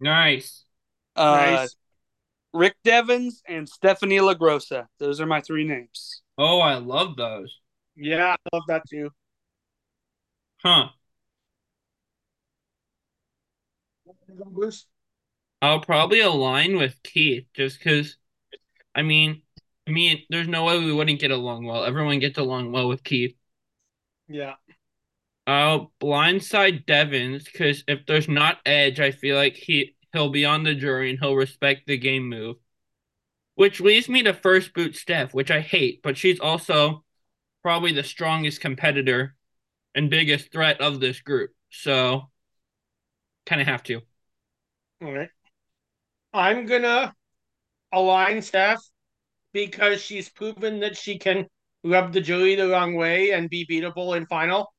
Nice. 0.00 0.64
Uh, 1.16 1.56
nice. 1.56 1.76
Rick 2.52 2.76
Devens 2.84 3.42
and 3.48 3.68
Stephanie 3.68 4.18
LaGrossa. 4.18 4.86
Those 4.98 5.20
are 5.20 5.26
my 5.26 5.40
three 5.40 5.64
names. 5.64 6.22
Oh, 6.36 6.60
I 6.60 6.74
love 6.74 7.16
those. 7.16 7.58
Yeah, 7.96 8.34
I 8.34 8.56
love 8.56 8.62
that 8.68 8.82
too. 8.88 9.10
Huh. 10.62 10.88
I'll 15.60 15.80
probably 15.80 16.20
align 16.20 16.76
with 16.76 17.02
Keith 17.02 17.46
just 17.54 17.78
because, 17.78 18.16
I 18.94 19.02
mean, 19.02 19.42
I 19.88 19.90
mean, 19.90 20.22
there's 20.28 20.48
no 20.48 20.64
way 20.64 20.78
we 20.78 20.92
wouldn't 20.92 21.18
get 21.20 21.30
along 21.30 21.64
well. 21.64 21.84
Everyone 21.84 22.18
gets 22.18 22.36
along 22.36 22.72
well 22.72 22.88
with 22.88 23.02
Keith. 23.02 23.34
Yeah. 24.28 24.54
I'll 25.46 25.92
blindside 25.98 26.84
Devens 26.84 27.44
because 27.44 27.84
if 27.88 28.04
there's 28.04 28.28
not 28.28 28.58
Edge, 28.66 29.00
I 29.00 29.12
feel 29.12 29.34
like 29.34 29.56
he 29.56 29.96
he'll 30.12 30.28
be 30.28 30.44
on 30.44 30.62
the 30.62 30.74
jury 30.74 31.08
and 31.08 31.18
he'll 31.18 31.34
respect 31.34 31.86
the 31.86 31.96
game 31.96 32.28
move. 32.28 32.56
Which 33.54 33.80
leads 33.80 34.10
me 34.10 34.22
to 34.24 34.34
first 34.34 34.74
boot 34.74 34.94
Steph, 34.94 35.32
which 35.32 35.50
I 35.50 35.60
hate, 35.60 36.02
but 36.02 36.18
she's 36.18 36.38
also 36.38 37.02
probably 37.62 37.92
the 37.92 38.04
strongest 38.04 38.60
competitor 38.60 39.34
and 39.94 40.10
biggest 40.10 40.52
threat 40.52 40.82
of 40.82 41.00
this 41.00 41.20
group. 41.20 41.52
So 41.70 42.30
kind 43.46 43.62
of 43.62 43.66
have 43.66 43.82
to. 43.84 44.02
All 45.02 45.12
right. 45.12 45.30
I'm 46.34 46.66
gonna 46.66 47.14
align 47.90 48.42
Steph 48.42 48.82
because 49.52 50.02
she's 50.02 50.28
proven 50.28 50.80
that 50.80 50.96
she 50.96 51.18
can 51.18 51.46
rub 51.84 52.12
the 52.12 52.20
jury 52.20 52.54
the 52.54 52.68
wrong 52.68 52.94
way 52.94 53.30
and 53.30 53.48
be 53.48 53.66
beatable 53.66 54.16
in 54.16 54.26
final. 54.26 54.72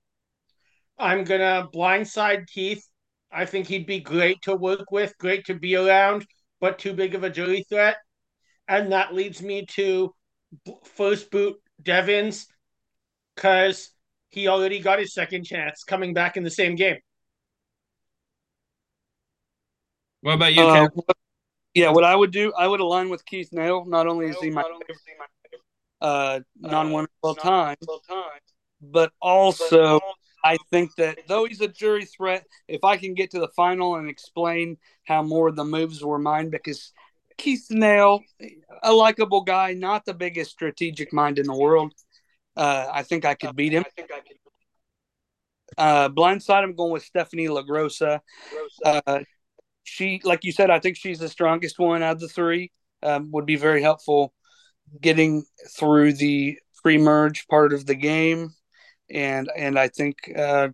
I'm 0.98 1.24
gonna 1.24 1.68
blindside 1.74 2.48
Keith. 2.48 2.86
I 3.32 3.46
think 3.46 3.68
he'd 3.68 3.86
be 3.86 4.00
great 4.00 4.42
to 4.44 4.56
work 4.56 4.92
with, 4.92 5.18
great 5.18 5.46
to 5.46 5.54
be 5.54 5.76
around, 5.76 6.26
but 6.60 6.80
too 6.80 6.94
big 6.94 7.16
of 7.16 7.24
a 7.24 7.30
jury 7.30 7.66
threat. 7.70 7.98
And 8.68 8.92
that 8.92 9.14
leads 9.14 9.42
me 9.42 9.66
to 9.68 10.14
first 10.84 11.32
boot 11.32 11.58
Devens 11.82 12.48
because 13.36 13.92
he 14.30 14.48
already 14.48 14.80
got 14.80 15.00
his 15.00 15.14
second 15.14 15.46
chance 15.46 15.84
coming 15.84 16.14
back 16.14 16.38
in 16.38 16.44
the 16.44 16.52
same 16.52 16.76
game. 16.76 16.98
What 20.22 20.34
about 20.34 20.54
you, 20.54 20.64
uh, 20.64 20.90
Yeah, 21.74 21.92
what 21.92 22.04
I 22.04 22.16
would 22.16 22.32
do, 22.32 22.52
I 22.58 22.68
would 22.68 22.80
align 22.80 23.10
with 23.10 23.26
Keith 23.26 23.50
Nale. 23.52 23.86
Not 23.86 24.08
only 24.08 24.28
is 24.28 24.38
he 24.42 24.50
my 24.50 24.64
uh, 26.02 26.40
non-winner 26.60 27.10
of 27.24 27.30
all 27.30 27.36
time, 27.36 27.78
but 28.82 29.12
also 29.22 30.00
I 30.44 30.58
think 30.72 30.96
that 30.96 31.20
though 31.28 31.46
he's 31.46 31.62
a 31.62 31.68
jury 31.68 32.06
threat, 32.06 32.46
if 32.68 32.84
I 32.84 32.98
can 32.98 33.14
get 33.14 33.32
to 33.32 33.40
the 33.40 33.50
final 33.50 33.96
and 33.96 34.10
explain 34.10 34.78
how 35.06 35.22
more 35.22 35.50
of 35.50 35.56
the 35.56 35.66
moves 35.66 36.04
were 36.04 36.20
mine, 36.20 36.50
because 36.50 36.92
Keith 37.38 37.68
Nale, 37.70 38.22
a 38.84 38.92
likable 38.92 39.42
guy, 39.42 39.74
not 39.74 40.06
the 40.06 40.14
biggest 40.14 40.52
strategic 40.52 41.14
mind 41.14 41.40
in 41.40 41.46
the 41.46 41.56
world, 41.56 41.94
uh, 42.56 42.88
I 42.92 43.04
think 43.04 43.26
I 43.26 43.36
could 43.36 43.56
beat 43.56 43.74
him. 43.74 43.86
Uh, 45.78 46.10
blindside, 46.10 46.64
I'm 46.64 46.76
going 46.76 46.92
with 46.92 47.04
Stephanie 47.04 47.48
LaGrossa. 47.48 48.22
Uh, 48.84 49.20
she, 49.90 50.22
like 50.24 50.44
you 50.44 50.52
said, 50.52 50.70
I 50.70 50.80
think 50.80 50.98
she's 50.98 51.20
the 51.20 51.30
strongest 51.30 51.80
one 51.80 52.04
out 52.04 52.14
of 52.14 52.20
the 52.20 52.28
three. 52.28 52.72
Um, 53.02 53.32
would 53.32 53.46
be 53.46 53.56
very 53.56 53.82
helpful 53.82 54.34
getting 55.02 55.44
through 55.78 56.14
the 56.14 56.58
pre-merge 56.82 57.48
part 57.48 57.74
of 57.74 57.86
the 57.86 57.96
game, 57.96 58.50
and 59.10 59.50
and 59.56 59.78
I 59.78 59.88
think 59.88 60.18
uh, 60.38 60.70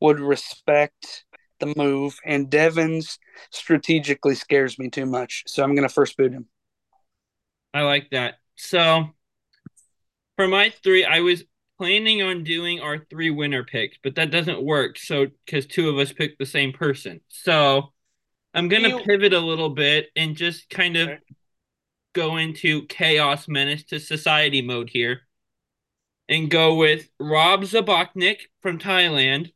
would 0.00 0.20
respect 0.20 1.24
the 1.60 1.72
move. 1.76 2.18
And 2.24 2.50
Devens 2.50 3.18
strategically 3.50 4.34
scares 4.34 4.78
me 4.78 4.90
too 4.90 5.06
much, 5.06 5.44
so 5.46 5.62
I'm 5.62 5.74
going 5.74 5.88
to 5.88 5.94
first 5.94 6.16
boot 6.16 6.32
him. 6.32 6.46
I 7.72 7.82
like 7.82 8.10
that. 8.10 8.34
So 8.56 9.06
for 10.36 10.48
my 10.48 10.70
three, 10.82 11.04
I 11.04 11.20
was 11.20 11.44
planning 11.78 12.22
on 12.22 12.44
doing 12.44 12.80
our 12.80 12.98
three 13.10 13.30
winner 13.30 13.64
picks, 13.64 13.98
but 14.02 14.14
that 14.14 14.30
doesn't 14.30 14.62
work. 14.62 14.98
So 14.98 15.26
because 15.44 15.66
two 15.66 15.90
of 15.90 15.98
us 15.98 16.12
picked 16.12 16.38
the 16.38 16.46
same 16.46 16.72
person, 16.72 17.20
so 17.28 17.92
I'm 18.56 18.68
gonna 18.68 18.88
you... 18.88 18.98
pivot 19.00 19.34
a 19.34 19.38
little 19.38 19.68
bit 19.68 20.08
and 20.16 20.34
just 20.34 20.70
kind 20.70 20.96
of 20.96 21.08
okay. 21.08 21.18
go 22.14 22.38
into 22.38 22.86
chaos 22.86 23.46
menace 23.48 23.84
to 23.84 24.00
society 24.00 24.62
mode 24.62 24.88
here, 24.88 25.20
and 26.26 26.50
go 26.50 26.76
with 26.76 27.06
Robb 27.20 27.64
Zbacnik 27.64 28.38
from 28.62 28.78
Thailand, 28.78 29.52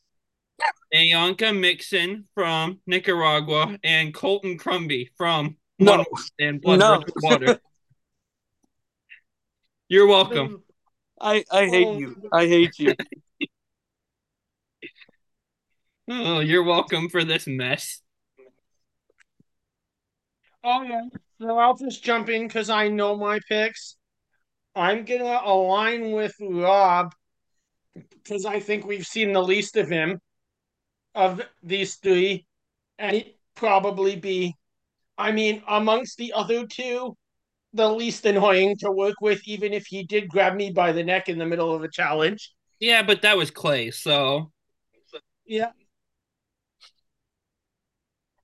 NaOnka 0.95 1.59
Mixon 1.59 2.27
from 2.35 2.81
Nicaragua, 2.87 3.79
and 3.83 4.13
Colton 4.13 4.59
Cumbie 4.59 5.09
from 5.17 5.57
no. 5.79 6.05
and 6.39 6.61
Blood 6.61 6.81
no. 6.81 7.03
Water. 7.23 7.59
You're 9.89 10.09
welcome. 10.09 10.63
I 11.19 11.43
I 11.51 11.67
hate 11.69 11.99
you. 11.99 12.17
I 12.31 12.47
hate 12.47 12.79
you. 12.79 12.95
oh, 16.11 16.41
you're 16.41 16.65
welcome 16.65 17.09
for 17.09 17.25
this 17.25 17.47
mess. 17.47 18.03
Oh 20.63 20.83
yeah. 20.83 21.03
So 21.41 21.59
I'll 21.59 21.77
just 21.77 22.05
jump 22.05 22.29
in 22.29 22.47
because 22.47 22.69
I 22.71 22.89
know 22.89 23.17
my 23.17 23.41
picks. 23.49 23.97
I'm 24.75 25.05
gonna 25.05 25.41
align 25.45 26.13
with 26.13 26.35
Rob 26.41 27.15
because 27.95 28.45
I 28.45 28.61
think 28.61 28.87
we've 28.87 29.07
seen 29.07 29.33
the 29.33 29.43
least 29.43 29.77
of 29.77 29.89
him 29.89 30.21
of 31.15 31.43
these 31.63 31.97
three, 31.97 32.47
and 32.99 33.17
he'd 33.17 33.35
probably 33.55 34.17
be, 34.17 34.55
I 35.19 35.33
mean, 35.33 35.63
amongst 35.67 36.19
the 36.19 36.33
other 36.35 36.67
two, 36.67 37.17
the 37.73 37.89
least 37.89 38.27
annoying 38.27 38.77
to 38.79 38.91
work 38.91 39.17
with, 39.21 39.41
even 39.47 39.73
if 39.73 39.87
he 39.87 40.05
did 40.05 40.29
grab 40.29 40.55
me 40.55 40.71
by 40.71 40.93
the 40.93 41.03
neck 41.03 41.29
in 41.29 41.39
the 41.39 41.47
middle 41.47 41.75
of 41.75 41.83
a 41.83 41.91
challenge. 41.91 42.53
Yeah, 42.79 43.03
but 43.03 43.23
that 43.23 43.37
was 43.37 43.51
Clay, 43.51 43.91
so. 43.91 44.53
Yeah. 45.45 45.73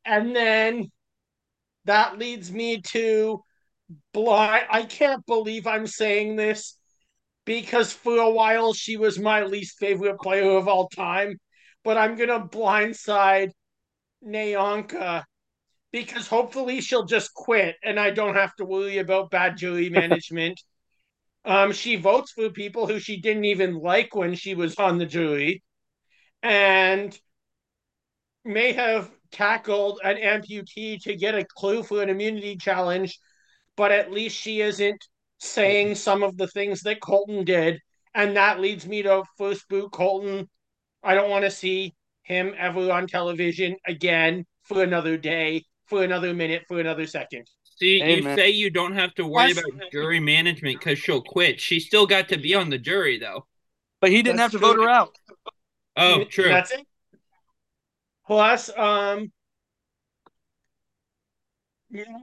And 0.04 0.34
then 0.34 0.90
that 1.86 2.18
leads 2.18 2.52
me 2.52 2.82
to 2.82 3.42
blind. 4.12 4.66
I 4.70 4.84
can't 4.84 5.24
believe 5.26 5.66
I'm 5.66 5.86
saying 5.86 6.36
this 6.36 6.78
because 7.46 7.92
for 7.92 8.18
a 8.18 8.30
while 8.30 8.72
she 8.74 8.96
was 8.96 9.18
my 9.18 9.44
least 9.44 9.78
favorite 9.78 10.18
player 10.20 10.50
of 10.56 10.68
all 10.68 10.88
time, 10.88 11.38
but 11.84 11.96
I'm 11.98 12.16
going 12.16 12.28
to 12.30 12.40
blindside 12.40 13.50
NaOnka 14.26 15.24
because 15.92 16.26
hopefully 16.28 16.80
she'll 16.80 17.06
just 17.06 17.34
quit 17.34 17.76
and 17.84 17.98
I 18.00 18.10
don't 18.10 18.34
have 18.36 18.54
to 18.56 18.64
worry 18.66 18.98
about 18.98 19.30
bad 19.30 19.56
jury 19.56 19.90
management. 20.00 20.60
um, 21.44 21.72
she 21.72 21.96
votes 21.96 22.32
for 22.32 22.50
people 22.50 22.86
who 22.86 22.98
she 23.00 23.20
didn't 23.20 23.44
even 23.46 23.74
like 23.76 24.14
when 24.14 24.34
she 24.34 24.54
was 24.54 24.76
on 24.76 24.98
the 24.98 25.06
jury 25.06 25.62
and 26.42 27.18
may 28.44 28.72
have 28.72 29.10
tackled 29.30 30.00
an 30.04 30.16
amputee 30.16 31.02
to 31.02 31.16
get 31.16 31.34
a 31.34 31.44
clue 31.44 31.82
for 31.82 32.02
an 32.02 32.08
immunity 32.08 32.56
challenge, 32.56 33.18
but 33.76 33.92
at 33.92 34.12
least 34.12 34.36
she 34.36 34.60
isn't 34.60 35.04
saying 35.38 35.88
mm-hmm. 35.88 35.94
some 35.94 36.22
of 36.22 36.36
the 36.36 36.48
things 36.48 36.82
that 36.82 37.00
Colton 37.00 37.44
did. 37.44 37.80
And 38.14 38.36
that 38.36 38.60
leads 38.60 38.86
me 38.86 39.02
to 39.02 39.24
first 39.36 39.68
boot 39.68 39.92
Colton. 39.92 40.48
I 41.02 41.14
don't 41.14 41.30
want 41.30 41.44
to 41.44 41.50
see 41.50 41.94
him 42.22 42.54
ever 42.56 42.90
on 42.90 43.06
television 43.06 43.76
again 43.86 44.46
for 44.62 44.82
another 44.82 45.16
day 45.16 45.64
for 45.86 46.02
another 46.02 46.34
minute, 46.34 46.64
for 46.68 46.80
another 46.80 47.06
second. 47.06 47.46
See, 47.78 48.02
you 48.02 48.22
say 48.22 48.50
you 48.50 48.70
don't 48.70 48.94
have 48.94 49.14
to 49.14 49.26
worry 49.26 49.52
That's... 49.52 49.68
about 49.68 49.92
jury 49.92 50.20
management 50.20 50.78
because 50.78 50.98
she'll 50.98 51.22
quit. 51.22 51.60
She 51.60 51.80
still 51.80 52.06
got 52.06 52.28
to 52.30 52.38
be 52.38 52.54
on 52.54 52.70
the 52.70 52.78
jury, 52.78 53.18
though. 53.18 53.46
But 54.00 54.10
he 54.10 54.22
didn't 54.22 54.38
That's 54.38 54.52
have 54.52 54.60
to 54.60 54.66
true. 54.66 54.76
vote 54.76 54.82
her 54.82 54.88
out. 54.88 55.16
Oh, 55.96 56.24
true. 56.24 56.48
That's 56.48 56.72
it. 56.72 56.86
Plus, 58.26 58.70
um, 58.76 59.32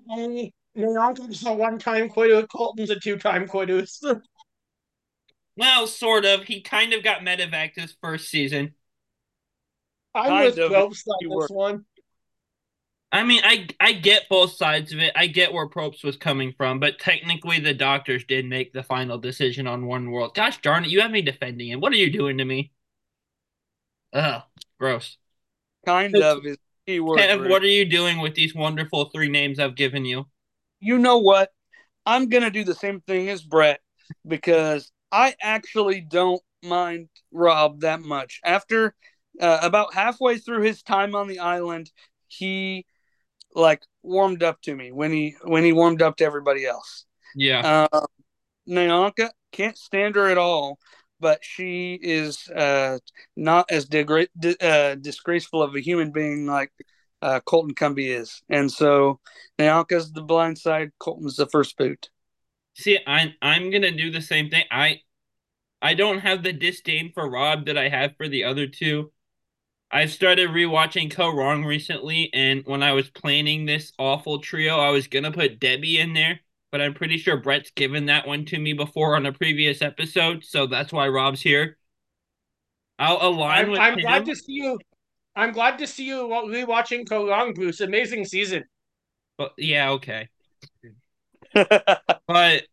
only 0.09 0.53
NaOnka's 0.77 1.45
a 1.45 1.53
one-time 1.53 2.09
quitter. 2.09 2.45
Colton's 2.47 2.89
a 2.89 2.99
two-time 2.99 3.47
quitter. 3.47 3.85
well, 5.57 5.87
sort 5.87 6.25
of. 6.25 6.43
He 6.45 6.61
kind 6.61 6.93
of 6.93 7.03
got 7.03 7.21
medevac 7.21 7.75
this 7.75 7.95
first 8.01 8.29
season. 8.29 8.73
I'm 10.15 10.27
Kind 10.27 10.45
with 10.45 10.57
of, 10.57 10.71
Probst 10.71 11.07
on 11.07 11.29
this 11.29 11.29
were. 11.29 11.47
one. 11.49 11.85
I 13.11 13.23
mean, 13.23 13.41
I 13.45 13.67
I 13.79 13.93
get 13.93 14.27
both 14.27 14.53
sides 14.53 14.91
of 14.91 14.99
it. 14.99 15.11
I 15.15 15.27
get 15.27 15.53
where 15.53 15.69
Probst 15.69 16.03
was 16.03 16.17
coming 16.17 16.53
from, 16.57 16.79
but 16.79 16.99
technically 16.99 17.59
the 17.59 17.73
doctors 17.73 18.23
did 18.25 18.45
make 18.45 18.73
the 18.73 18.83
final 18.83 19.17
decision 19.19 19.67
on 19.67 19.85
One 19.85 20.09
World. 20.11 20.33
Gosh 20.35 20.59
darn 20.61 20.83
it, 20.85 20.89
you 20.89 21.01
have 21.01 21.11
me 21.11 21.21
defending 21.21 21.69
him. 21.69 21.79
What 21.79 21.93
are 21.93 21.97
you 21.97 22.11
doing 22.11 22.39
to 22.39 22.45
me? 22.45 22.71
Ugh, 24.13 24.43
gross. 24.79 25.17
Kind 25.85 26.15
of 26.15 26.45
is 26.45 26.57
the 26.57 26.93
key 26.93 26.99
word. 26.99 27.19
Kev, 27.19 27.49
what 27.49 27.61
are 27.61 27.67
you 27.67 27.85
doing 27.85 28.19
with 28.19 28.35
these 28.35 28.55
wonderful 28.55 29.05
three 29.05 29.29
names 29.29 29.59
I've 29.59 29.75
given 29.75 30.05
you? 30.05 30.25
you 30.83 30.99
know 30.99 31.19
what? 31.19 31.49
I'm 32.05 32.27
gonna 32.27 32.51
do 32.51 32.65
the 32.65 32.75
same 32.75 32.99
thing 33.01 33.29
as 33.29 33.41
Brett 33.41 33.79
because 34.27 34.91
I 35.11 35.35
actually 35.41 36.01
don't 36.01 36.41
mind 36.61 37.07
Rob 37.31 37.81
that 37.81 38.01
much. 38.01 38.41
After 38.43 38.93
uh, 39.39 39.59
about 39.61 39.93
halfway 39.93 40.37
through 40.37 40.63
his 40.63 40.83
time 40.83 41.15
on 41.15 41.27
the 41.27 41.39
island, 41.39 41.89
he 42.27 42.85
like 43.55 43.81
warmed 44.01 44.43
up 44.43 44.61
to 44.63 44.75
me 44.75 44.91
when 44.91 45.11
he 45.11 45.35
when 45.45 45.63
he 45.63 45.71
warmed 45.71 46.01
up 46.01 46.17
to 46.17 46.25
everybody 46.25 46.65
else. 46.65 47.05
Yeah. 47.33 47.87
Uh, 47.93 48.05
NaOnka 48.67 49.29
can't 49.53 49.77
stand 49.77 50.15
her 50.15 50.29
at 50.29 50.37
all, 50.37 50.79
but 51.23 51.39
she 51.41 51.97
is 52.03 52.49
uh, 52.49 52.99
not 53.37 53.71
as 53.71 53.87
degra- 53.87 54.27
di- 54.37 54.57
uh, 54.59 54.95
disgraceful 54.95 55.63
of 55.63 55.73
a 55.73 55.79
human 55.79 56.11
being 56.11 56.45
like 56.45 56.69
uh, 57.21 57.39
Colton 57.39 57.73
Cumbie 57.73 58.09
is. 58.09 58.41
And 58.49 58.69
so 58.69 59.21
NaOnka's 59.57 60.11
the 60.11 60.21
blind 60.21 60.57
side, 60.59 60.91
Colton's 60.99 61.37
the 61.37 61.47
first 61.47 61.77
boot. 61.77 62.09
See, 62.75 62.99
I'm 63.07 63.33
I'm 63.41 63.71
gonna 63.71 63.91
do 63.91 64.11
the 64.11 64.21
same 64.21 64.49
thing. 64.49 64.65
I 64.69 64.99
I 65.81 65.93
don't 65.93 66.19
have 66.19 66.43
the 66.43 66.51
disdain 66.51 67.13
for 67.13 67.29
Rob 67.29 67.67
that 67.67 67.77
I 67.77 67.87
have 67.87 68.17
for 68.17 68.27
the 68.27 68.43
other 68.43 68.67
two. 68.67 69.13
I 69.89 70.07
started 70.07 70.49
rewatching 70.49 71.13
Kaôh 71.13 71.33
Rōng 71.33 71.65
recently, 71.65 72.31
and 72.33 72.63
when 72.65 72.83
I 72.83 72.91
was 72.93 73.09
planning 73.11 73.65
this 73.65 73.93
awful 73.97 74.39
trio, 74.39 74.77
I 74.77 74.89
was 74.89 75.07
gonna 75.07 75.31
put 75.31 75.59
Debbie 75.61 75.99
in 75.99 76.13
there, 76.13 76.41
but 76.73 76.81
I'm 76.81 76.95
pretty 76.95 77.19
sure 77.19 77.37
Brett's 77.37 77.69
given 77.69 78.07
that 78.07 78.25
one 78.25 78.45
to 78.45 78.57
me 78.57 78.73
before 78.73 79.15
on 79.15 79.27
a 79.27 79.31
previous 79.31 79.83
episode, 79.83 80.43
so 80.43 80.65
that's 80.65 80.91
why 80.91 81.07
Rob's 81.07 81.39
here. 81.39 81.77
I'll 82.97 83.19
align 83.21 83.65
I'm, 83.65 83.71
with 83.71 83.79
I'm 83.79 83.93
him. 83.93 83.99
glad 83.99 84.25
to 84.25 84.35
see 84.35 84.53
you. 84.53 84.79
I'm 85.35 85.51
glad 85.51 85.77
to 85.77 85.85
see 85.85 86.05
you 86.05 86.23
rewatching 86.27 87.05
Kaôh 87.05 87.29
Rōng, 87.29 87.53
Bruce. 87.53 87.79
Amazing 87.79 88.25
season. 88.25 88.63
But 89.37 89.53
yeah, 89.55 89.91
okay. 89.91 90.29
But 92.27 92.63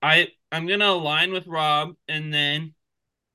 I 0.00 0.28
I'm 0.50 0.66
gonna 0.66 0.86
align 0.86 1.30
with 1.30 1.46
Rob 1.46 1.96
and 2.08 2.32
then 2.32 2.72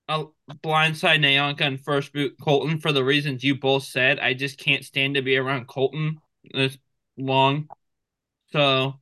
I'll 0.08 0.34
blindside 0.64 1.20
NaOnka 1.20 1.62
and 1.62 1.80
first 1.80 2.14
boot 2.14 2.36
Colton 2.42 2.80
for 2.80 2.92
the 2.92 3.04
reasons 3.04 3.44
you 3.44 3.60
both 3.60 3.84
said. 3.84 4.18
I 4.18 4.34
just 4.34 4.58
can't 4.58 4.84
stand 4.84 5.16
to 5.16 5.22
be 5.22 5.38
around 5.38 5.68
Colton 5.68 6.18
this 6.52 6.80
long. 7.16 7.68
So 8.52 8.96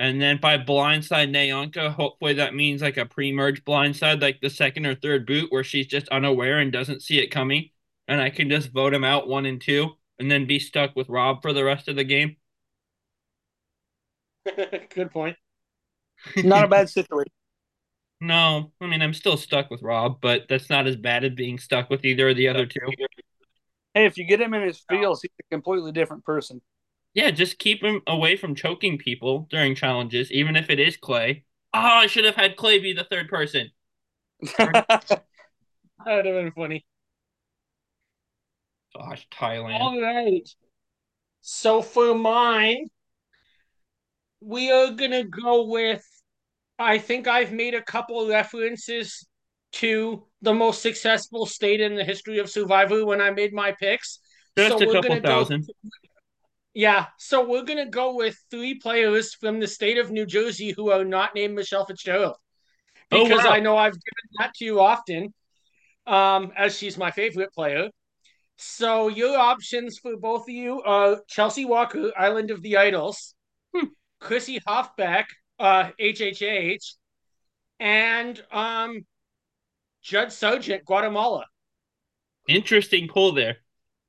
and 0.00 0.20
then 0.20 0.38
by 0.38 0.56
blindside 0.56 1.28
NaOnka, 1.30 1.92
hopefully 1.92 2.32
that 2.32 2.54
means 2.54 2.80
like 2.80 2.96
a 2.96 3.04
pre-merge 3.04 3.62
blindside, 3.66 4.22
like 4.22 4.40
the 4.40 4.48
second 4.48 4.86
or 4.86 4.94
third 4.94 5.26
boot 5.26 5.52
where 5.52 5.62
she's 5.62 5.86
just 5.86 6.08
unaware 6.08 6.58
and 6.58 6.72
doesn't 6.72 7.02
see 7.02 7.18
it 7.18 7.26
coming. 7.26 7.68
And 8.08 8.18
I 8.18 8.30
can 8.30 8.48
just 8.48 8.72
vote 8.72 8.94
him 8.94 9.04
out 9.04 9.28
one 9.28 9.44
and 9.44 9.60
two 9.60 9.90
and 10.18 10.30
then 10.30 10.46
be 10.46 10.58
stuck 10.58 10.96
with 10.96 11.10
Rob 11.10 11.42
for 11.42 11.52
the 11.52 11.62
rest 11.62 11.86
of 11.86 11.96
the 11.96 12.04
game. 12.04 12.36
Good 14.94 15.10
point. 15.10 15.36
not 16.34 16.64
a 16.64 16.68
bad 16.68 16.88
situation. 16.88 17.32
No, 18.22 18.72
I 18.80 18.86
mean 18.86 19.02
I'm 19.02 19.12
still 19.12 19.36
stuck 19.36 19.70
with 19.70 19.82
Rob, 19.82 20.22
but 20.22 20.46
that's 20.48 20.70
not 20.70 20.86
as 20.86 20.96
bad 20.96 21.24
as 21.24 21.32
being 21.32 21.58
stuck 21.58 21.90
with 21.90 22.06
either 22.06 22.30
of 22.30 22.38
the 22.38 22.48
other 22.48 22.64
two. 22.64 22.80
Hey, 23.92 24.06
if 24.06 24.16
you 24.16 24.24
get 24.24 24.40
him 24.40 24.54
in 24.54 24.62
his 24.62 24.82
feels, 24.88 25.20
he's 25.20 25.30
a 25.40 25.54
completely 25.54 25.92
different 25.92 26.24
person. 26.24 26.62
Yeah, 27.14 27.30
just 27.30 27.58
keep 27.58 27.82
him 27.82 28.02
away 28.06 28.36
from 28.36 28.54
choking 28.54 28.98
people 28.98 29.46
during 29.50 29.74
challenges, 29.74 30.30
even 30.30 30.56
if 30.56 30.70
it 30.70 30.78
is 30.78 30.96
Clay. 30.96 31.44
Oh, 31.74 31.78
I 31.78 32.06
should 32.06 32.24
have 32.24 32.36
had 32.36 32.56
Clay 32.56 32.78
be 32.78 32.92
the 32.92 33.04
third 33.04 33.28
person. 33.28 33.70
That 36.06 36.16
would 36.16 36.24
have 36.26 36.34
been 36.34 36.52
funny. 36.52 36.86
Gosh, 38.96 39.26
Thailand. 39.30 39.80
All 39.80 40.00
right. 40.00 40.48
So 41.42 41.82
for 41.82 42.14
mine, 42.14 42.86
we 44.40 44.70
are 44.70 44.92
gonna 44.92 45.24
go 45.24 45.66
with. 45.66 46.04
I 46.78 46.98
think 46.98 47.28
I've 47.28 47.52
made 47.52 47.74
a 47.74 47.82
couple 47.82 48.26
references 48.28 49.26
to 49.72 50.26
the 50.42 50.54
most 50.54 50.80
successful 50.80 51.44
state 51.44 51.80
in 51.80 51.94
the 51.94 52.04
history 52.04 52.38
of 52.38 52.48
Survivor 52.48 53.04
when 53.04 53.20
I 53.20 53.30
made 53.30 53.52
my 53.52 53.72
picks. 53.72 54.20
Just 54.56 54.78
so 54.78 54.90
a 54.90 54.92
couple 54.92 55.20
thousand. 55.20 55.66
Go, 55.66 55.90
yeah, 56.74 57.06
so 57.18 57.46
we're 57.48 57.64
gonna 57.64 57.88
go 57.90 58.14
with 58.14 58.38
three 58.50 58.74
players 58.74 59.34
from 59.34 59.60
the 59.60 59.66
state 59.66 59.98
of 59.98 60.10
New 60.10 60.26
Jersey 60.26 60.72
who 60.72 60.90
are 60.90 61.04
not 61.04 61.34
named 61.34 61.54
Michele 61.54 61.84
Fitzgerald. 61.84 62.36
Oh, 63.12 63.24
Because 63.24 63.44
wow. 63.44 63.50
I 63.50 63.60
know 63.60 63.76
I've 63.76 63.92
given 63.92 64.28
that 64.38 64.54
to 64.54 64.64
you 64.64 64.80
often, 64.80 65.34
um, 66.06 66.52
as 66.56 66.76
she's 66.76 66.96
my 66.96 67.10
favorite 67.10 67.52
player. 67.52 67.88
So 68.56 69.08
your 69.08 69.36
options 69.38 69.98
for 69.98 70.16
both 70.16 70.42
of 70.42 70.50
you 70.50 70.82
are 70.82 71.22
Chelsea 71.28 71.64
Walker, 71.64 72.12
Island 72.16 72.50
of 72.50 72.62
the 72.62 72.76
Idols, 72.76 73.34
Hmm. 73.74 73.86
Chrissy 74.20 74.60
Hoffbeck, 74.60 75.26
uh, 75.58 75.90
HHH, 75.98 76.96
and 77.80 78.42
um, 78.52 79.06
Judd 80.02 80.32
Sergeant, 80.32 80.84
Guatemala. 80.84 81.46
Interesting 82.48 83.08
pull 83.08 83.32
there. 83.32 83.58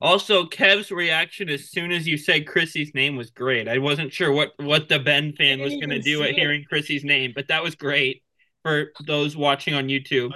Also, 0.02 0.46
Kev's 0.46 0.90
reaction 0.90 1.48
as 1.48 1.70
soon 1.70 1.92
as 1.92 2.08
you 2.08 2.16
said 2.16 2.46
Chrissy's 2.46 2.92
name 2.92 3.14
was 3.16 3.30
great. 3.30 3.68
I 3.68 3.78
wasn't 3.78 4.12
sure 4.12 4.32
what 4.32 4.52
what 4.58 4.88
the 4.88 4.98
Ben 4.98 5.32
fan 5.32 5.60
was 5.60 5.74
going 5.74 5.90
to 5.90 6.00
do 6.00 6.24
at 6.24 6.30
it. 6.30 6.34
hearing 6.34 6.64
Chrissy's 6.68 7.04
name, 7.04 7.32
but 7.34 7.46
that 7.48 7.62
was 7.62 7.76
great 7.76 8.24
for 8.64 8.92
those 9.06 9.36
watching 9.36 9.74
on 9.74 9.86
YouTube. 9.86 10.32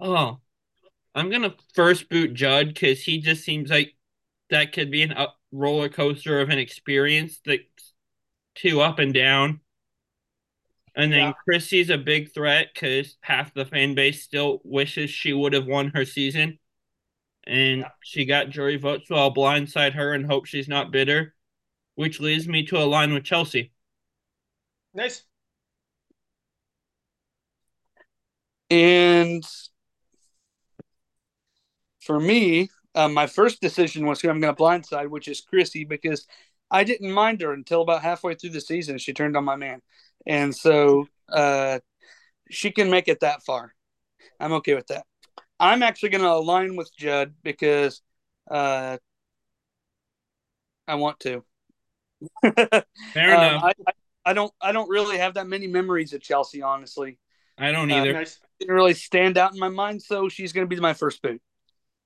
Oh, 0.00 0.40
I'm 1.14 1.30
gonna 1.30 1.54
first 1.74 2.08
boot 2.08 2.32
Judd 2.32 2.68
because 2.68 3.02
he 3.02 3.20
just 3.20 3.44
seems 3.44 3.68
like 3.68 3.94
that 4.48 4.72
could 4.72 4.90
be 4.90 5.02
an 5.02 5.12
up 5.12 5.36
roller 5.52 5.90
coaster 5.90 6.40
of 6.40 6.48
an 6.48 6.58
experience 6.58 7.40
that 7.44 7.60
two 8.54 8.80
up 8.80 8.98
and 8.98 9.12
down. 9.12 9.60
And 10.94 11.12
then 11.12 11.18
Yeah. 11.20 11.32
Chrissy's 11.44 11.90
a 11.90 11.98
big 11.98 12.32
threat 12.32 12.70
because 12.72 13.16
half 13.20 13.52
the 13.54 13.66
fan 13.66 13.94
base 13.94 14.22
still 14.22 14.60
wishes 14.64 15.10
she 15.10 15.32
would 15.32 15.52
have 15.52 15.66
won 15.66 15.90
her 15.90 16.04
season. 16.04 16.58
And 17.48 17.86
she 18.04 18.26
got 18.26 18.50
jury 18.50 18.76
votes, 18.76 19.08
so 19.08 19.14
I'll 19.14 19.34
blindside 19.34 19.94
her 19.94 20.12
and 20.12 20.26
hope 20.26 20.44
she's 20.44 20.68
not 20.68 20.92
bitter, 20.92 21.34
which 21.94 22.20
leads 22.20 22.46
me 22.46 22.66
to 22.66 22.76
align 22.76 23.14
with 23.14 23.24
Chelsea. 23.24 23.72
Nice. 24.92 25.24
And 28.70 29.42
for 32.00 32.20
me, 32.20 32.68
uh, 32.94 33.08
my 33.08 33.26
first 33.26 33.62
decision 33.62 34.04
was 34.04 34.20
who 34.20 34.28
I'm 34.28 34.40
going 34.40 34.54
to 34.54 34.62
blindside, 34.62 35.08
which 35.08 35.26
is 35.26 35.40
Chrissy, 35.40 35.84
because 35.84 36.26
I 36.70 36.84
didn't 36.84 37.12
mind 37.12 37.40
her 37.40 37.54
until 37.54 37.80
about 37.80 38.02
halfway 38.02 38.34
through 38.34 38.50
the 38.50 38.60
season. 38.60 38.98
She 38.98 39.14
turned 39.14 39.38
on 39.38 39.44
my 39.44 39.56
man. 39.56 39.80
And 40.26 40.54
so 40.54 41.08
uh, 41.32 41.78
she 42.50 42.70
can 42.72 42.90
make 42.90 43.08
it 43.08 43.20
that 43.20 43.42
far. 43.42 43.74
I'm 44.38 44.52
okay 44.54 44.74
with 44.74 44.88
that. 44.88 45.06
I'm 45.60 45.82
actually 45.82 46.10
going 46.10 46.22
to 46.22 46.30
align 46.30 46.76
with 46.76 46.90
Judd 46.96 47.34
because 47.42 48.00
uh, 48.50 48.98
I 50.86 50.94
want 50.94 51.20
to. 51.20 51.44
Fair 52.42 53.34
Um, 53.34 53.44
enough. 53.44 53.64
I, 53.64 53.72
I, 53.86 53.92
I 54.26 54.32
don't. 54.32 54.52
I 54.60 54.72
don't 54.72 54.88
really 54.88 55.18
have 55.18 55.34
that 55.34 55.46
many 55.46 55.66
memories 55.66 56.12
of 56.12 56.20
Chelsea. 56.20 56.62
Honestly, 56.62 57.18
I 57.56 57.72
don't 57.72 57.90
uh, 57.90 57.96
either. 57.96 58.12
Nice. 58.12 58.38
didn't 58.60 58.74
really 58.74 58.94
stand 58.94 59.38
out 59.38 59.52
in 59.52 59.58
my 59.58 59.68
mind. 59.68 60.02
So 60.02 60.28
she's 60.28 60.52
going 60.52 60.68
to 60.68 60.74
be 60.74 60.80
my 60.80 60.94
first 60.94 61.22
boot. 61.22 61.40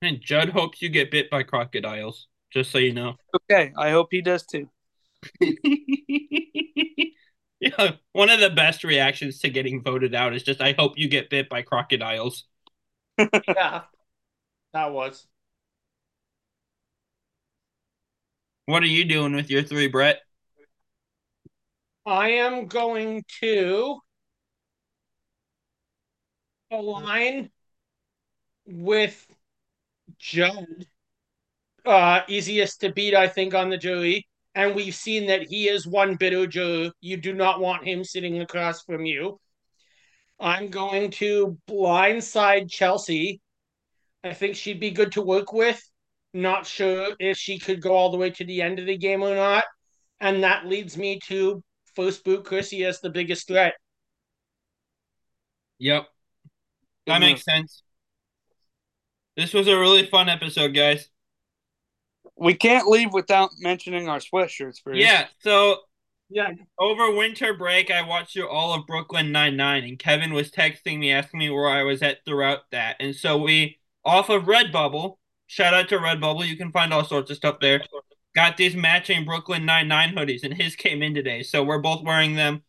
And 0.01 0.19
Judd 0.21 0.49
hopes 0.49 0.81
you 0.81 0.89
get 0.89 1.11
bit 1.11 1.29
by 1.29 1.43
crocodiles, 1.43 2.27
just 2.51 2.71
so 2.71 2.77
you 2.77 2.93
know. 2.93 3.15
Okay, 3.49 3.71
I 3.77 3.91
hope 3.91 4.09
he 4.11 4.21
does 4.21 4.45
too. 4.45 4.69
yeah, 7.59 7.91
one 8.11 8.29
of 8.29 8.39
the 8.39 8.49
best 8.49 8.83
reactions 8.83 9.39
to 9.39 9.49
getting 9.49 9.81
voted 9.81 10.13
out 10.13 10.33
is 10.33 10.43
just, 10.43 10.61
I 10.61 10.73
hope 10.77 10.93
you 10.97 11.07
get 11.07 11.29
bit 11.29 11.49
by 11.49 11.61
crocodiles. 11.61 12.45
Yeah, 13.17 13.83
that 14.73 14.91
was. 14.91 15.27
What 18.65 18.83
are 18.83 18.87
you 18.87 19.05
doing 19.05 19.33
with 19.35 19.49
your 19.49 19.63
three, 19.63 19.87
Brett? 19.87 20.21
I 22.05 22.29
am 22.31 22.67
going 22.67 23.23
to 23.41 23.99
align 26.71 27.49
with 28.65 29.25
Judd. 30.17 30.87
Uh, 31.85 32.21
easiest 32.27 32.81
to 32.81 32.91
beat, 32.91 33.13
I 33.13 33.27
think, 33.27 33.53
on 33.53 33.69
the 33.69 33.77
jury. 33.77 34.27
And 34.55 34.75
we've 34.75 34.95
seen 34.95 35.27
that 35.27 35.43
he 35.43 35.67
is 35.67 35.87
one 35.87 36.15
bitter 36.15 36.47
juror. 36.47 36.91
You 37.01 37.17
do 37.17 37.33
not 37.33 37.59
want 37.59 37.85
him 37.85 38.03
sitting 38.03 38.39
across 38.41 38.83
from 38.83 39.05
you. 39.05 39.39
I'm 40.39 40.69
going 40.69 41.11
to 41.11 41.57
blindside 41.67 42.69
Chelsea 42.69 43.41
I 44.23 44.33
think 44.33 44.55
she'd 44.55 44.79
be 44.79 44.91
good 44.91 45.11
to 45.13 45.21
work 45.21 45.51
with. 45.51 45.81
Not 46.33 46.65
sure 46.65 47.09
if 47.19 47.37
she 47.37 47.59
could 47.59 47.81
go 47.81 47.93
all 47.93 48.09
the 48.09 48.17
way 48.17 48.29
to 48.31 48.45
the 48.45 48.61
end 48.61 48.79
of 48.79 48.85
the 48.85 48.97
game 48.97 49.21
or 49.21 49.35
not. 49.35 49.65
And 50.19 50.43
that 50.43 50.65
leads 50.65 50.97
me 50.97 51.19
to 51.27 51.63
first 51.95 52.23
boot 52.23 52.45
Chrissy 52.45 52.85
as 52.85 53.01
the 53.01 53.09
biggest 53.09 53.47
threat. 53.47 53.73
Yep. 55.79 56.07
That 57.05 57.13
mm-hmm. 57.13 57.21
makes 57.21 57.43
sense. 57.43 57.83
This 59.35 59.53
was 59.53 59.67
a 59.67 59.77
really 59.77 60.05
fun 60.05 60.29
episode, 60.29 60.73
guys. 60.73 61.09
We 62.35 62.53
can't 62.53 62.87
leave 62.87 63.13
without 63.13 63.49
mentioning 63.59 64.07
our 64.07 64.19
sweatshirts, 64.19 64.83
Bruce. 64.83 64.99
Yeah, 64.99 65.27
so 65.39 65.77
Yeah, 66.33 66.49
over 66.79 67.11
winter 67.11 67.53
break, 67.53 67.91
I 67.91 68.01
watched 68.01 68.33
through 68.33 68.49
all 68.49 68.73
of 68.73 68.87
Brooklyn 68.87 69.31
Nine 69.31 69.55
Nine, 69.55 69.83
and 69.83 69.99
Kevin 69.99 70.33
was 70.33 70.49
texting 70.49 70.97
me, 70.97 71.11
asking 71.11 71.37
me 71.37 71.51
where 71.51 71.69
I 71.69 71.83
was 71.83 72.01
at 72.01 72.25
throughout 72.25 72.61
that. 72.71 72.95
And 72.99 73.15
so 73.15 73.37
we, 73.37 73.77
off 74.03 74.29
of 74.29 74.45
Redbubble, 74.45 75.17
shout 75.45 75.75
out 75.75 75.89
to 75.89 75.99
Redbubble, 75.99 76.47
you 76.47 76.57
can 76.57 76.71
find 76.71 76.91
all 76.91 77.05
sorts 77.05 77.29
of 77.29 77.37
stuff 77.37 77.59
there. 77.61 77.83
Got 78.33 78.57
these 78.57 78.75
matching 78.75 79.25
Brooklyn 79.25 79.63
Nine 79.63 79.87
Nine 79.87 80.15
hoodies, 80.15 80.43
and 80.43 80.55
his 80.55 80.75
came 80.75 81.03
in 81.03 81.13
today, 81.13 81.43
so 81.43 81.63
we're 81.63 81.77
both 81.77 82.03
wearing 82.03 82.33
them 82.33 82.63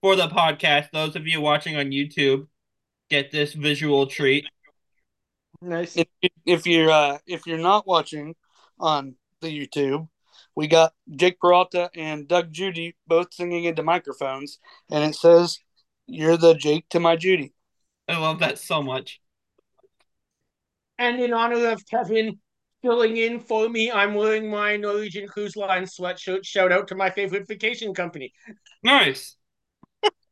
for 0.00 0.16
the 0.16 0.28
podcast. 0.28 0.90
Those 0.90 1.14
of 1.14 1.26
you 1.26 1.42
watching 1.42 1.76
on 1.76 1.90
YouTube 1.90 2.46
get 3.10 3.30
this 3.30 3.52
visual 3.52 4.06
treat. 4.06 4.46
nice. 5.60 5.94
If, 5.94 6.08
if 6.46 6.66
you're 6.66 6.90
uh, 6.90 7.18
if 7.26 7.46
you're 7.46 7.58
not 7.58 7.86
watching 7.86 8.34
on 8.78 9.16
the 9.42 9.48
YouTube, 9.48 10.08
we 10.60 10.68
got 10.68 10.92
Jake 11.16 11.40
Peralta 11.40 11.90
and 11.94 12.28
Doug 12.28 12.52
Judy 12.52 12.94
both 13.06 13.32
singing 13.32 13.64
into 13.64 13.82
microphones, 13.82 14.58
and 14.90 15.02
it 15.02 15.14
says, 15.16 15.58
"You're 16.06 16.36
the 16.36 16.54
Jake 16.54 16.86
to 16.90 17.00
my 17.00 17.16
Judy." 17.16 17.54
I 18.08 18.18
love 18.18 18.40
that 18.40 18.58
so 18.58 18.82
much. 18.82 19.22
And 20.98 21.20
in 21.20 21.32
honor 21.32 21.68
of 21.70 21.84
Kevin 21.86 22.38
filling 22.82 23.16
in 23.16 23.40
for 23.40 23.68
me, 23.68 23.90
I'm 23.90 24.14
wearing 24.14 24.50
my 24.50 24.76
Norwegian 24.76 25.28
Cruise 25.28 25.56
Line 25.56 25.84
sweatshirt. 25.84 26.44
Shout 26.44 26.72
out 26.72 26.88
to 26.88 26.94
my 26.94 27.10
favorite 27.10 27.48
vacation 27.48 27.94
company. 27.94 28.32
Nice. 28.82 29.36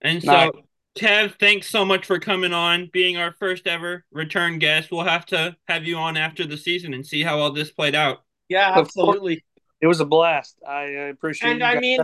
And 0.00 0.22
so, 0.22 0.50
Nice. 0.50 0.50
Kev, 0.98 1.38
thanks 1.38 1.68
so 1.70 1.84
much 1.84 2.06
for 2.06 2.18
coming 2.18 2.52
on, 2.52 2.90
being 2.92 3.16
our 3.16 3.32
first 3.32 3.66
ever 3.66 4.04
return 4.12 4.58
guest. 4.58 4.90
We'll 4.90 5.04
have 5.04 5.26
to 5.26 5.56
have 5.68 5.84
you 5.84 5.96
on 5.96 6.16
after 6.16 6.44
the 6.46 6.58
season 6.58 6.92
and 6.94 7.06
see 7.06 7.22
how 7.22 7.38
all 7.38 7.52
this 7.52 7.70
played 7.70 7.94
out. 7.94 8.24
Yeah, 8.48 8.70
Of 8.74 8.92
course. 8.94 9.18
absolutely. 9.18 9.44
It 9.82 9.86
was 9.88 10.00
a 10.00 10.04
blast. 10.06 10.56
I 10.66 10.94
uh, 10.94 11.00
appreciate. 11.10 11.48
It. 11.48 11.52
And 11.52 11.60
you 11.60 11.66
I 11.66 11.74
guys. 11.74 11.80
mean, 11.82 12.00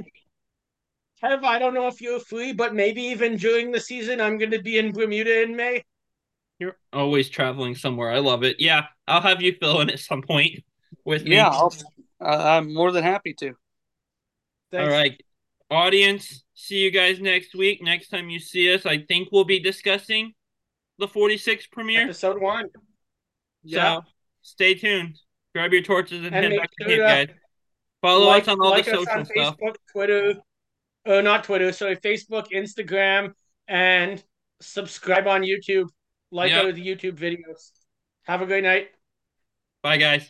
Kev, 1.23 1.45
I 1.45 1.59
don't 1.59 1.75
know 1.75 1.87
if 1.87 2.01
you're 2.01 2.21
free, 2.21 2.53
but 2.53 2.75
maybe 2.75 3.03
even 3.03 3.37
during 3.37 3.71
the 3.73 3.81
season, 3.81 4.21
I'm 4.21 4.37
going 4.37 4.51
to 4.51 4.61
be 4.61 4.79
in 4.79 4.93
Bermuda 4.93 5.43
in 5.43 5.57
May. 5.57 5.85
You're 6.59 6.77
always 6.93 7.29
traveling 7.29 7.75
somewhere. 7.77 8.11
I 8.11 8.19
love 8.19 8.43
it. 8.43 8.57
Yeah, 8.59 8.87
I'll 9.07 9.21
have 9.21 9.41
you 9.41 9.55
fill 9.61 9.81
in 9.81 9.91
at 9.91 10.01
some 10.01 10.23
point 10.23 10.65
with 11.05 11.25
me. 11.25 11.37
yeah, 11.37 11.49
I'll, 11.49 11.73
I- 12.21 12.57
I'm 12.59 12.75
more 12.75 12.91
than 12.93 13.05
happy 13.05 13.33
to. 13.35 13.55
Thanks. 14.73 14.85
All 14.85 14.89
right. 14.91 15.19
Audience, 15.71 16.45
see 16.55 16.77
you 16.79 16.91
guys 16.91 17.21
next 17.21 17.55
week. 17.55 17.83
Next 17.83 18.09
time 18.09 18.29
you 18.31 18.41
see 18.41 18.73
us, 18.75 18.87
I 18.87 18.99
think 18.99 19.29
we'll 19.31 19.45
be 19.45 19.61
discussing 19.61 20.33
the 20.99 21.07
46 21.07 21.67
premiere. 21.69 22.03
Episode 22.03 22.41
one. 22.41 22.69
Yeah. 23.63 23.97
So 23.97 24.03
stay 24.43 24.75
tuned. 24.75 25.19
Grab 25.55 25.73
your 25.73 25.83
torches 25.83 26.25
and, 26.25 26.35
And 26.35 26.53
head 26.53 26.57
back 26.59 26.71
to 26.81 26.89
sure 26.89 27.07
camp, 27.07 27.29
to 27.31 27.35
guys. 27.35 27.41
Follow 28.03 28.27
like, 28.27 28.45
us 28.45 28.49
on 28.49 28.61
all 28.61 28.71
like 28.71 28.85
the 28.85 28.93
us 28.93 28.99
social 29.01 29.19
on 29.19 29.25
stuff. 29.25 29.57
Facebook, 29.59 29.75
Twitter, 29.93 30.35
uh, 31.07 31.21
not 31.21 31.45
Twitter, 31.45 31.73
sorry, 31.73 31.97
Facebook, 31.97 32.47
Instagram, 32.53 33.33
and 33.67 34.23
subscribe 34.61 35.27
on 35.27 35.43
YouTube. 35.43 35.89
Like 36.31 36.51
Yep. 36.51 36.65
our 36.65 36.73
YouTube 36.73 37.17
videos. 37.19 37.71
Have 38.25 38.43
a 38.43 38.47
great 38.47 38.63
night. 38.63 38.89
Bye, 39.83 39.97
guys. 39.97 40.27